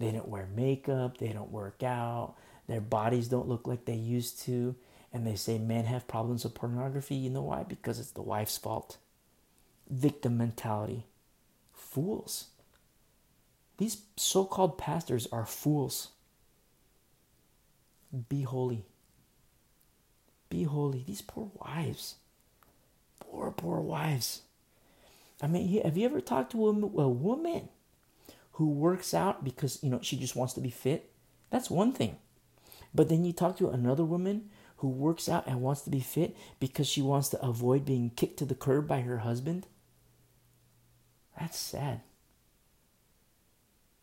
[0.00, 2.34] They don't wear makeup, they don't work out,
[2.66, 4.74] their bodies don't look like they used to.
[5.12, 7.16] And they say men have problems with pornography.
[7.16, 7.64] You know why?
[7.64, 8.96] Because it's the wife's fault.
[9.90, 11.04] Victim mentality.
[11.74, 12.46] Fools.
[13.76, 16.08] These so called pastors are fools.
[18.28, 18.84] Be holy.
[20.48, 21.04] Be holy.
[21.06, 22.16] These poor wives.
[23.18, 24.42] Poor, poor wives.
[25.42, 27.68] I mean, have you ever talked to a, a woman
[28.60, 31.10] who works out because you know she just wants to be fit,
[31.48, 32.18] that's one thing.
[32.94, 36.36] But then you talk to another woman who works out and wants to be fit
[36.58, 39.66] because she wants to avoid being kicked to the curb by her husband.
[41.40, 42.02] That's sad.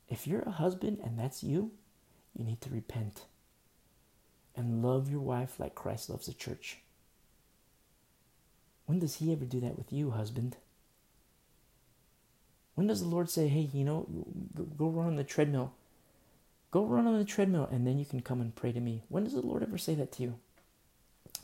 [0.09, 1.73] If you're a husband and that's you,
[2.33, 3.25] you need to repent
[4.55, 6.79] and love your wife like Christ loves the church.
[8.87, 10.57] When does he ever do that with you, husband?
[12.77, 14.05] When does the Lord say, hey, you know,
[14.77, 15.73] go run on the treadmill?
[16.69, 19.01] Go run on the treadmill and then you can come and pray to me.
[19.09, 20.35] When does the Lord ever say that to you?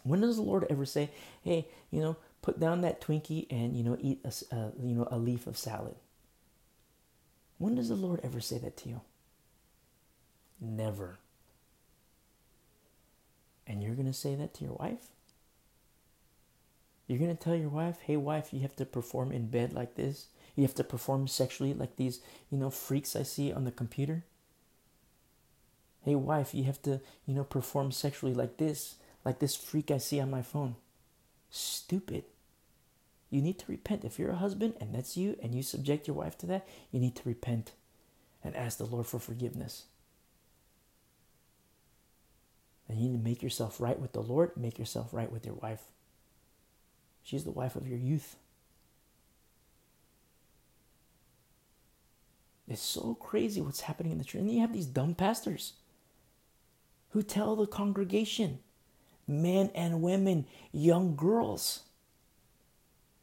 [0.04, 1.10] When does the Lord ever say,
[1.44, 5.08] hey, you know, put down that Twinkie and, you know, eat a, uh, you know,
[5.10, 5.96] a leaf of salad?
[7.58, 9.02] When does the Lord ever say that to you?
[10.62, 11.18] Never.
[13.66, 15.08] And you're going to say that to your wife?
[17.08, 19.96] You're going to tell your wife, hey, wife, you have to perform in bed like
[19.96, 20.28] this?
[20.56, 22.22] You have to perform sexually like these,
[22.52, 24.24] you know, freaks I see on the computer?
[26.04, 29.98] Hey, wife, you have to, you know, perform sexually like this, like this freak I
[29.98, 30.76] see on my phone.
[31.50, 32.26] Stupid.
[33.30, 34.04] You need to repent.
[34.04, 37.00] If you're a husband and that's you and you subject your wife to that, you
[37.00, 37.72] need to repent
[38.44, 39.86] and ask the Lord for forgiveness.
[42.88, 45.56] And you need to make yourself right with the Lord, make yourself right with your
[45.56, 45.82] wife.
[47.24, 48.36] She's the wife of your youth.
[52.68, 54.42] It's so crazy what's happening in the church.
[54.42, 55.74] And you have these dumb pastors
[57.10, 58.60] who tell the congregation,
[59.28, 61.84] men and women, young girls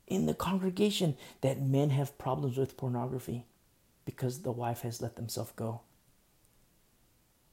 [0.06, 3.46] in the congregation, that men have problems with pornography
[4.04, 5.80] because the wife has let themselves go.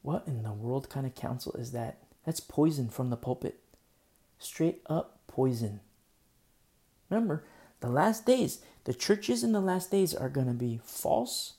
[0.01, 1.97] What in the world kind of counsel is that?
[2.25, 3.59] That's poison from the pulpit.
[4.39, 5.79] Straight up poison.
[7.09, 7.43] Remember,
[7.79, 11.53] the last days, the churches in the last days are going to be false,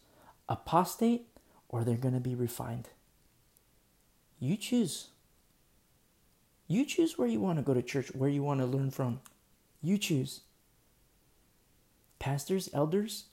[0.49, 1.27] apostate,
[1.69, 2.89] or they're going to be refined.
[4.41, 5.09] You choose.
[6.67, 9.21] You choose where you want to go to church, where you want to learn from.
[9.83, 10.41] You choose.
[12.19, 13.25] Pastors, elders,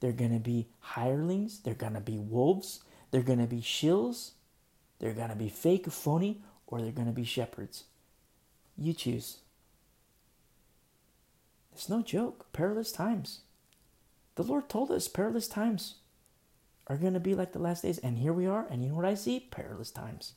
[0.00, 2.80] they're going to be hirelings, they're going to be wolves,
[3.10, 4.32] they're going to be shills,
[4.98, 7.84] they're going to be fake, phony, or they're going to be shepherds.
[8.76, 9.38] You choose.
[11.72, 12.46] It's no joke.
[12.52, 13.40] Perilous times.
[14.34, 15.96] The Lord told us perilous times
[16.88, 17.98] are going to be like the last days.
[17.98, 18.66] And here we are.
[18.70, 19.40] And you know what I see?
[19.40, 20.32] Perilous times.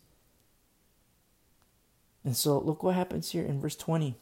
[2.23, 4.15] And so look what happens here in verse 20.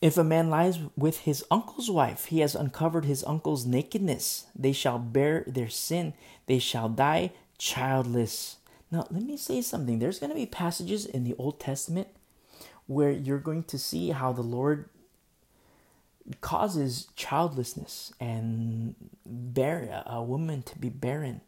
[0.00, 4.46] If a man lies with his uncle's wife, he has uncovered his uncle's nakedness.
[4.56, 6.14] They shall bear their sin.
[6.46, 8.56] They shall die childless.
[8.90, 9.98] Now, let me say something.
[9.98, 12.08] There's going to be passages in the Old Testament
[12.86, 14.88] where you're going to see how the Lord
[16.40, 18.94] causes childlessness and
[19.26, 21.40] bear a woman to be barren.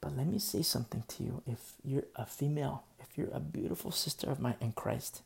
[0.00, 1.42] But let me say something to you.
[1.46, 5.22] If you're a female, if you're a beautiful sister of mine in Christ,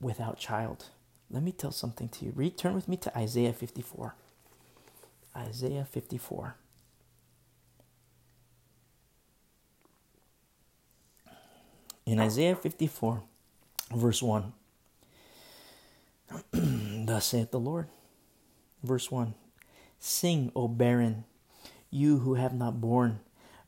[0.00, 0.86] without child,
[1.30, 2.32] let me tell something to you.
[2.34, 4.14] Return with me to Isaiah 54.
[5.36, 6.56] Isaiah 54.
[12.04, 13.22] In Isaiah 54,
[13.94, 14.52] verse 1,
[16.52, 17.88] Thus saith the Lord.
[18.82, 19.34] Verse 1
[19.98, 21.24] Sing, O barren,
[21.90, 23.20] you who have not borne.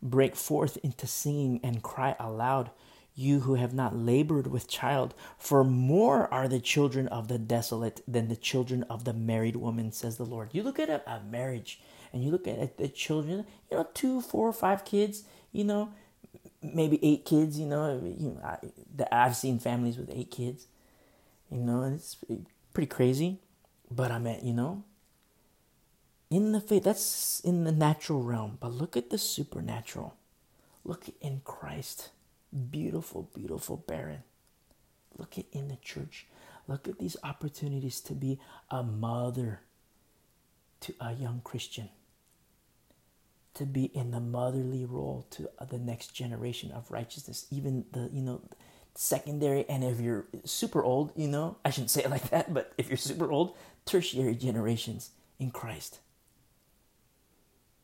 [0.02, 2.70] Break forth into singing and cry aloud,
[3.14, 5.14] you who have not labored with child.
[5.38, 9.92] For more are the children of the desolate than the children of the married woman,
[9.92, 10.50] says the Lord.
[10.52, 11.80] You look at a, marriage
[12.12, 15.22] and you look at the children, you know, two, four, five kids,
[15.52, 15.90] you know,
[16.62, 18.00] maybe eight kids, you know.
[18.04, 18.58] You know I,
[19.10, 20.66] I've seen families with eight kids,
[21.50, 22.16] you know, it's
[22.74, 23.38] pretty crazy.
[23.90, 24.82] But I mean, you know,
[26.30, 28.58] in the faith, that's in the natural realm.
[28.60, 30.16] But look at the supernatural.
[30.84, 32.10] Look in Christ.
[32.70, 34.24] Beautiful, beautiful barren.
[35.16, 36.26] Look at in the church.
[36.66, 38.40] Look at these opportunities to be
[38.70, 39.60] a mother
[40.80, 41.90] to a young Christian.
[43.54, 47.46] To be in the motherly role to the next generation of righteousness.
[47.50, 48.40] Even the, you know,
[48.94, 52.72] secondary, and if you're super old, you know, I shouldn't say it like that, but
[52.78, 55.98] if you're super old, tertiary generations in Christ.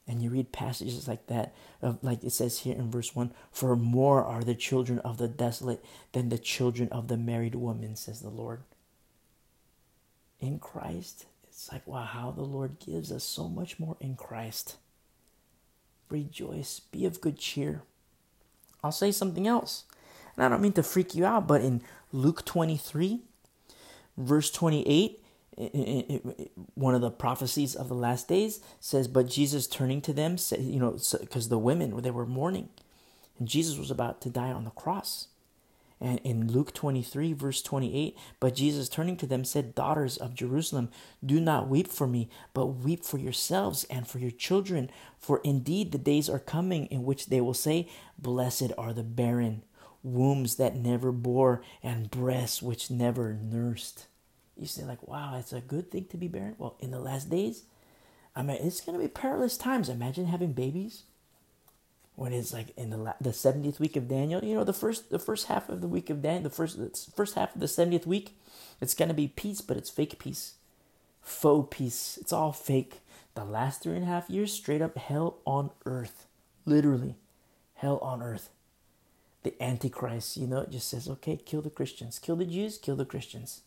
[0.06, 3.76] And you read passages like that, of, like it says here in verse 1 For
[3.76, 8.20] more are the children of the desolate than the children of the married woman, says
[8.20, 8.62] the Lord.
[10.40, 14.76] In Christ, it's like, wow, how the Lord gives us so much more in Christ.
[16.08, 17.82] Rejoice, be of good cheer.
[18.82, 19.84] I'll say something else.
[20.36, 21.82] And I don't mean to freak you out, but in
[22.12, 23.20] Luke 23,
[24.16, 25.22] verse 28,
[26.74, 30.60] one of the prophecies of the last days says, But Jesus turning to them said,
[30.60, 32.68] you know, because the women, they were mourning,
[33.38, 35.28] and Jesus was about to die on the cross.
[36.02, 40.88] And in Luke 23, verse 28, but Jesus turning to them said, Daughters of Jerusalem,
[41.22, 44.90] do not weep for me, but weep for yourselves and for your children.
[45.18, 47.86] For indeed the days are coming in which they will say,
[48.18, 49.62] Blessed are the barren,
[50.02, 54.06] wombs that never bore, and breasts which never nursed.
[54.56, 56.56] You say, like, wow, it's a good thing to be barren.
[56.58, 57.64] Well, in the last days,
[58.36, 59.88] I mean, it's going to be perilous times.
[59.88, 61.04] Imagine having babies
[62.20, 65.18] when it's like in the the 70th week of Daniel, you know, the first the
[65.18, 68.04] first half of the week of Daniel, the first the first half of the 70th
[68.04, 68.36] week,
[68.80, 70.54] it's going to be peace, but it's fake peace.
[71.22, 72.18] Faux peace.
[72.20, 73.00] It's all fake.
[73.34, 76.26] The last three and a half years, straight up hell on earth.
[76.66, 77.16] Literally.
[77.74, 78.50] Hell on earth.
[79.42, 82.18] The Antichrist, you know, just says, okay, kill the Christians.
[82.18, 83.62] Kill the Jews, kill the Christians.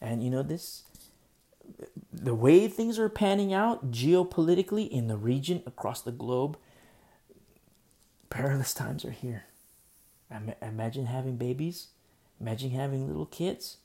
[0.00, 0.84] And you know this?
[2.12, 6.56] The way things are panning out geopolitically in the region across the globe,
[8.30, 9.46] perilous times are here.
[10.62, 11.88] Imagine having babies.
[12.40, 13.78] Imagine having little kids.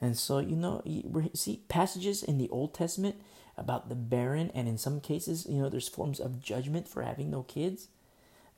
[0.00, 3.16] And so, you know, we see passages in the Old Testament
[3.56, 7.30] about the barren, and in some cases, you know, there's forms of judgment for having
[7.30, 7.88] no kids.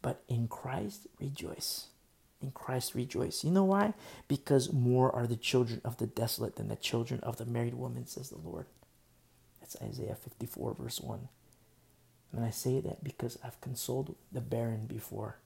[0.02, 1.86] But in Christ, rejoice.
[2.40, 3.44] In Christ, rejoice.
[3.44, 3.94] You know why?
[4.26, 8.06] Because more are the children of the desolate than the children of the married woman,
[8.06, 8.66] says the Lord.
[9.60, 11.28] That's Isaiah 54, verse 1.
[12.32, 15.36] And I say that because I've consoled the barren before,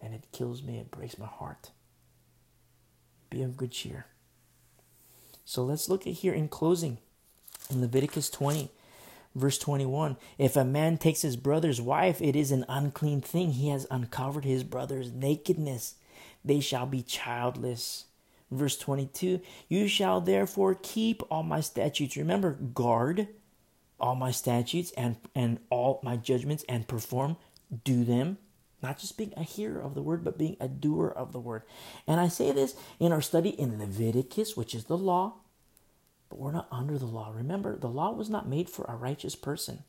[0.00, 1.70] and it kills me, it breaks my heart.
[3.30, 4.06] Be of good cheer.
[5.44, 6.98] So let's look at here in closing
[7.70, 8.70] in Leviticus 20,
[9.34, 10.16] verse 21.
[10.36, 13.52] If a man takes his brother's wife, it is an unclean thing.
[13.52, 15.94] He has uncovered his brother's nakedness.
[16.44, 18.04] They shall be childless.
[18.50, 22.16] Verse 22 You shall therefore keep all my statutes.
[22.16, 23.28] Remember, guard
[24.00, 27.36] all my statutes and, and all my judgments and perform,
[27.84, 28.38] do them.
[28.80, 31.62] Not just being a hearer of the word, but being a doer of the word.
[32.06, 35.34] And I say this in our study in Leviticus, which is the law,
[36.28, 37.32] but we're not under the law.
[37.34, 39.84] Remember, the law was not made for a righteous person.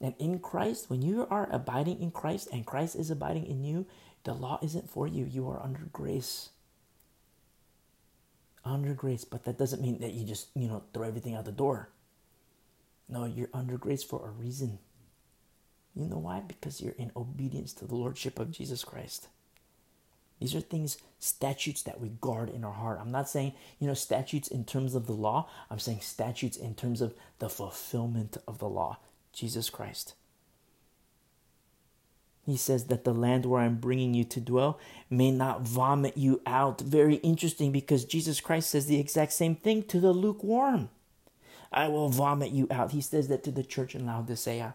[0.00, 3.86] And in Christ, when you are abiding in Christ and Christ is abiding in you,
[4.24, 5.24] the law isn't for you.
[5.24, 6.50] You are under grace.
[8.64, 9.24] Under grace.
[9.24, 11.90] But that doesn't mean that you just, you know, throw everything out the door.
[13.08, 14.78] No, you're under grace for a reason.
[15.94, 16.40] You know why?
[16.40, 19.28] Because you're in obedience to the Lordship of Jesus Christ.
[20.42, 22.98] These are things, statutes that we guard in our heart.
[23.00, 25.48] I'm not saying, you know, statutes in terms of the law.
[25.70, 28.98] I'm saying statutes in terms of the fulfillment of the law,
[29.32, 30.14] Jesus Christ.
[32.44, 36.42] He says that the land where I'm bringing you to dwell may not vomit you
[36.44, 36.80] out.
[36.80, 40.88] Very interesting because Jesus Christ says the exact same thing to the lukewarm.
[41.70, 42.90] I will vomit you out.
[42.90, 44.74] He says that to the church in Laodicea.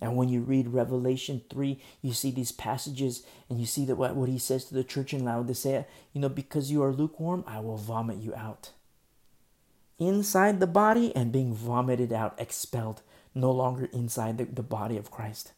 [0.00, 4.14] And when you read Revelation 3, you see these passages and you see that what,
[4.14, 7.60] what he says to the church in Laodicea, you know, because you are lukewarm, I
[7.60, 8.72] will vomit you out.
[9.98, 13.00] Inside the body and being vomited out, expelled,
[13.34, 15.52] no longer inside the, the body of Christ.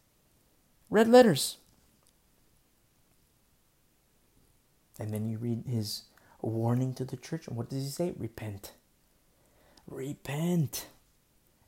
[0.89, 1.57] Red letters.
[5.01, 6.05] And then you read his
[6.41, 7.49] warning to the church.
[7.49, 8.15] And what does he say?
[8.17, 8.73] Repent.
[9.87, 10.87] Repent.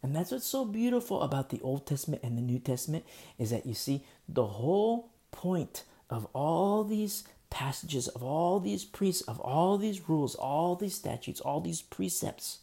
[0.02, 3.04] And that's what's so beautiful about the Old Testament and the New Testament
[3.38, 9.22] is that you see the whole point of all these passages, of all these priests,
[9.22, 12.58] of all these rules, all these statutes, all these precepts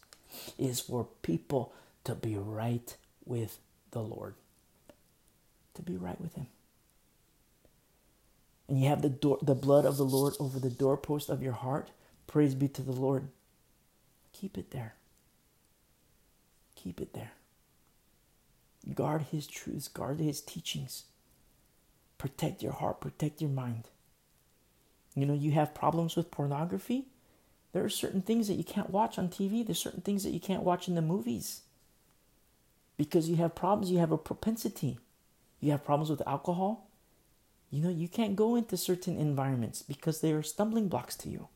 [0.58, 1.72] is for people
[2.04, 3.58] to be right with
[3.92, 4.34] the Lord.
[5.74, 6.48] To be right with Him.
[8.66, 11.52] And you have the door, the blood of the Lord over the doorpost of your
[11.52, 11.90] heart.
[12.26, 13.28] Praise be to the Lord.
[14.32, 14.94] Keep it there.
[16.82, 17.32] Keep it there.
[18.94, 21.04] Guard His truths, guard His teachings.
[22.18, 23.88] Protect your heart, protect your mind.
[25.14, 27.06] You know, you have problems with pornography.
[27.72, 30.40] There are certain things that you can't watch on TV, there's certain things that you
[30.40, 31.62] can't watch in the movies.
[32.96, 34.98] Because you have problems, you have a propensity.
[35.60, 36.88] You have problems with alcohol.
[37.70, 41.48] You know, you can't go into certain environments because they are stumbling blocks to you.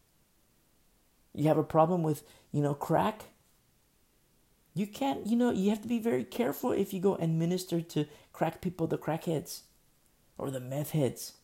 [1.34, 3.24] You have a problem with, you know, crack.
[4.74, 7.80] You can't, you know, you have to be very careful if you go and minister
[7.82, 9.60] to crack people, the crackheads
[10.38, 11.34] or the meth heads,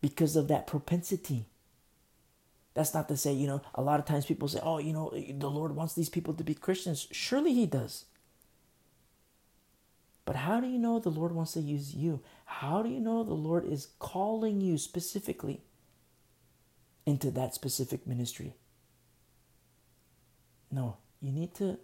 [0.00, 1.46] because of that propensity.
[2.74, 5.12] That's not to say, you know, a lot of times people say, oh, you know,
[5.12, 7.06] the Lord wants these people to be Christians.
[7.12, 8.04] Surely He does.
[10.24, 12.20] But how do you know the Lord wants to use you?
[12.44, 15.62] How do you know the Lord is calling you specifically
[17.04, 18.54] into that specific ministry?
[20.70, 21.78] No, you need to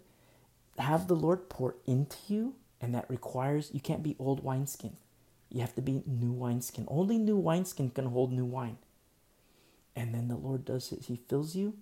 [0.77, 4.97] have the Lord pour into you, and that requires you can't be old wineskin.
[5.49, 6.85] You have to be new wineskin.
[6.87, 8.77] Only new wineskin can hold new wine.
[9.95, 11.05] And then the Lord does it.
[11.05, 11.75] He fills you.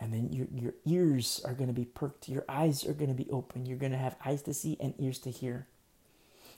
[0.00, 2.28] And then your, your ears are going to be perked.
[2.28, 3.66] Your eyes are going to be open.
[3.66, 5.66] You're going to have eyes to see and ears to hear.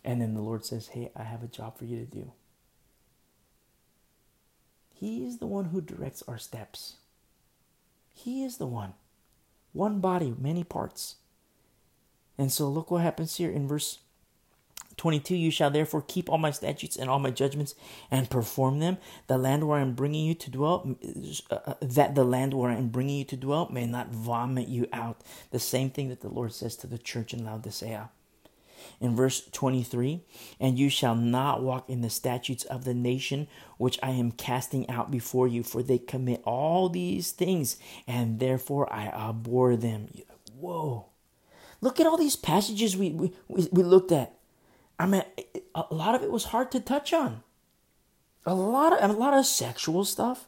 [0.04, 2.32] And then the Lord says, Hey, I have a job for you to do.
[4.94, 6.96] He is the one who directs our steps.
[8.14, 8.92] He is the one.
[9.72, 11.16] One body, many parts.
[12.38, 13.98] And so look what happens here in verse
[15.00, 17.74] 22 You shall therefore keep all my statutes and all my judgments
[18.10, 18.98] and perform them.
[19.28, 20.96] The land where I am bringing you to dwell,
[21.50, 24.68] uh, uh, that the land where I am bringing you to dwell may not vomit
[24.68, 25.22] you out.
[25.52, 28.10] The same thing that the Lord says to the church in Laodicea.
[29.00, 30.22] In verse 23,
[30.58, 33.46] and you shall not walk in the statutes of the nation
[33.76, 37.76] which I am casting out before you, for they commit all these things,
[38.06, 40.08] and therefore I abhor them.
[40.58, 41.09] Whoa.
[41.80, 44.34] Look at all these passages we, we, we looked at.
[44.98, 45.22] I mean,
[45.74, 47.42] a lot of it was hard to touch on.
[48.44, 50.46] A lot of a lot of sexual stuff.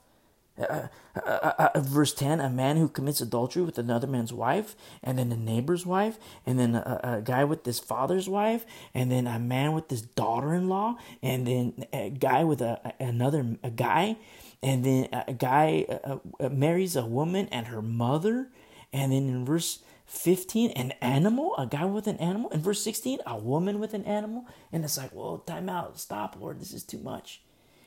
[0.58, 4.76] Uh, uh, uh, uh, verse 10 a man who commits adultery with another man's wife
[5.02, 9.10] and then a neighbor's wife and then a, a guy with his father's wife and
[9.10, 14.16] then a man with his daughter-in-law and then a guy with a, another a guy
[14.62, 18.48] and then a guy uh, uh, marries a woman and her mother
[18.92, 19.78] and then in verse
[20.12, 21.56] 15 an animal?
[21.56, 22.50] A guy with an animal?
[22.50, 24.46] In verse 16 a woman with an animal?
[24.70, 25.98] And it's like well time out.
[25.98, 26.60] Stop lord.
[26.60, 27.40] This is too much.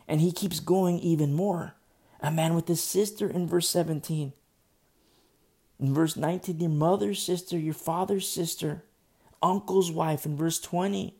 [0.07, 1.75] And he keeps going even more.
[2.19, 4.33] A man with his sister in verse 17
[5.79, 8.83] in verse 19 your mother's sister your father's sister
[9.43, 10.25] uncle's wife.
[10.25, 11.15] In verse 20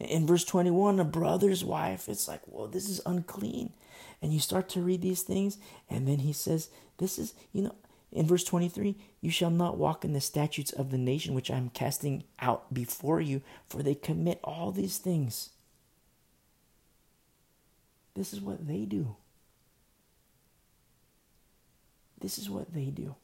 [0.00, 2.08] in verse 21 a brother's wife.
[2.08, 3.72] It's like well this is unclean.
[4.20, 5.58] And you start to read these things
[5.88, 7.76] and then he says this is you know
[8.12, 11.56] in verse 23, you shall not walk in the statutes of the nation which I
[11.56, 15.50] am casting out before you, for they commit all these things.
[18.14, 19.16] This is what they do.
[22.20, 23.14] This is what they do.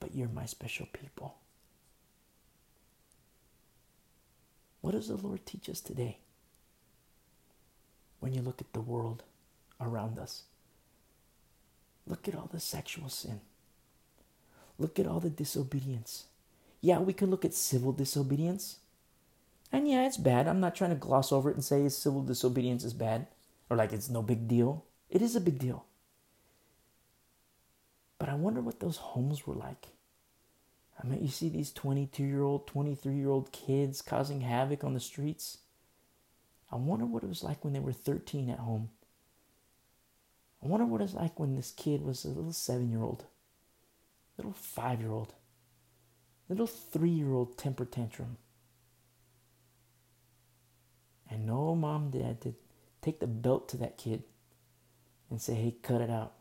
[0.00, 1.34] But you're my special people.
[4.80, 6.20] What does the Lord teach us today?
[8.20, 9.24] When you look at the world
[9.78, 10.44] around us,
[12.10, 13.40] Look at all the sexual sin.
[14.78, 16.24] Look at all the disobedience.
[16.80, 18.78] Yeah, we can look at civil disobedience.
[19.70, 20.48] And yeah, it's bad.
[20.48, 23.28] I'm not trying to gloss over it and say civil disobedience is bad
[23.68, 24.84] or like it's no big deal.
[25.08, 25.84] It is a big deal.
[28.18, 29.86] But I wonder what those homes were like.
[31.00, 34.94] I mean, you see these 22 year old, 23 year old kids causing havoc on
[34.94, 35.58] the streets.
[36.72, 38.90] I wonder what it was like when they were 13 at home.
[40.62, 43.24] I wonder what it's like when this kid was a little seven year old,
[44.36, 45.34] little five year old,
[46.48, 48.36] little three year old temper tantrum.
[51.30, 52.54] And no mom dad to
[53.00, 54.24] take the belt to that kid
[55.30, 56.34] and say, hey, cut it out.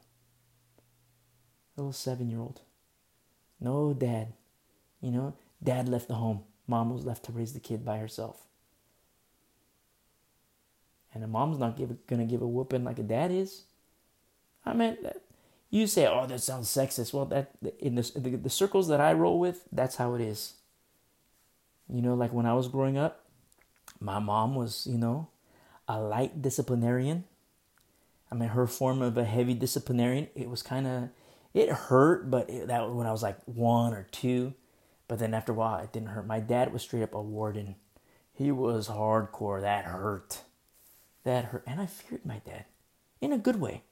[1.78, 2.62] Little seven year old.
[3.60, 4.34] No dad.
[5.00, 5.34] You know,
[5.64, 6.42] dad left the home.
[6.68, 8.42] Mom was left to raise the kid by herself.
[11.14, 13.64] And a mom's not gonna give a whooping like a dad is.
[14.66, 14.98] I mean,
[15.70, 19.14] you say, "Oh, that sounds sexist." Well, that in the, the, the circles that I
[19.14, 20.54] roll with, that's how it is.
[21.88, 23.26] You know, like when I was growing up,
[24.00, 25.28] my mom was, you know,
[25.88, 27.24] a light disciplinarian.
[28.32, 30.28] I mean, her form of a heavy disciplinarian.
[30.36, 31.10] It was kind of,
[31.54, 34.54] it hurt, but it, that when I was like one or two,
[35.08, 36.28] but then after a while, it didn't hurt.
[36.28, 37.76] My dad was straight up a warden.
[38.32, 39.62] He was hardcore.
[39.62, 40.42] That hurt.
[41.24, 42.66] That hurt, and I feared my dad,
[43.20, 43.84] in a good way.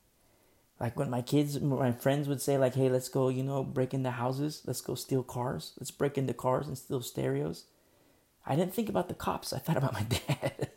[0.79, 3.93] Like when my kids, my friends would say, like, "Hey, let's go, you know, break
[3.93, 4.61] into houses.
[4.65, 5.73] Let's go steal cars.
[5.79, 7.65] Let's break into cars and steal stereos."
[8.45, 9.51] I didn't think about the cops.
[9.53, 10.69] I thought about my dad.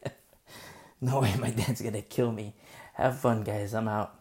[1.01, 2.55] no way, my dad's gonna kill me.
[2.94, 3.74] Have fun, guys.
[3.74, 4.14] I'm out.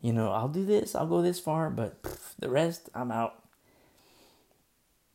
[0.00, 0.94] You know, I'll do this.
[0.94, 3.34] I'll go this far, but pff, the rest, I'm out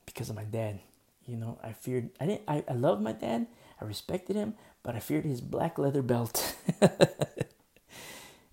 [0.05, 0.79] because of my dad.
[1.27, 2.09] You know, I feared.
[2.19, 2.43] I didn't.
[2.47, 3.47] I, I loved my dad.
[3.81, 6.55] I respected him, but I feared his black leather belt.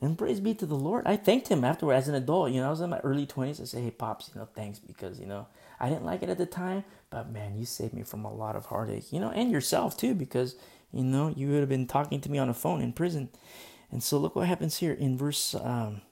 [0.02, 1.06] And praise be to the Lord.
[1.06, 2.50] I thanked him afterward as an adult.
[2.50, 3.60] You know, I was in my early 20s.
[3.60, 5.46] I say, hey, Pops, you know, thanks because, you know,
[5.78, 8.56] I didn't like it at the time, but man, you saved me from a lot
[8.56, 10.56] of heartache, you know, and yourself too, because,
[10.92, 13.28] you know, you would have been talking to me on a phone in prison.
[13.92, 16.02] And so look what happens here in verse um,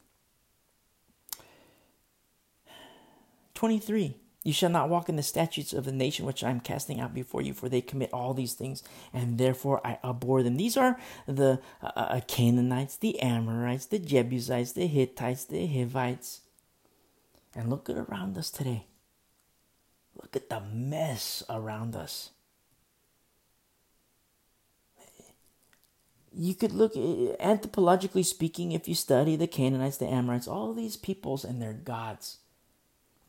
[3.55, 4.15] 23.
[4.43, 7.12] You shall not walk in the statutes of the nation which I am casting out
[7.12, 10.57] before you, for they commit all these things, and therefore I abhor them.
[10.57, 16.41] These are the uh, uh, Canaanites, the Amorites, the Jebusites, the Hittites, the Hivites.
[17.55, 18.87] And look at around us today.
[20.15, 22.31] Look at the mess around us.
[26.33, 30.97] you could look eh, anthropologically speaking if you study the Canaanites, the Amorites, all these
[30.97, 32.39] peoples and their gods.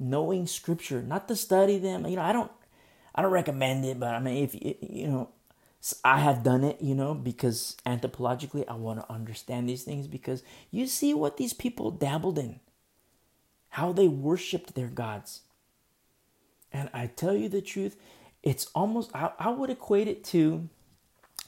[0.02, 2.07] Knowing scripture, not to study them.
[2.07, 2.52] You know, I don't
[3.14, 5.30] I don't recommend it, but I mean if you know
[6.03, 10.44] I have done it, you know, because anthropologically I want to understand these things because
[10.72, 12.60] you see what these people dabbled in.
[13.69, 15.41] How they worshiped their gods.
[16.73, 17.95] And I tell you the truth,
[18.44, 20.68] it's almost I, I would equate it to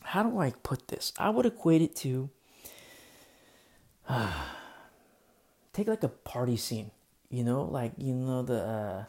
[0.03, 1.13] how do I put this?
[1.17, 2.29] I would equate it to
[4.07, 4.31] uh,
[5.73, 6.91] take like a party scene,
[7.29, 9.03] you know, like you know the uh,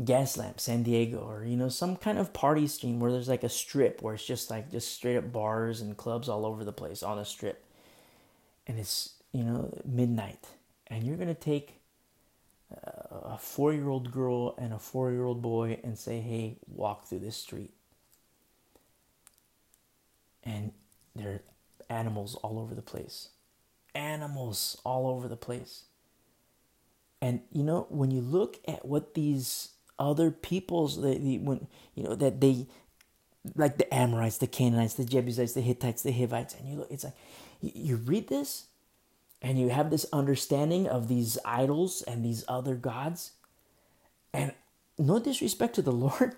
[0.00, 3.48] Gaslamp, San Diego, or you know some kind of party scene where there's like a
[3.48, 7.02] strip where it's just like just straight up bars and clubs all over the place
[7.02, 7.64] on a strip,
[8.66, 10.46] and it's you know midnight,
[10.86, 11.74] and you're gonna take
[13.10, 17.06] a four year old girl and a four year old boy and say, hey, walk
[17.06, 17.72] through this street
[20.44, 20.72] and
[21.14, 21.42] there are
[21.90, 23.28] animals all over the place.
[23.94, 25.84] Animals all over the place.
[27.20, 32.04] And you know, when you look at what these other peoples that the, when you
[32.04, 32.66] know that they
[33.56, 37.04] like the Amorites, the Canaanites, the Jebusites, the Hittites, the Hivites, and you look, it's
[37.04, 37.16] like
[37.60, 38.66] you, you read this
[39.40, 43.32] and you have this understanding of these idols and these other gods,
[44.32, 44.52] and
[44.98, 46.36] no disrespect to the Lord.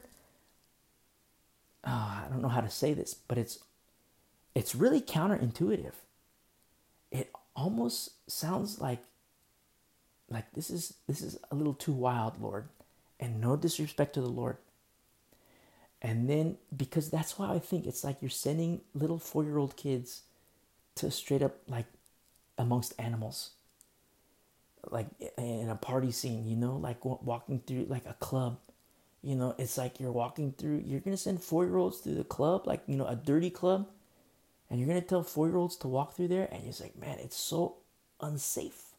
[1.84, 3.58] Oh, I don't know how to say this, but it's
[4.54, 5.94] it's really counterintuitive.
[7.10, 9.00] It almost sounds like
[10.30, 12.68] like this is this is a little too wild, Lord.
[13.18, 14.56] And no disrespect to the Lord.
[16.00, 20.22] And then because that's why I think it's like you're sending little 4-year-old kids
[20.94, 21.84] to straight up like
[22.56, 23.50] amongst animals.
[24.90, 28.58] Like in a party scene, you know, like walking through like a club.
[29.22, 32.80] You know, it's like you're walking through, you're to send 4-year-olds through the club, like,
[32.86, 33.86] you know, a dirty club
[34.70, 37.18] and you're to tell four year olds to walk through there, and you're like, man,
[37.18, 37.74] it's so
[38.20, 38.89] unsafe.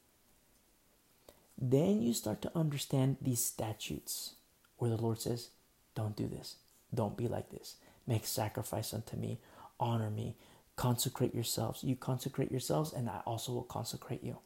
[1.62, 4.34] Then you start to understand these statutes
[4.78, 5.50] where the Lord says,
[5.94, 6.56] don't do this.
[6.94, 7.76] Don't be like this.
[8.08, 9.38] Make sacrifice unto me.
[9.80, 10.36] Honor me.
[10.76, 11.84] Consecrate yourselves.
[11.84, 14.38] You consecrate yourselves, and I also will consecrate you.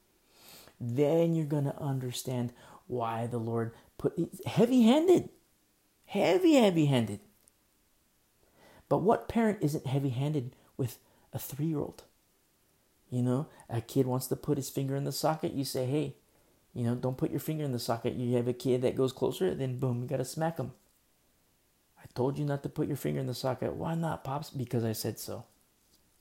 [0.79, 2.51] Then you're going to understand
[2.87, 5.29] why the Lord put heavy handed.
[6.07, 7.21] Heavy, heavy handed.
[8.89, 10.97] But what parent isn't heavy handed with
[11.33, 12.03] a three year old.
[13.09, 16.15] You know, a kid wants to put his finger in the socket, you say, hey,
[16.75, 18.13] you know, don't put your finger in the socket.
[18.13, 20.73] You have a kid that goes closer, then boom, you got to smack him.
[21.97, 23.73] I told you not to put your finger in the socket.
[23.73, 24.49] Why not, Pops?
[24.49, 25.45] Because I said so.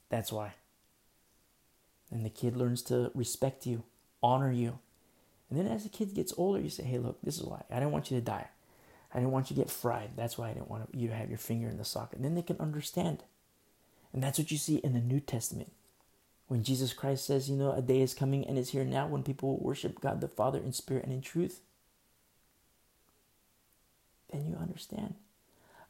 [0.09, 0.55] That's why.
[2.11, 3.83] And the kid learns to respect you,
[4.23, 4.79] honor you.
[5.51, 7.65] And then as the kid gets older, you say, hey, look, this is why.
[7.69, 8.49] I didn't want you to die.
[9.13, 10.11] I didn't want you to get fried.
[10.17, 12.17] That's why I didn't want you to have your finger in the socket.
[12.17, 13.25] And then they can understand.
[14.13, 15.73] And that's what you see in the New Testament.
[16.47, 19.23] When Jesus Christ says, you know, a day is coming and is here now when
[19.23, 21.61] people will worship God the Father in spirit and in truth,
[24.31, 25.15] then you understand.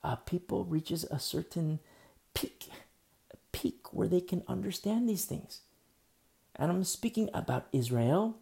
[0.03, 1.81] Uh, people reaches a certain
[2.35, 2.69] peak,
[3.33, 5.61] a peak where they can understand these things.
[6.57, 8.37] And I'm speaking about Israel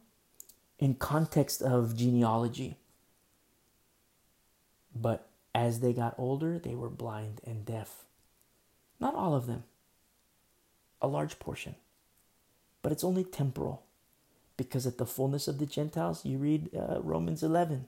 [0.79, 2.77] in context of genealogy.
[4.95, 8.05] But as they got older, they were blind and deaf.
[9.01, 9.65] Not all of them
[11.03, 11.75] a large portion.
[12.83, 13.85] But it's only temporal.
[14.57, 17.87] Because at the fullness of the Gentiles, you read uh, Romans 11,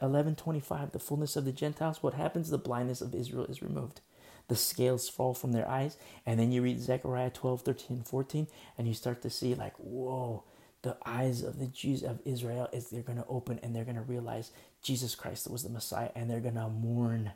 [0.00, 2.50] 11 25, the fullness of the Gentiles, what happens?
[2.50, 4.00] The blindness of Israel is removed.
[4.48, 5.96] The scales fall from their eyes.
[6.24, 8.46] And then you read Zechariah 12, 13, 14,
[8.78, 10.42] and you start to see, like, whoa,
[10.82, 13.96] the eyes of the Jews of Israel is they're going to open and they're going
[13.96, 14.50] to realize
[14.82, 17.32] Jesus Christ was the Messiah and they're going to mourn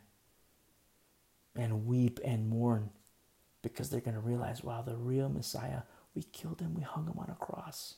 [1.55, 2.91] and weep and mourn
[3.63, 5.83] because they're going to realize, wow, the real Messiah,
[6.15, 7.97] we killed him, we hung him on a cross.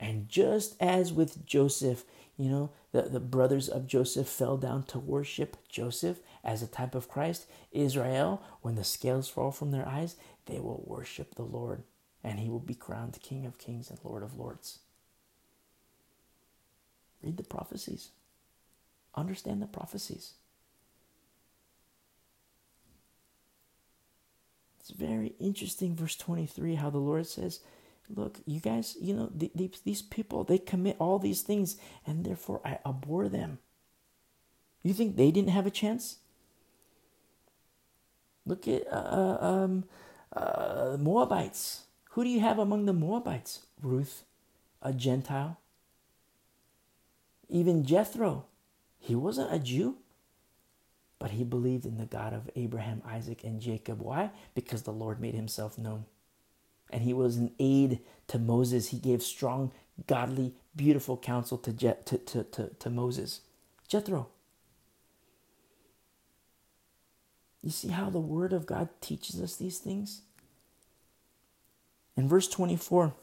[0.00, 2.04] And just as with Joseph,
[2.36, 6.94] you know, the, the brothers of Joseph fell down to worship Joseph as a type
[6.94, 11.82] of Christ, Israel, when the scales fall from their eyes, they will worship the Lord,
[12.22, 14.78] and he will be crowned King of kings and Lord of lords.
[17.22, 18.10] Read the prophecies,
[19.16, 20.34] understand the prophecies.
[24.88, 27.60] It's very interesting, verse 23, how the Lord says,
[28.08, 32.62] Look, you guys, you know, these, these people, they commit all these things, and therefore
[32.64, 33.58] I abhor them.
[34.82, 36.16] You think they didn't have a chance?
[38.46, 39.84] Look at uh, uh, um,
[40.34, 41.82] uh, Moabites.
[42.12, 43.66] Who do you have among the Moabites?
[43.82, 44.24] Ruth,
[44.80, 45.60] a Gentile.
[47.50, 48.46] Even Jethro,
[48.98, 49.96] he wasn't a Jew.
[51.18, 54.00] But he believed in the God of Abraham, Isaac, and Jacob.
[54.00, 54.30] Why?
[54.54, 56.04] Because the Lord made himself known.
[56.90, 58.88] And he was an aid to Moses.
[58.88, 59.72] He gave strong,
[60.06, 63.42] godly, beautiful counsel to, Je- to, to, to, to Moses.
[63.88, 64.28] Jethro.
[67.62, 70.22] You see how the Word of God teaches us these things?
[72.16, 73.14] In verse 24,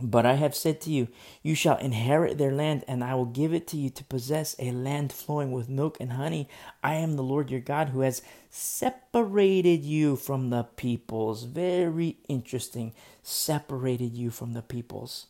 [0.00, 1.08] but I have said to you,
[1.42, 4.70] you shall inherit their land, and I will give it to you to possess a
[4.70, 6.48] land flowing with milk and honey.
[6.82, 8.20] I am the Lord your God who has
[8.50, 11.44] separated you from the peoples.
[11.44, 12.92] Very interesting.
[13.22, 15.28] Separated you from the peoples.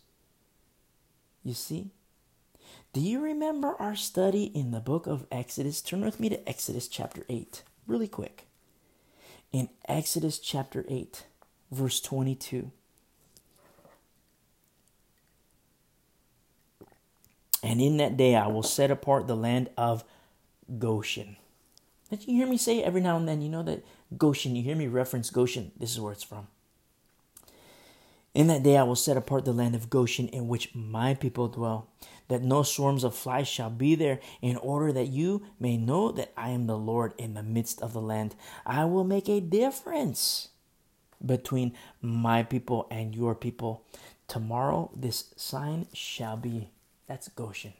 [1.45, 1.91] You see?
[2.93, 5.81] Do you remember our study in the book of Exodus?
[5.81, 8.47] Turn with me to Exodus chapter 8, really quick.
[9.53, 11.25] In Exodus chapter 8,
[11.71, 12.73] verse 22.
[17.67, 20.05] And in that day I will set apart the land of
[20.79, 21.37] Goshen.
[22.11, 23.43] Did you hear me say every now and then?
[23.43, 23.85] You know that
[24.17, 25.73] Goshen, you hear me reference Goshen.
[25.77, 26.47] This is where it's from.
[28.35, 31.49] In that day I will set apart the land of Goshen in which my people
[31.49, 31.89] dwell,
[32.29, 36.33] that no swarms of flies shall be there, in order that you may know that
[36.37, 38.37] I am the Lord in the midst of the land.
[38.65, 40.51] I will make a difference
[41.25, 43.83] between my people and your people.
[44.29, 46.69] Tomorrow this sign shall be
[47.07, 47.75] that's Goshen.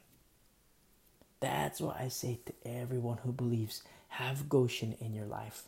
[1.39, 3.83] That's what I say to everyone who believes.
[4.09, 5.63] Have Goshen in your life.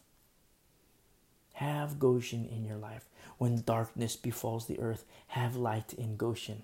[1.53, 3.05] Have Goshen in your life.
[3.37, 6.63] When darkness befalls the earth, have light in Goshen.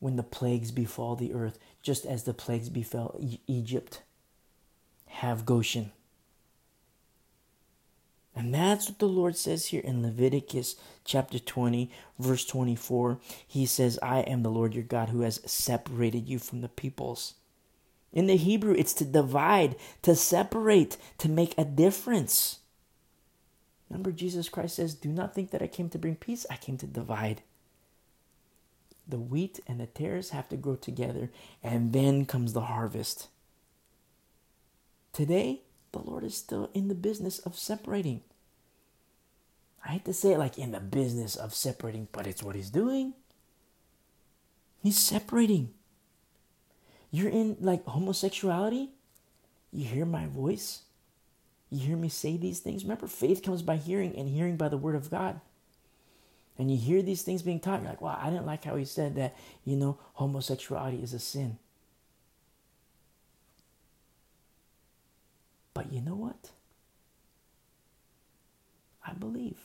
[0.00, 4.02] When the plagues befall the earth, just as the plagues befell Egypt,
[5.06, 5.92] have Goshen.
[8.36, 10.74] And that's what the Lord says here in Leviticus
[11.04, 13.18] chapter 20, verse 24.
[13.46, 17.34] He says, I am the Lord your God who has separated you from the peoples.
[18.12, 22.60] In the Hebrew, it's to divide, to separate, to make a difference.
[23.88, 26.76] Remember, Jesus Christ says, Do not think that I came to bring peace, I came
[26.78, 27.42] to divide.
[29.06, 31.30] The wheat and the tares have to grow together,
[31.62, 33.28] and then comes the harvest.
[35.12, 35.62] Today,
[35.94, 38.22] the Lord is still in the business of separating.
[39.84, 42.70] I hate to say it like in the business of separating, but it's what He's
[42.70, 43.14] doing.
[44.82, 45.70] He's separating.
[47.10, 48.90] You're in like homosexuality.
[49.72, 50.82] You hear my voice.
[51.70, 52.84] You hear me say these things.
[52.84, 55.40] Remember, faith comes by hearing, and hearing by the word of God.
[56.56, 58.84] And you hear these things being taught, you're like, wow, I didn't like how he
[58.84, 59.34] said that,
[59.64, 61.58] you know, homosexuality is a sin.
[65.74, 66.50] But you know what?
[69.06, 69.58] I believe.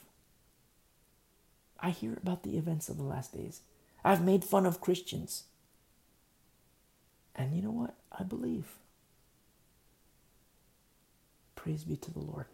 [1.79, 3.61] I hear about the events of the last days.
[4.03, 5.43] I've made fun of Christians.
[7.35, 7.95] And you know what?
[8.11, 8.65] I believe.
[11.55, 12.45] Praise be to the Lord.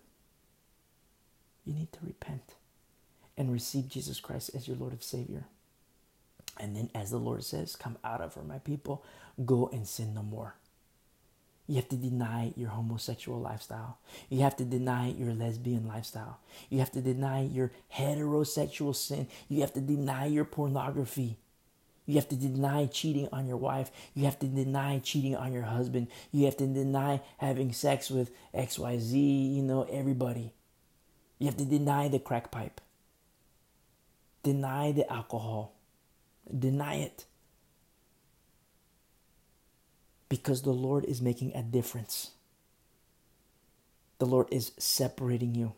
[1.65, 2.56] You need to repent
[3.38, 5.45] and receive Jesus Christ as your Lord and Savior.
[6.60, 9.03] And then, as the Lord says, come out of her, my people,
[9.45, 10.56] go and sin no more.
[11.68, 13.98] You have to deny your homosexual lifestyle.
[14.30, 16.40] You have to deny your lesbian lifestyle.
[16.70, 19.28] You have to deny your heterosexual sin.
[19.50, 21.38] You have to deny your pornography.
[22.06, 23.90] You have to deny cheating on your wife.
[24.14, 26.08] You have to deny cheating on your husband.
[26.32, 30.54] You have to deny having sex with XYZ, you know, everybody.
[31.40, 32.80] You have to deny the crack pipe.
[34.44, 35.74] Deny the alcohol.
[36.56, 37.26] Deny it
[40.36, 42.32] because the Lord is making a difference.
[44.20, 45.72] The Lord is separating you.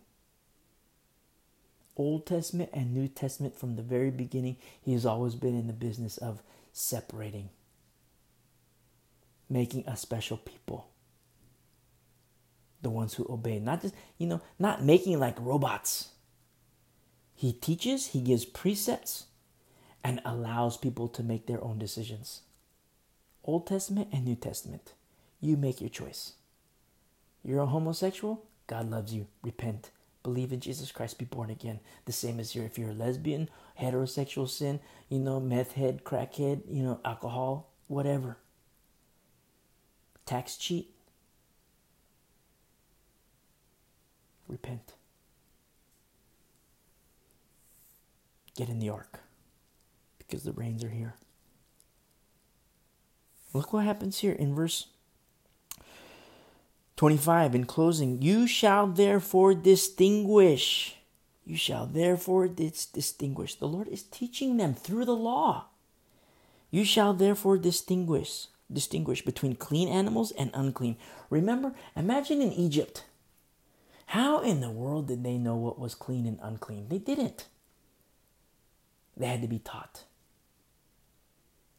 [1.95, 5.73] Old Testament and New Testament, from the very beginning, He has always been in the
[5.73, 6.41] business of
[6.73, 7.49] separating,
[9.47, 10.89] making a special people.
[12.81, 16.09] The ones who obey, not just, you know, not making like robots.
[17.35, 19.25] He teaches, He gives precepts,
[20.03, 22.41] and allows people to make their own decisions.
[23.47, 24.93] Old Testament and New Testament.
[25.39, 26.33] You make your choice.
[27.43, 28.43] You're a homosexual?
[28.67, 29.27] God loves you.
[29.41, 29.91] Repent.
[30.21, 31.17] Believe in Jesus Christ.
[31.17, 31.79] Be born again.
[32.05, 32.65] The same as here.
[32.65, 33.49] If you're a lesbian,
[33.79, 38.37] heterosexual sin, you know, meth head, crackhead, you know, alcohol, whatever.
[40.25, 40.93] Tax cheat.
[44.49, 44.95] Repent.
[48.57, 49.19] Get in the ark
[50.17, 51.15] because the rains are here.
[53.57, 54.85] Look what happens here in verse
[56.95, 58.21] 25 in closing.
[58.21, 60.97] You shall therefore distinguish.
[61.43, 63.55] You shall therefore dis- distinguish.
[63.55, 65.65] The Lord is teaching them through the law.
[66.69, 70.97] You shall therefore distinguish distinguish between clean animals and unclean.
[71.29, 73.05] Remember, imagine in Egypt.
[74.07, 76.89] How in the world did they know what was clean and unclean?
[76.89, 77.47] They didn't.
[79.15, 80.03] They had to be taught.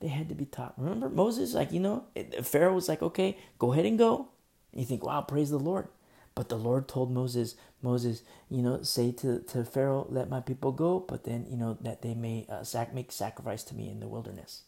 [0.00, 0.74] They had to be taught.
[0.76, 2.04] Remember Moses, like, you know,
[2.42, 4.28] Pharaoh was like, okay, go ahead and go.
[4.72, 5.88] And you think, wow, praise the Lord.
[6.34, 10.72] But the Lord told Moses, Moses, you know, say to, to Pharaoh, let my people
[10.72, 14.00] go, but then, you know, that they may uh, sac- make sacrifice to me in
[14.00, 14.62] the wilderness.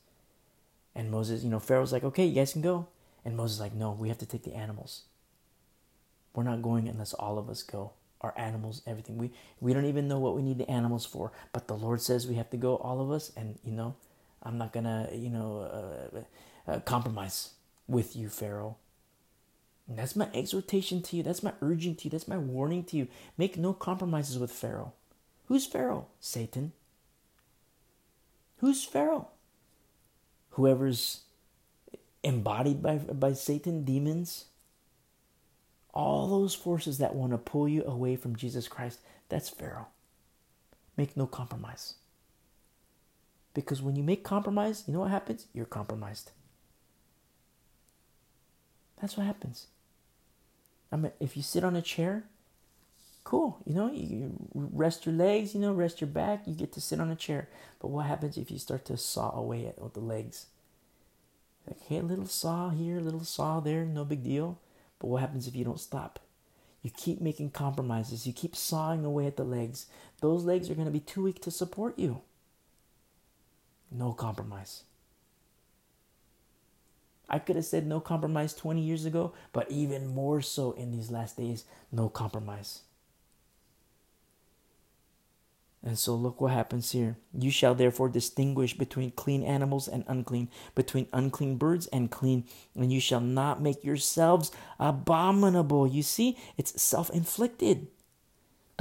[0.94, 2.89] And Moses, you know, Pharaoh's like, okay, you guys can go.
[3.24, 5.02] And Moses like, no, we have to take the animals.
[6.35, 7.93] We're not going unless all of us go.
[8.20, 9.16] Our animals, everything.
[9.19, 12.27] We we don't even know what we need the animals for, but the Lord says
[12.27, 13.32] we have to go, all of us.
[13.36, 13.94] And you know,
[14.43, 15.61] I'm not gonna, you know,
[16.67, 17.51] uh, uh, compromise
[17.87, 18.77] with you, Pharaoh.
[19.89, 21.23] And that's my exhortation to you.
[21.23, 22.11] That's my urging to you.
[22.11, 23.09] That's my warning to you.
[23.37, 24.93] Make no compromises with Pharaoh.
[25.47, 26.07] Who's Pharaoh?
[26.21, 26.73] Satan.
[28.59, 29.29] Who's Pharaoh?
[30.51, 31.23] Whoever's
[32.23, 34.47] embodied by, by Satan, demons,
[35.93, 39.89] all those forces that want to pull you away from Jesus Christ, that's Pharaoh.
[40.97, 41.95] Make no compromise.
[43.55, 45.47] Because when you make compromise, you know what happens?
[45.53, 46.31] You're compromised.
[49.01, 49.67] That's what happens.
[50.93, 52.25] I mean, if you sit on a chair,
[53.25, 53.59] cool.
[53.65, 57.01] You know, you rest your legs, you know, rest your back, you get to sit
[57.01, 57.49] on a chair.
[57.81, 60.47] But what happens if you start to saw away at with the legs?
[61.67, 64.59] Like, hey, a little saw here, a little saw there, no big deal.
[64.99, 66.21] But what happens if you don't stop?
[66.83, 68.27] You keep making compromises.
[68.27, 69.87] You keep sawing away at the legs.
[70.21, 72.23] Those legs are going to be too weak to support you.
[73.91, 74.85] No compromise.
[77.29, 81.11] I could have said no compromise 20 years ago, but even more so in these
[81.11, 82.83] last days, no compromise.
[85.83, 87.17] And so look what happens here.
[87.33, 92.45] You shall therefore distinguish between clean animals and unclean, between unclean birds and clean,
[92.75, 95.87] and you shall not make yourselves abominable.
[95.87, 97.87] You see, it's self inflicted.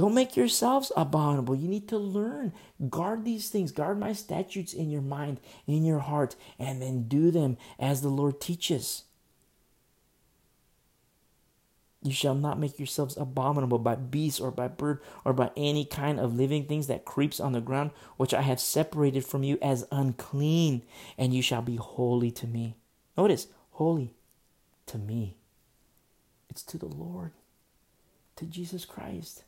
[0.00, 1.54] Don't make yourselves abominable.
[1.54, 2.54] You need to learn.
[2.88, 3.70] Guard these things.
[3.70, 8.08] Guard my statutes in your mind, in your heart, and then do them as the
[8.08, 9.04] Lord teaches.
[12.02, 16.18] You shall not make yourselves abominable by beast or by bird or by any kind
[16.18, 19.86] of living things that creeps on the ground, which I have separated from you as
[19.92, 20.80] unclean,
[21.18, 22.74] and you shall be holy to me.
[23.18, 24.14] Notice, holy
[24.86, 25.36] to me.
[26.48, 27.32] It's to the Lord,
[28.36, 29.44] to Jesus Christ.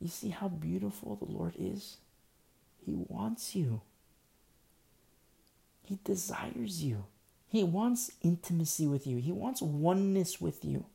[0.00, 1.98] You see how beautiful the Lord is?
[2.84, 3.82] He wants you.
[5.82, 7.04] He desires you.
[7.48, 9.18] He wants intimacy with you.
[9.18, 10.86] He wants oneness with you.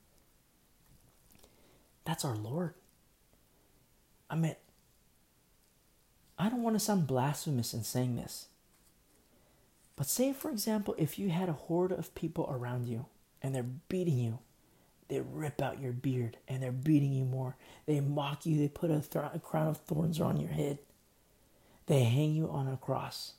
[2.06, 2.73] That's our Lord.
[4.30, 4.56] I mean,
[6.40, 8.48] I don't want to sound blasphemous in saying this.
[9.95, 13.06] But say, for example, if you had a horde of people around you
[13.41, 14.40] and they're beating you
[15.07, 17.56] they rip out your beard and they're beating you more.
[17.86, 18.57] They mock you.
[18.57, 20.80] They put a, th- a crown of thorns on your head.
[21.86, 23.34] They hang you on a cross.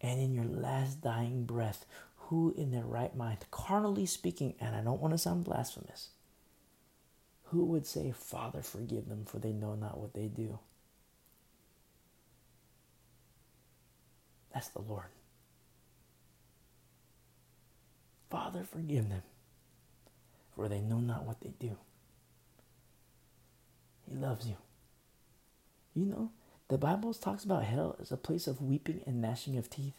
[0.00, 1.84] And in your last dying breath,
[2.16, 6.10] who in their right mind, carnally speaking, and I don't want to sound blasphemous,
[7.44, 10.58] who would say, Father, forgive them, for they know not what they do?
[14.52, 15.06] That's the Lord.
[18.30, 19.22] Father, forgive them,
[20.58, 21.76] for they know not what they do.
[24.10, 24.56] He loves you.
[25.94, 26.30] You know,
[26.66, 29.94] the Bible talks about hell as a place of weeping and gnashing of teeth.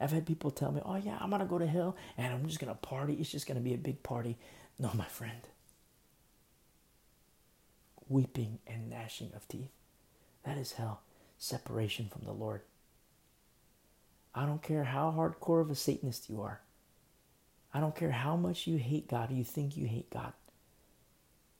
[0.00, 2.44] I've had people tell me, oh, yeah, I'm going to go to hell and I'm
[2.48, 3.14] just going to party.
[3.14, 4.38] It's just going to be a big party.
[4.76, 5.46] No, my friend.
[8.08, 9.70] Weeping and gnashing of teeth.
[10.44, 11.02] That is hell.
[11.38, 12.62] Separation from the Lord.
[14.34, 16.60] I don't care how hardcore of a Satanist you are.
[17.74, 20.32] I don't care how much you hate God you think you hate God.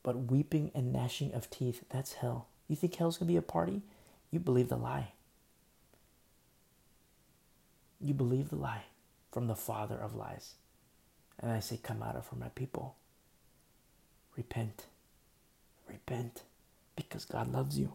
[0.03, 2.49] But weeping and gnashing of teeth, that's hell.
[2.69, 3.83] You think hell's going to be a party?
[4.31, 5.13] You believe the lie.
[8.01, 8.85] You believe the lie
[9.31, 10.55] from the father of lies.
[11.39, 12.97] And I say, Come out of for my people.
[14.37, 14.87] Repent.
[15.89, 16.43] Repent
[16.97, 17.95] because God loves you.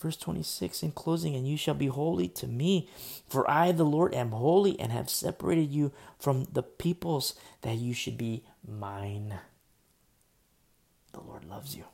[0.00, 2.88] Verse 26 in closing, and you shall be holy to me,
[3.28, 7.92] for I, the Lord, am holy and have separated you from the peoples that you
[7.92, 9.34] should be mine.
[11.12, 11.84] The Lord loves you.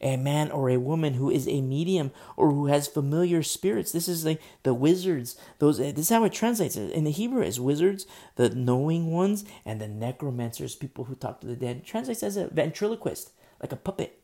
[0.00, 3.90] A man or a woman who is a medium or who has familiar spirits.
[3.90, 5.36] This is like the wizards.
[5.58, 8.06] Those this is how it translates in the Hebrew as wizards,
[8.36, 11.78] the knowing ones, and the necromancers, people who talk to the dead.
[11.78, 14.20] It translates as a ventriloquist, like a puppet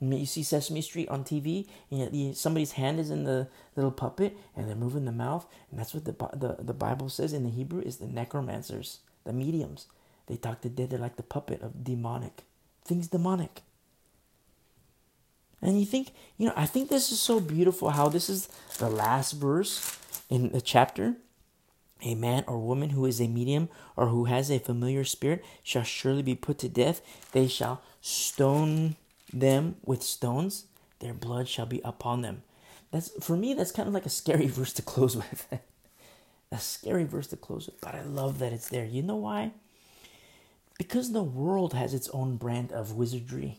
[0.00, 4.66] You see Sesame Street on TV, and somebody's hand is in the little puppet, and
[4.66, 7.82] they're moving the mouth, and that's what the, the, the Bible says in the Hebrew
[7.82, 9.86] is the necromancers, the mediums.
[10.26, 12.44] They talk to dead, they're like the puppet of demonic.
[12.84, 13.62] Things demonic.
[15.60, 18.48] And you think, you know, I think this is so beautiful how this is
[18.78, 19.98] the last verse
[20.30, 21.16] in the chapter.
[22.02, 25.82] A man or woman who is a medium or who has a familiar spirit shall
[25.82, 27.02] surely be put to death.
[27.32, 28.96] They shall stone
[29.32, 30.66] them with stones.
[31.00, 32.42] Their blood shall be upon them.
[32.90, 33.54] That's for me.
[33.54, 35.46] That's kind of like a scary verse to close with.
[36.52, 38.84] a scary verse to close with, but I love that it's there.
[38.84, 39.52] You know why?
[40.78, 43.58] Because the world has its own brand of wizardry.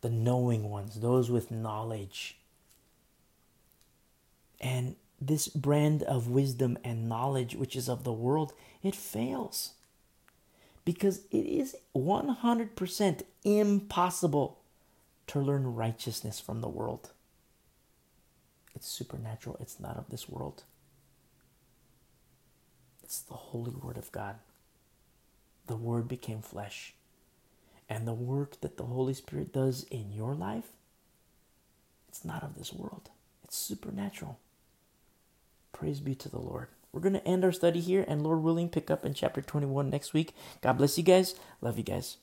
[0.00, 2.38] The knowing ones, those with knowledge.
[4.60, 9.72] And this brand of wisdom and knowledge, which is of the world, it fails.
[10.86, 14.58] Because it is 100% impossible
[15.26, 17.10] to learn righteousness from the world.
[18.74, 20.62] It's supernatural, it's not of this world.
[23.02, 24.36] It's the holy word of God.
[25.66, 26.94] The word became flesh.
[27.88, 30.70] And the work that the Holy Spirit does in your life,
[32.08, 33.10] it's not of this world.
[33.44, 34.38] It's supernatural.
[35.72, 36.68] Praise be to the Lord.
[36.96, 39.90] We're going to end our study here and Lord willing pick up in chapter 21
[39.90, 40.34] next week.
[40.62, 41.34] God bless you guys.
[41.60, 42.16] Love you guys.